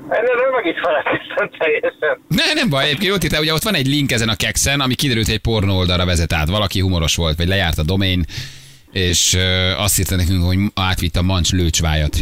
Erről 0.09 0.51
meg 0.55 0.65
is 0.65 0.79
felelkeztem 0.81 1.49
teljesen. 1.57 2.21
Ne, 2.27 2.53
nem 2.53 2.69
baj, 2.69 2.83
egyébként 2.83 3.13
ott 3.13 3.23
írtál, 3.23 3.41
ugye 3.41 3.53
ott 3.53 3.63
van 3.63 3.75
egy 3.75 3.87
link 3.87 4.11
ezen 4.11 4.29
a 4.29 4.35
kekszen, 4.35 4.79
ami 4.79 4.95
kiderült, 4.95 5.25
hogy 5.25 5.35
egy 5.35 5.41
pornó 5.41 5.77
oldalra 5.77 6.05
vezet 6.05 6.33
át. 6.33 6.49
Valaki 6.49 6.79
humoros 6.79 7.15
volt, 7.15 7.37
vagy 7.37 7.47
lejárt 7.47 7.77
a 7.77 7.83
domain, 7.83 8.25
és 8.91 9.37
azt 9.77 9.99
írta 9.99 10.15
nekünk, 10.15 10.43
hogy 10.43 10.57
átvitt 10.75 11.15
a 11.15 11.21
mancs 11.21 11.51
lőcsvájat. 11.51 12.15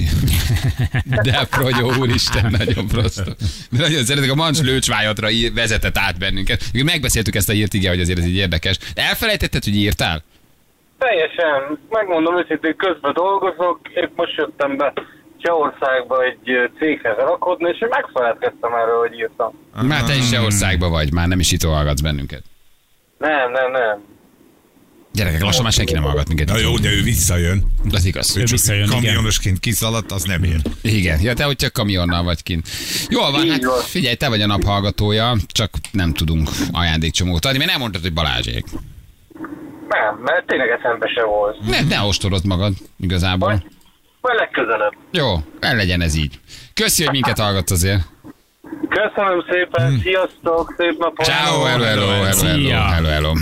De 1.24 1.48
progyó, 1.50 1.94
úristen, 2.00 2.56
nagyon 2.58 2.88
prosto. 2.88 3.24
De 3.72 3.78
nagyon 3.80 4.04
szeretek, 4.04 4.32
a 4.32 4.36
mancs 4.36 4.62
lőcsvájatra 4.62 5.28
vezetett 5.54 5.98
át 5.98 6.18
bennünket. 6.18 6.64
Megbeszéltük 6.84 7.36
ezt 7.36 7.50
a 7.50 7.54
írt 7.54 7.74
igen, 7.74 7.92
hogy 7.92 8.02
azért 8.02 8.20
ez 8.20 8.26
így 8.26 8.36
érdekes. 8.36 8.78
De 8.94 9.02
elfelejtetted, 9.02 9.64
hogy 9.64 9.76
írtál? 9.76 10.24
Teljesen. 11.00 11.80
Megmondom 11.90 12.38
őszintén, 12.38 12.76
közben 12.76 13.14
dolgozok. 13.14 13.80
Épp 13.94 14.16
most 14.16 14.36
jöttem 14.36 14.78
be 14.78 14.94
Csehországba 15.46 16.24
egy 16.24 16.72
céghez 16.80 17.16
rakodni, 17.18 17.70
és 17.70 17.82
én 17.82 17.88
megfeledkeztem 17.92 18.74
erről, 18.74 19.00
hogy 19.00 19.14
írtam. 19.14 19.52
Már 19.82 20.04
te 20.04 20.16
is 20.16 20.32
országban 20.32 20.92
vagy, 20.92 21.14
már 21.14 21.28
nem 21.28 21.40
is 21.40 21.52
itt 21.52 21.64
hallgatsz 21.64 22.02
bennünket. 22.02 22.44
Nem, 23.18 23.52
nem, 23.52 23.72
nem. 23.72 24.04
Gyerekek, 25.14 25.42
lassan 25.42 25.64
már 25.64 25.72
senki 25.72 25.94
nem 25.94 26.04
hallgat 26.04 26.28
minket. 26.28 26.48
Na 26.48 26.58
jó, 26.58 26.78
de 26.78 26.90
ő 26.92 27.02
visszajön. 27.02 27.64
Az 27.92 28.06
igaz. 28.06 28.38
Ő 28.38 28.40
csak 28.40 28.50
visszajön, 28.50 28.86
igen. 28.86 28.96
kamionosként 28.96 29.60
kiszaladt, 29.60 30.12
az 30.12 30.24
nem 30.24 30.44
ér. 30.44 30.62
Igen, 30.82 31.20
ja, 31.22 31.34
te 31.34 31.44
hogy 31.44 31.56
csak 31.56 31.74
kamionnal 31.74 32.24
vagy 32.24 32.44
kint. 32.44 32.68
Jól 33.10 33.32
van, 33.32 33.44
Így 33.44 33.52
hát 33.52 33.64
van. 33.64 33.80
figyelj, 33.82 34.16
te 34.16 34.30
vagy 34.30 34.42
a 34.42 34.46
naphallgatója, 34.46 35.36
csak 35.48 35.70
nem 35.92 36.14
tudunk 36.14 36.50
ajándékcsomót 36.72 37.46
adni, 37.46 37.58
mert 37.58 37.70
nem 37.70 37.80
mondtad, 37.80 38.02
hogy 38.02 38.14
Balázsék. 38.14 38.66
Nem, 39.90 40.20
mert 40.24 40.46
tényleg 40.48 40.70
eszembe 40.70 41.08
se 41.08 41.24
volt. 41.24 41.60
Ne, 41.68 41.82
ne 41.82 42.02
ostorod 42.02 42.46
magad, 42.46 42.74
igazából. 43.00 43.50
Majd, 43.50 43.64
majd 44.26 44.40
legközelebb. 44.40 44.94
Jó, 45.12 45.36
el 45.60 45.76
legyen 45.76 46.02
ez 46.02 46.16
így. 46.16 46.40
Köszi, 46.74 47.04
hogy 47.04 47.12
minket 47.12 47.40
hallgatsz 47.40 47.72
azért. 47.72 48.02
Köszönöm 48.90 49.46
szépen, 49.50 50.00
sziasztok, 50.00 50.74
szép 50.78 50.98
napot! 50.98 51.26
Ciao, 51.26 51.64
hello, 51.64 51.84
hello, 51.84 52.08
hello, 52.08 52.24
hello, 52.24 52.70
hello, 52.70 53.08
hello. 53.08 53.34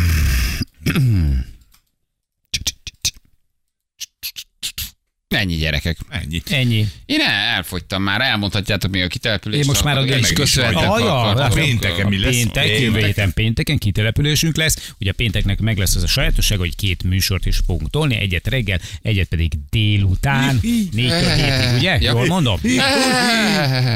Ennyi 5.33 5.55
gyerekek. 5.55 5.97
Ennyi. 6.09 6.41
Ennyi. 6.49 6.85
Én 7.05 7.19
el, 7.19 7.55
elfogytam 7.55 8.03
már, 8.03 8.21
elmondhatjátok 8.21 8.91
még 8.91 9.01
a 9.03 9.07
kitelepülést. 9.07 9.61
Én 9.61 9.67
most 9.67 9.83
már 9.83 9.97
a 9.97 10.03
is 10.17 10.33
köszönhetek. 10.33 10.89
Ah, 10.89 10.99
ja, 10.99 11.21
a- 11.21 11.45
a- 11.45 11.47
pénteken 11.47 12.07
mi 12.07 12.19
lesz? 12.19 12.35
Péntek, 12.35 12.79
jövő 12.79 13.05
héten 13.05 13.33
pénteken 13.33 13.77
kitelepülésünk 13.77 14.57
lesz. 14.57 14.91
Ugye 14.99 15.09
a 15.09 15.13
pénteknek 15.13 15.59
meg 15.59 15.77
lesz 15.77 15.95
az 15.95 16.03
a 16.03 16.07
sajátosság, 16.07 16.57
hogy 16.57 16.75
két 16.75 17.03
műsort 17.03 17.45
is 17.45 17.57
fogunk 17.65 17.89
tolni, 17.89 18.15
egyet 18.15 18.47
reggel, 18.47 18.79
egyet 19.01 19.27
pedig 19.27 19.51
délután, 19.69 20.59
négytől 20.91 21.29
hétig, 21.33 21.77
ugye? 21.77 21.97
Jól 22.01 22.25
mondom? 22.25 22.59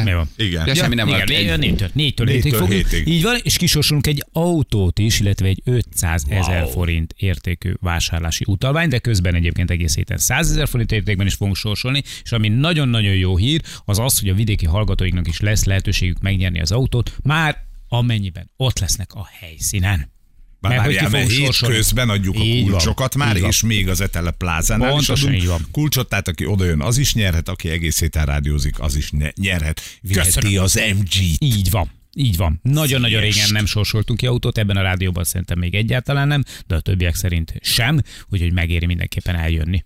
Mi 0.04 0.14
van? 0.14 0.30
Igen. 0.38 0.68
Ja, 0.68 0.76
semmi 0.76 0.96
nem 0.96 1.08
igen, 1.08 1.24
négy- 1.28 1.60
négytől, 1.60 1.90
négytől 1.94 2.28
hétig 2.28 2.56
hétig. 2.70 3.08
Így 3.08 3.22
van, 3.24 3.38
és 3.44 3.58
kisorsolunk 3.58 4.08
egy 4.08 4.24
autót 4.32 5.00
is, 5.00 5.20
illetve 5.20 5.48
egy 5.48 5.62
500 5.66 6.24
ezer 6.30 6.68
forint 6.72 7.14
értékű 7.18 7.72
vásárlási 7.82 8.44
utalvány, 8.48 8.90
de 8.90 9.00
közben 9.00 9.36
egyébként 9.36 9.72
egész 9.72 9.96
héten 9.96 10.18
100 10.18 10.52
ezer 10.52 10.68
forint 10.68 10.92
értékben 10.92 11.27
is 11.28 11.34
fogunk 11.34 11.56
sorsolni, 11.56 12.04
és 12.24 12.32
ami 12.32 12.48
nagyon-nagyon 12.48 13.16
jó 13.16 13.38
hír, 13.38 13.62
az 13.86 14.00
az, 14.00 14.20
hogy 14.20 14.30
a 14.30 14.34
vidéki 14.34 14.66
hallgatóinknak 14.66 15.28
is 15.28 15.40
lesz 15.40 15.64
lehetőségük 15.64 16.20
megnyerni 16.22 16.60
az 16.62 16.72
autót, 16.72 17.18
már 17.24 17.58
amennyiben 17.88 18.50
ott 18.58 18.80
lesznek 18.80 19.14
a 19.14 19.28
helyszínen. 19.40 20.12
Bár 20.60 20.72
Mert 20.72 20.84
várjál, 20.84 21.02
mert 21.10 21.14
fogunk 21.14 21.32
hét 21.32 21.46
sorsolni. 21.46 21.76
közben 21.76 22.10
adjuk 22.10 22.36
a 22.36 22.40
Így 22.40 22.62
van, 22.62 22.70
kulcsokat 22.72 23.16
már, 23.16 23.40
van. 23.40 23.50
és 23.50 23.62
még 23.62 23.88
az 23.90 24.02
Etele 24.02 24.32
plázánál 24.32 24.88
is 24.88 24.94
Pontosan 24.96 25.28
adunk 25.28 25.42
így 25.44 25.48
van. 25.50 25.66
kulcsot, 25.72 26.10
tehát 26.10 26.28
aki 26.28 26.46
odajön, 26.46 26.82
az 26.82 26.98
is 26.98 27.14
nyerhet, 27.14 27.50
aki 27.50 27.70
egész 27.70 28.00
héten 28.00 28.26
rádiózik, 28.26 28.80
az 28.80 28.96
is 28.96 29.12
ne- 29.12 29.30
nyerhet. 29.36 29.82
Viheti 30.02 30.26
Köszönöm. 30.32 30.64
az 30.64 30.82
MG-t. 30.98 31.36
Így 31.38 31.70
van. 31.70 31.92
Így 32.16 32.38
van. 32.38 32.60
Nagyon-nagyon 32.64 33.22
régen 33.22 33.50
nem 33.52 33.66
sorsoltunk 33.66 34.20
ki 34.20 34.26
autót, 34.26 34.58
ebben 34.58 34.78
a 34.78 34.82
rádióban 34.82 35.24
szerintem 35.24 35.60
még 35.60 35.76
egyáltalán 35.76 36.28
nem, 36.28 36.44
de 36.68 36.76
a 36.76 36.80
többiek 36.80 37.16
szerint 37.16 37.54
sem, 37.62 38.02
úgyhogy 38.30 38.54
megéri 38.54 38.86
mindenképpen 38.86 39.36
eljönni. 39.36 39.86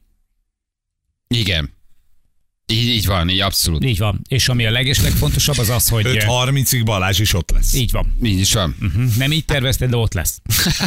Igen. 1.31 1.73
Így, 2.71 2.87
így 2.87 3.05
van, 3.05 3.29
így 3.29 3.39
abszolút. 3.41 3.85
Így 3.85 3.97
van. 3.97 4.21
És 4.27 4.49
ami 4.49 4.65
a 4.65 4.71
leges 4.71 5.01
legfontosabb 5.01 5.57
az 5.57 5.69
az, 5.69 5.87
hogy... 5.89 6.05
5.30-ig 6.05 6.81
Balázs 6.85 7.19
is 7.19 7.33
ott 7.33 7.51
lesz. 7.51 7.73
Így 7.73 7.91
van. 7.91 8.15
Így 8.23 8.39
is 8.39 8.53
van. 8.53 8.75
Hm, 8.79 9.03
Nem 9.17 9.31
így 9.31 9.45
tervezted, 9.45 9.89
de 9.89 9.95
ott 9.95 10.13
lesz. 10.13 10.41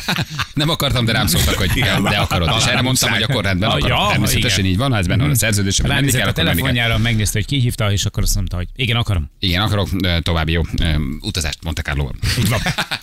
Nem 0.54 0.68
akartam, 0.68 1.04
de 1.04 1.12
rám 1.12 1.26
szóltak, 1.26 1.54
hogy 1.54 1.70
de 2.02 2.16
akarod. 2.16 2.54
És 2.58 2.64
erre 2.64 2.80
mondtam, 2.80 3.10
hogy 3.10 3.22
akkor 3.22 3.44
rendben 3.44 3.70
akarom. 3.70 3.88
ja, 3.88 4.06
Természetesen 4.08 4.58
igen. 4.58 4.70
így 4.70 4.76
van, 4.76 4.90
ha 4.92 4.98
ez 4.98 5.06
benne 5.06 5.22
van 5.22 5.30
a 5.30 5.34
szerződésben, 5.34 5.88
menni 5.88 6.00
Ránézett 6.00 6.20
kell, 6.20 6.30
a 6.30 6.32
menni 6.36 6.48
telefonjára, 6.48 6.98
megnézte, 6.98 7.38
hogy 7.38 7.46
ki 7.46 7.58
hívta, 7.60 7.92
és 7.92 8.04
akkor 8.04 8.22
azt 8.22 8.34
mondta, 8.34 8.56
hogy 8.56 8.66
igen, 8.76 8.96
akarom. 8.96 9.30
Igen, 9.38 9.62
akarok 9.62 9.88
további 10.22 10.52
jó 10.52 10.62
utazást 11.20 11.58
Monte 11.62 11.82
Carlo-ban. 11.82 12.18
Így 12.38 12.48
van. 12.48 12.60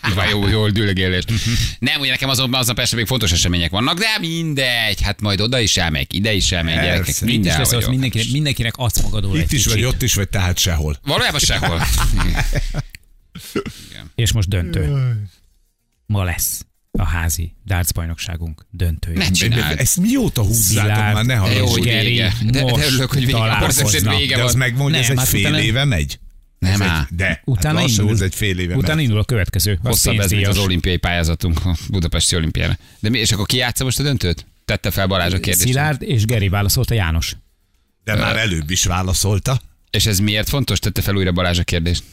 Így 0.10 0.16
van, 0.20 0.28
jó, 0.30 0.48
jó 0.48 0.70
düldögélést. 0.70 1.32
Nem, 1.80 2.00
ugye 2.00 2.10
nekem 2.10 2.30
azon, 2.30 2.54
azon 2.54 2.76
persze 2.76 2.96
még 2.96 3.06
fontos 3.06 3.32
események 3.32 3.72
vannak, 3.72 3.98
de 4.00 4.18
mindegy, 4.20 5.02
hát 5.02 5.22
majd 5.22 5.42
oda 5.42 5.60
is 5.60 5.78
elmegy, 5.78 6.16
ide 6.16 6.34
is 6.34 6.52
elmegy, 6.52 6.76
gyerekek, 6.76 7.22
minden 7.22 7.62
vagyok. 7.70 7.90
mindenkinek, 8.32 8.71
mindenkinek 8.78 8.78
adsz 8.78 9.02
magadról 9.02 9.36
Itt 9.38 9.42
egy 9.44 9.54
is 9.54 9.66
vagy, 9.66 9.74
kicsit. 9.76 9.88
ott 9.90 10.02
is 10.02 10.14
vagy, 10.14 10.30
tehát 10.30 10.58
sehol. 10.58 10.98
Valójában 11.04 11.40
sehol. 11.40 11.82
És 14.16 14.32
most 14.32 14.48
döntő. 14.50 14.96
Ma 16.06 16.24
lesz 16.24 16.66
a 16.92 17.04
házi 17.06 17.54
darts 17.66 17.92
bajnokságunk 17.94 18.66
döntője. 18.70 19.18
Ne 19.18 19.32
csináld. 19.32 19.80
Ezt 19.80 19.98
mióta 20.00 20.42
húzzátok 20.44 20.92
Szilárd, 20.94 21.14
már, 21.14 21.26
ne 21.26 21.50
De 21.50 21.56
jó, 21.56 21.72
Geri. 21.74 22.16
De, 22.16 22.34
de 22.52 22.64
örülök, 22.86 23.10
hogy 23.12 23.20
vége. 23.26 23.32
Találkoznak. 23.38 24.18
vége 24.18 24.36
De 24.36 24.44
az 24.44 24.56
hogy 24.78 24.94
ez 24.94 25.10
egy 25.10 25.18
hát 25.18 25.28
fél 25.28 25.40
utána- 25.42 25.62
éve 25.62 25.86
megy. 25.86 26.20
Nem 26.60 26.82
Ez 26.82 26.88
egy, 27.10 27.16
de, 27.16 27.42
Utána 27.46 27.74
hát 27.78 27.84
lassan 27.88 28.00
indul. 28.04 28.16
ez 28.18 28.22
egy 28.22 28.36
fél 28.36 28.60
éve 28.60 28.76
Utána 28.76 28.96
megy. 28.96 29.04
indul 29.04 29.20
a 29.20 29.24
következő. 29.24 29.72
Az 29.84 29.88
Hosszabb 29.90 30.20
ez, 30.20 30.32
mint 30.32 30.48
az 30.48 30.58
olimpiai 30.58 30.98
pályázatunk 30.98 31.66
a 31.66 31.76
Budapesti 31.90 32.36
olimpiára. 32.36 32.78
De 33.00 33.10
mi, 33.10 33.20
és 33.20 33.32
akkor 33.32 33.46
ki 33.46 33.58
játsza 33.58 33.84
most 33.84 34.00
a 34.00 34.04
döntőt? 34.04 34.46
Tette 34.66 34.92
fel 34.92 35.08
Balázs 35.08 35.34
a 35.34 35.40
kérdést. 35.40 35.68
Szilárd 35.68 36.02
és 36.02 36.26
Geri 36.26 36.50
válaszolta 36.50 36.94
János. 36.94 37.36
De 38.04 38.16
már 38.16 38.36
előbb 38.36 38.70
is 38.70 38.86
válaszolta. 38.86 39.60
És 39.90 40.06
ez 40.06 40.20
miért 40.20 40.50
fontos? 40.50 40.80
Tette 40.80 41.02
fel 41.02 41.16
újra 41.16 41.32
Balázs 41.32 41.60
a 41.60 41.64
kérdést. 41.64 42.04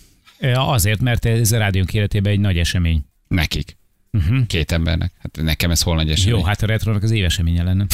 Azért, 0.55 1.01
mert 1.01 1.25
ez 1.25 1.53
a 1.53 1.59
rádiónk 1.59 1.95
életében 1.95 2.33
egy 2.33 2.41
nagy 2.41 2.59
esemény. 2.59 3.05
Nekik. 3.29 3.78
Két 4.47 4.73
embernek. 4.73 5.13
Hát 5.23 5.45
nekem 5.45 5.71
ez 5.71 5.83
hol 5.83 5.95
nagy 5.95 6.11
esély. 6.11 6.31
Jó, 6.31 6.43
hát 6.43 6.63
a 6.63 6.67
retronak 6.67 7.03
az 7.03 7.11
éveseménye 7.11 7.63
lenne. 7.63 7.87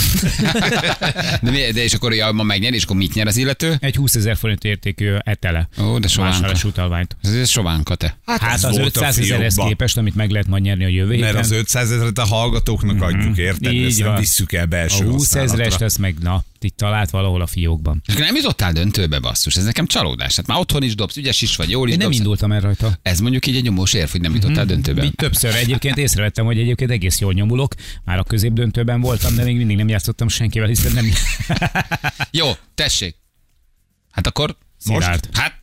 de, 1.42 1.50
mi, 1.50 1.58
de, 1.72 1.82
és 1.82 1.94
akkor 1.94 2.14
ja, 2.14 2.32
ma 2.32 2.42
megnyer, 2.42 2.72
és 2.72 2.84
akkor 2.84 2.96
mit 2.96 3.14
nyer 3.14 3.26
az 3.26 3.36
illető? 3.36 3.76
Egy 3.80 3.96
20 3.96 4.14
ezer 4.14 4.36
forint 4.36 4.64
értékű 4.64 5.14
etele. 5.18 5.68
Ó, 5.82 5.98
de 5.98 6.08
sovánka. 6.08 6.52
Utalványt. 6.64 7.16
Ez, 7.22 7.32
ez 7.32 7.48
sovánka 7.48 7.94
te. 7.94 8.16
Hát, 8.26 8.40
hát 8.40 8.54
az 8.64 8.78
volt 8.78 8.96
a 8.96 9.00
500 9.00 9.18
ezerhez 9.18 9.54
képest, 9.54 9.96
amit 9.96 10.14
meg 10.14 10.30
lehet 10.30 10.46
majd 10.46 10.62
nyerni 10.62 10.84
a 10.84 10.88
jövő 10.88 11.14
héten. 11.14 11.32
Mert 11.32 11.44
az 11.44 11.50
500 11.50 11.90
ezeret 11.90 12.18
a 12.18 12.24
hallgatóknak 12.24 13.02
adjuk, 13.02 13.36
érted? 13.38 13.72
Így 13.72 13.84
Ezt 13.84 13.98
nem 13.98 14.08
van. 14.08 14.18
visszük 14.20 14.52
el 14.52 14.62
a 14.62 14.66
belső 14.66 15.04
20 15.04 15.12
használatra. 15.12 15.52
ezerest, 15.54 15.80
ezt 15.80 15.98
meg, 15.98 16.14
na, 16.20 16.44
itt 16.60 16.76
talált 16.76 17.10
valahol 17.10 17.40
a 17.40 17.46
fiókban. 17.46 18.02
És 18.06 18.14
nem 18.14 18.34
jutottál 18.36 18.72
döntőbe, 18.72 19.18
basszus. 19.18 19.56
Ez 19.56 19.64
nekem 19.64 19.86
csalódás. 19.86 20.36
Hát 20.36 20.46
már 20.46 20.58
otthon 20.58 20.82
is 20.82 20.94
dobsz, 20.94 21.16
ügyes 21.16 21.42
is 21.42 21.56
vagy, 21.56 21.70
jól 21.70 21.86
is 21.86 21.92
Én 21.92 21.98
nem 21.98 22.06
dobsz. 22.06 22.18
indultam 22.20 22.52
el 22.52 22.60
rajta. 22.60 22.98
Ez 23.02 23.20
mondjuk 23.20 23.46
így 23.46 23.56
egy 23.56 23.62
nyomós 23.62 23.92
érv, 23.92 24.10
hogy 24.10 24.20
nem 24.20 24.34
jutottál 24.34 24.64
döntőbe. 24.64 25.04
Így 25.04 25.14
többször 25.14 25.54
egyébként 25.54 25.98
észrevettem, 26.04 26.44
hogy 26.44 26.58
egyébként 26.58 26.90
egész 26.90 27.18
jól 27.18 27.32
nyomulok. 27.32 27.74
Már 28.04 28.18
a 28.18 28.22
középdöntőben 28.22 29.00
voltam, 29.00 29.34
de 29.34 29.44
még 29.44 29.56
mindig 29.56 29.76
nem 29.76 29.88
játszottam 29.88 30.28
senkivel, 30.28 30.68
hiszen 30.68 30.92
nem... 30.92 31.06
Jó, 32.40 32.52
tessék. 32.74 33.16
Hát 34.10 34.26
akkor 34.26 34.56
Szilárd. 34.78 35.28
Hát 35.32 35.62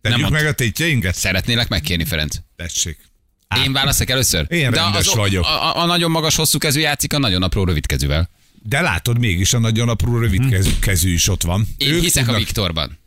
Tegyük 0.00 0.20
Nem 0.20 0.32
meg 0.32 0.46
a 0.46 0.52
tétjeinket? 0.52 1.14
szeretnélek 1.14 1.68
megkérni, 1.68 2.04
Ferenc. 2.04 2.36
Tessék. 2.56 2.98
Én 3.64 3.72
válaszok 3.72 4.10
először? 4.10 4.46
Én 4.48 4.70
rendes 4.70 5.06
az, 5.06 5.14
vagyok. 5.14 5.44
A, 5.44 5.76
a, 5.76 5.82
a, 5.82 5.86
nagyon 5.86 6.10
magas 6.10 6.36
hosszú 6.36 6.58
kezű 6.58 6.80
játszik 6.80 7.12
a 7.12 7.18
nagyon 7.18 7.42
apró 7.42 7.64
rövid 7.64 7.86
kezűvel. 7.86 8.30
De 8.62 8.80
látod, 8.80 9.18
mégis 9.18 9.52
a 9.52 9.58
nagyon 9.58 9.88
apró 9.88 10.18
rövid 10.18 10.48
kezű, 10.48 10.70
kezű 10.80 11.12
is 11.12 11.28
ott 11.28 11.42
van. 11.42 11.66
Én 11.76 11.92
Ők 11.92 12.00
hiszek 12.00 12.22
a 12.22 12.24
tudnak- 12.24 12.44
Viktorban. 12.44 12.98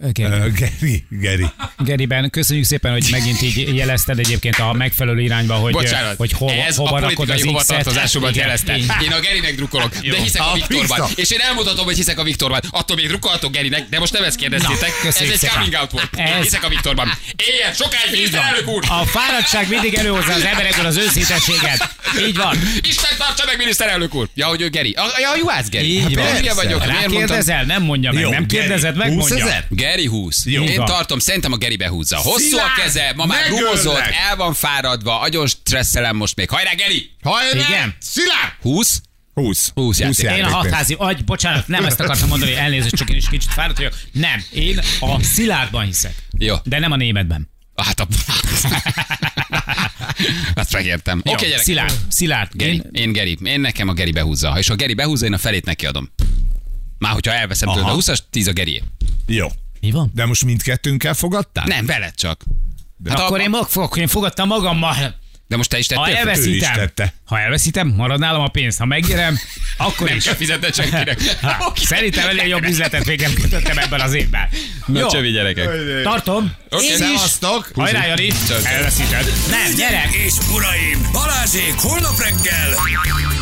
Ö, 0.00 0.08
Geri, 0.12 1.04
Geri. 1.10 1.46
Geriben, 1.78 2.30
köszönjük 2.30 2.64
szépen, 2.64 2.92
hogy 2.92 3.06
megint 3.10 3.42
így 3.42 3.76
jelezted 3.76 4.18
egyébként 4.18 4.56
a 4.58 4.72
megfelelő 4.72 5.20
irányba, 5.20 5.54
hogy, 5.54 5.72
Bocsánat, 5.72 6.16
hogy 6.16 6.32
hova, 6.32 6.52
ez 6.52 6.76
hova 6.76 6.96
a 6.96 6.98
rakod 6.98 7.28
az 7.28 7.34
X-et. 7.34 7.46
hovatartozásomat 7.46 8.30
Igen, 8.30 8.44
jelezte. 8.46 8.76
igen. 8.76 8.96
Én 9.02 9.12
a 9.12 9.20
Gerinek 9.20 9.54
drukkolok, 9.54 9.96
de 9.96 10.16
hiszek 10.22 10.40
a 10.42 10.50
A 10.50 10.54
Viktorban. 10.54 10.86
Viktor. 11.06 11.08
És 11.14 11.30
én 11.30 11.38
elmutatom, 11.40 11.84
hogy 11.84 11.96
hiszek 11.96 12.18
a 12.18 12.22
Viktorban. 12.22 12.60
Attól 12.70 12.96
még 12.96 13.06
drukkolhatok 13.06 13.52
Gerinek, 13.52 13.88
de 13.88 13.98
most 13.98 14.12
nem 14.12 14.22
ezt 14.24 14.36
kérdeztétek. 14.36 14.92
Na, 15.02 15.08
ez 15.08 15.16
egy 15.20 15.36
szépen. 15.36 15.54
coming 15.54 15.74
out 15.80 15.90
volt. 15.90 16.08
Én 16.16 16.24
Ez- 16.24 16.42
hiszek 16.42 16.64
a 16.64 16.68
Viktorban. 16.68 17.12
Éljen, 17.36 17.72
sokáig 17.74 18.10
miniszterelnök 18.12 18.68
úr! 18.68 18.84
A 18.88 19.04
fáradtság 19.04 19.68
mindig 19.68 19.94
előhozza 19.94 20.32
az 20.32 20.42
emberekből 20.44 20.86
az 20.86 20.96
őszintességet. 20.96 21.94
Így 22.28 22.36
van. 22.36 22.56
Isten 22.88 23.10
tartsa 23.18 23.44
meg, 23.46 23.56
miniszterelnök 23.56 24.14
úr! 24.14 24.28
Ja, 24.34 24.46
hogy 24.46 24.60
ő 24.60 24.68
Geri. 24.68 24.92
A, 24.92 25.04
ja, 25.20 25.36
juhász 25.36 25.68
Geri. 25.68 25.86
Így 25.94 26.02
Hát 26.02 26.14
van. 26.44 26.54
vagyok. 26.54 26.78
Mondtam? 26.86 27.10
Rákérdezel? 27.12 27.64
Nem 27.64 27.82
mondja 27.82 28.12
meg. 28.12 28.22
Nem 28.22 28.32
Geri. 28.32 28.46
kérdezed 28.46 28.96
meg, 28.96 29.08
20 29.12 29.30
mondja. 29.30 29.46
Geri 29.84 30.06
20. 30.06 30.46
Jó. 30.46 30.64
Én 30.64 30.76
van. 30.76 30.86
tartom, 30.86 31.18
szerintem 31.18 31.52
a 31.52 31.56
Geri 31.56 31.76
behúzza. 31.76 32.16
Hosszú 32.16 32.34
a 32.34 32.38
Szilárd, 32.38 32.72
keze, 32.76 33.12
ma 33.16 33.26
már 33.26 33.40
megöllek. 33.40 33.62
gumozott, 33.62 33.98
el 34.28 34.36
van 34.36 34.54
fáradva, 34.54 35.20
agyon 35.20 35.46
stresszelem 35.46 36.16
most 36.16 36.36
még. 36.36 36.50
Hajrá, 36.50 36.72
Geri! 36.74 37.10
Hajrá! 37.22 37.68
Igen. 37.68 37.96
Szilárd! 38.00 38.52
20? 38.60 39.00
20. 39.34 39.70
20 39.74 39.98
játék. 39.98 40.38
Én 40.38 40.44
a 40.44 40.48
hatházi 40.48 40.94
agy, 40.98 41.24
bocsánat, 41.24 41.68
nem 41.68 41.84
ezt 41.84 42.00
akartam 42.00 42.28
mondani, 42.28 42.54
elnézést, 42.54 42.94
csak 42.94 43.10
én 43.10 43.16
is 43.16 43.28
kicsit 43.28 43.50
fáradt 43.52 43.76
vagyok. 43.76 43.94
Nem, 44.12 44.44
én 44.52 44.80
a 45.00 45.22
szilárdban 45.22 45.84
hiszek. 45.84 46.14
Jó. 46.38 46.56
De 46.64 46.78
nem 46.78 46.92
a 46.92 46.96
németben. 46.96 47.50
Hát 47.76 48.00
a... 48.00 48.06
Azt 50.54 50.72
megértem. 50.72 51.18
Oké, 51.18 51.30
okay, 51.30 51.48
gyerek. 51.48 51.62
Szilárd, 51.64 51.94
Szilárd. 52.08 52.50
Geri. 52.52 52.72
Én, 52.72 52.82
Én 52.92 53.12
Geri. 53.12 53.38
Én 53.42 53.60
nekem 53.60 53.88
a 53.88 53.92
Geri 53.92 54.12
behúzza. 54.12 54.50
Ha 54.50 54.58
és 54.58 54.70
a 54.70 54.74
Geri 54.74 54.94
behúzza, 54.94 55.26
én 55.26 55.32
a 55.32 55.38
felét 55.38 55.64
neki 55.64 55.86
adom. 55.86 56.12
Már 56.98 57.12
hogyha 57.12 57.32
elveszem 57.32 57.72
tőle 57.72 57.86
a 57.86 57.92
20 57.92 58.22
10 58.30 58.48
a 58.48 58.52
Geri. 58.52 58.82
Jó. 59.26 59.48
Mi 59.84 59.90
van? 59.90 60.10
De 60.14 60.24
most 60.24 60.44
mindkettőnkkel 60.44 61.14
fogadtál? 61.14 61.64
Nem, 61.66 61.86
veled 61.86 62.14
csak. 62.14 62.42
Hát 63.08 63.18
akkor 63.18 63.40
én, 63.40 63.50
mag, 63.50 63.66
akkor 63.74 63.98
én 63.98 64.06
fogadtam 64.06 64.46
magammal. 64.48 65.22
De 65.46 65.56
most 65.56 65.70
te 65.70 65.78
is 65.78 65.86
Ha 65.92 66.04
tettél 66.04 66.22
fel? 66.24 66.26
Ő 66.26 66.30
is 66.30 66.36
elveszítem, 66.62 66.74
tette. 66.74 67.14
ha 67.24 67.40
elveszítem, 67.40 67.88
marad 67.88 68.18
nálam 68.18 68.40
a 68.40 68.48
pénz. 68.48 68.76
Ha 68.76 68.84
megnyerem, 68.84 69.38
akkor 69.76 70.08
Nem 70.08 70.16
is. 70.16 70.24
kell 70.24 70.34
fizetned 70.34 70.74
senkinek. 70.74 71.20
Ha, 71.42 71.72
szerintem 71.76 72.28
elég 72.28 72.46
jobb 72.46 72.64
üzletet 72.64 73.04
végem 73.04 73.34
kötöttem 73.34 73.78
ebben 73.78 74.00
az 74.00 74.14
évben. 74.14 74.48
Na, 74.86 74.98
Jó, 74.98 75.08
csövi 75.08 75.30
gyerekek. 75.30 75.68
tartom. 76.02 76.52
Oké, 76.70 76.86
Én 76.86 76.92
is. 76.92 77.20
Hajrá, 77.74 78.06
Jani. 78.06 78.30
Elveszíted. 78.64 79.32
Nem, 79.50 79.74
gyerek. 79.76 80.12
És 80.12 80.34
uraim, 80.54 81.08
Balázsék 81.12 81.74
holnap 81.76 82.18
reggel 82.20 82.70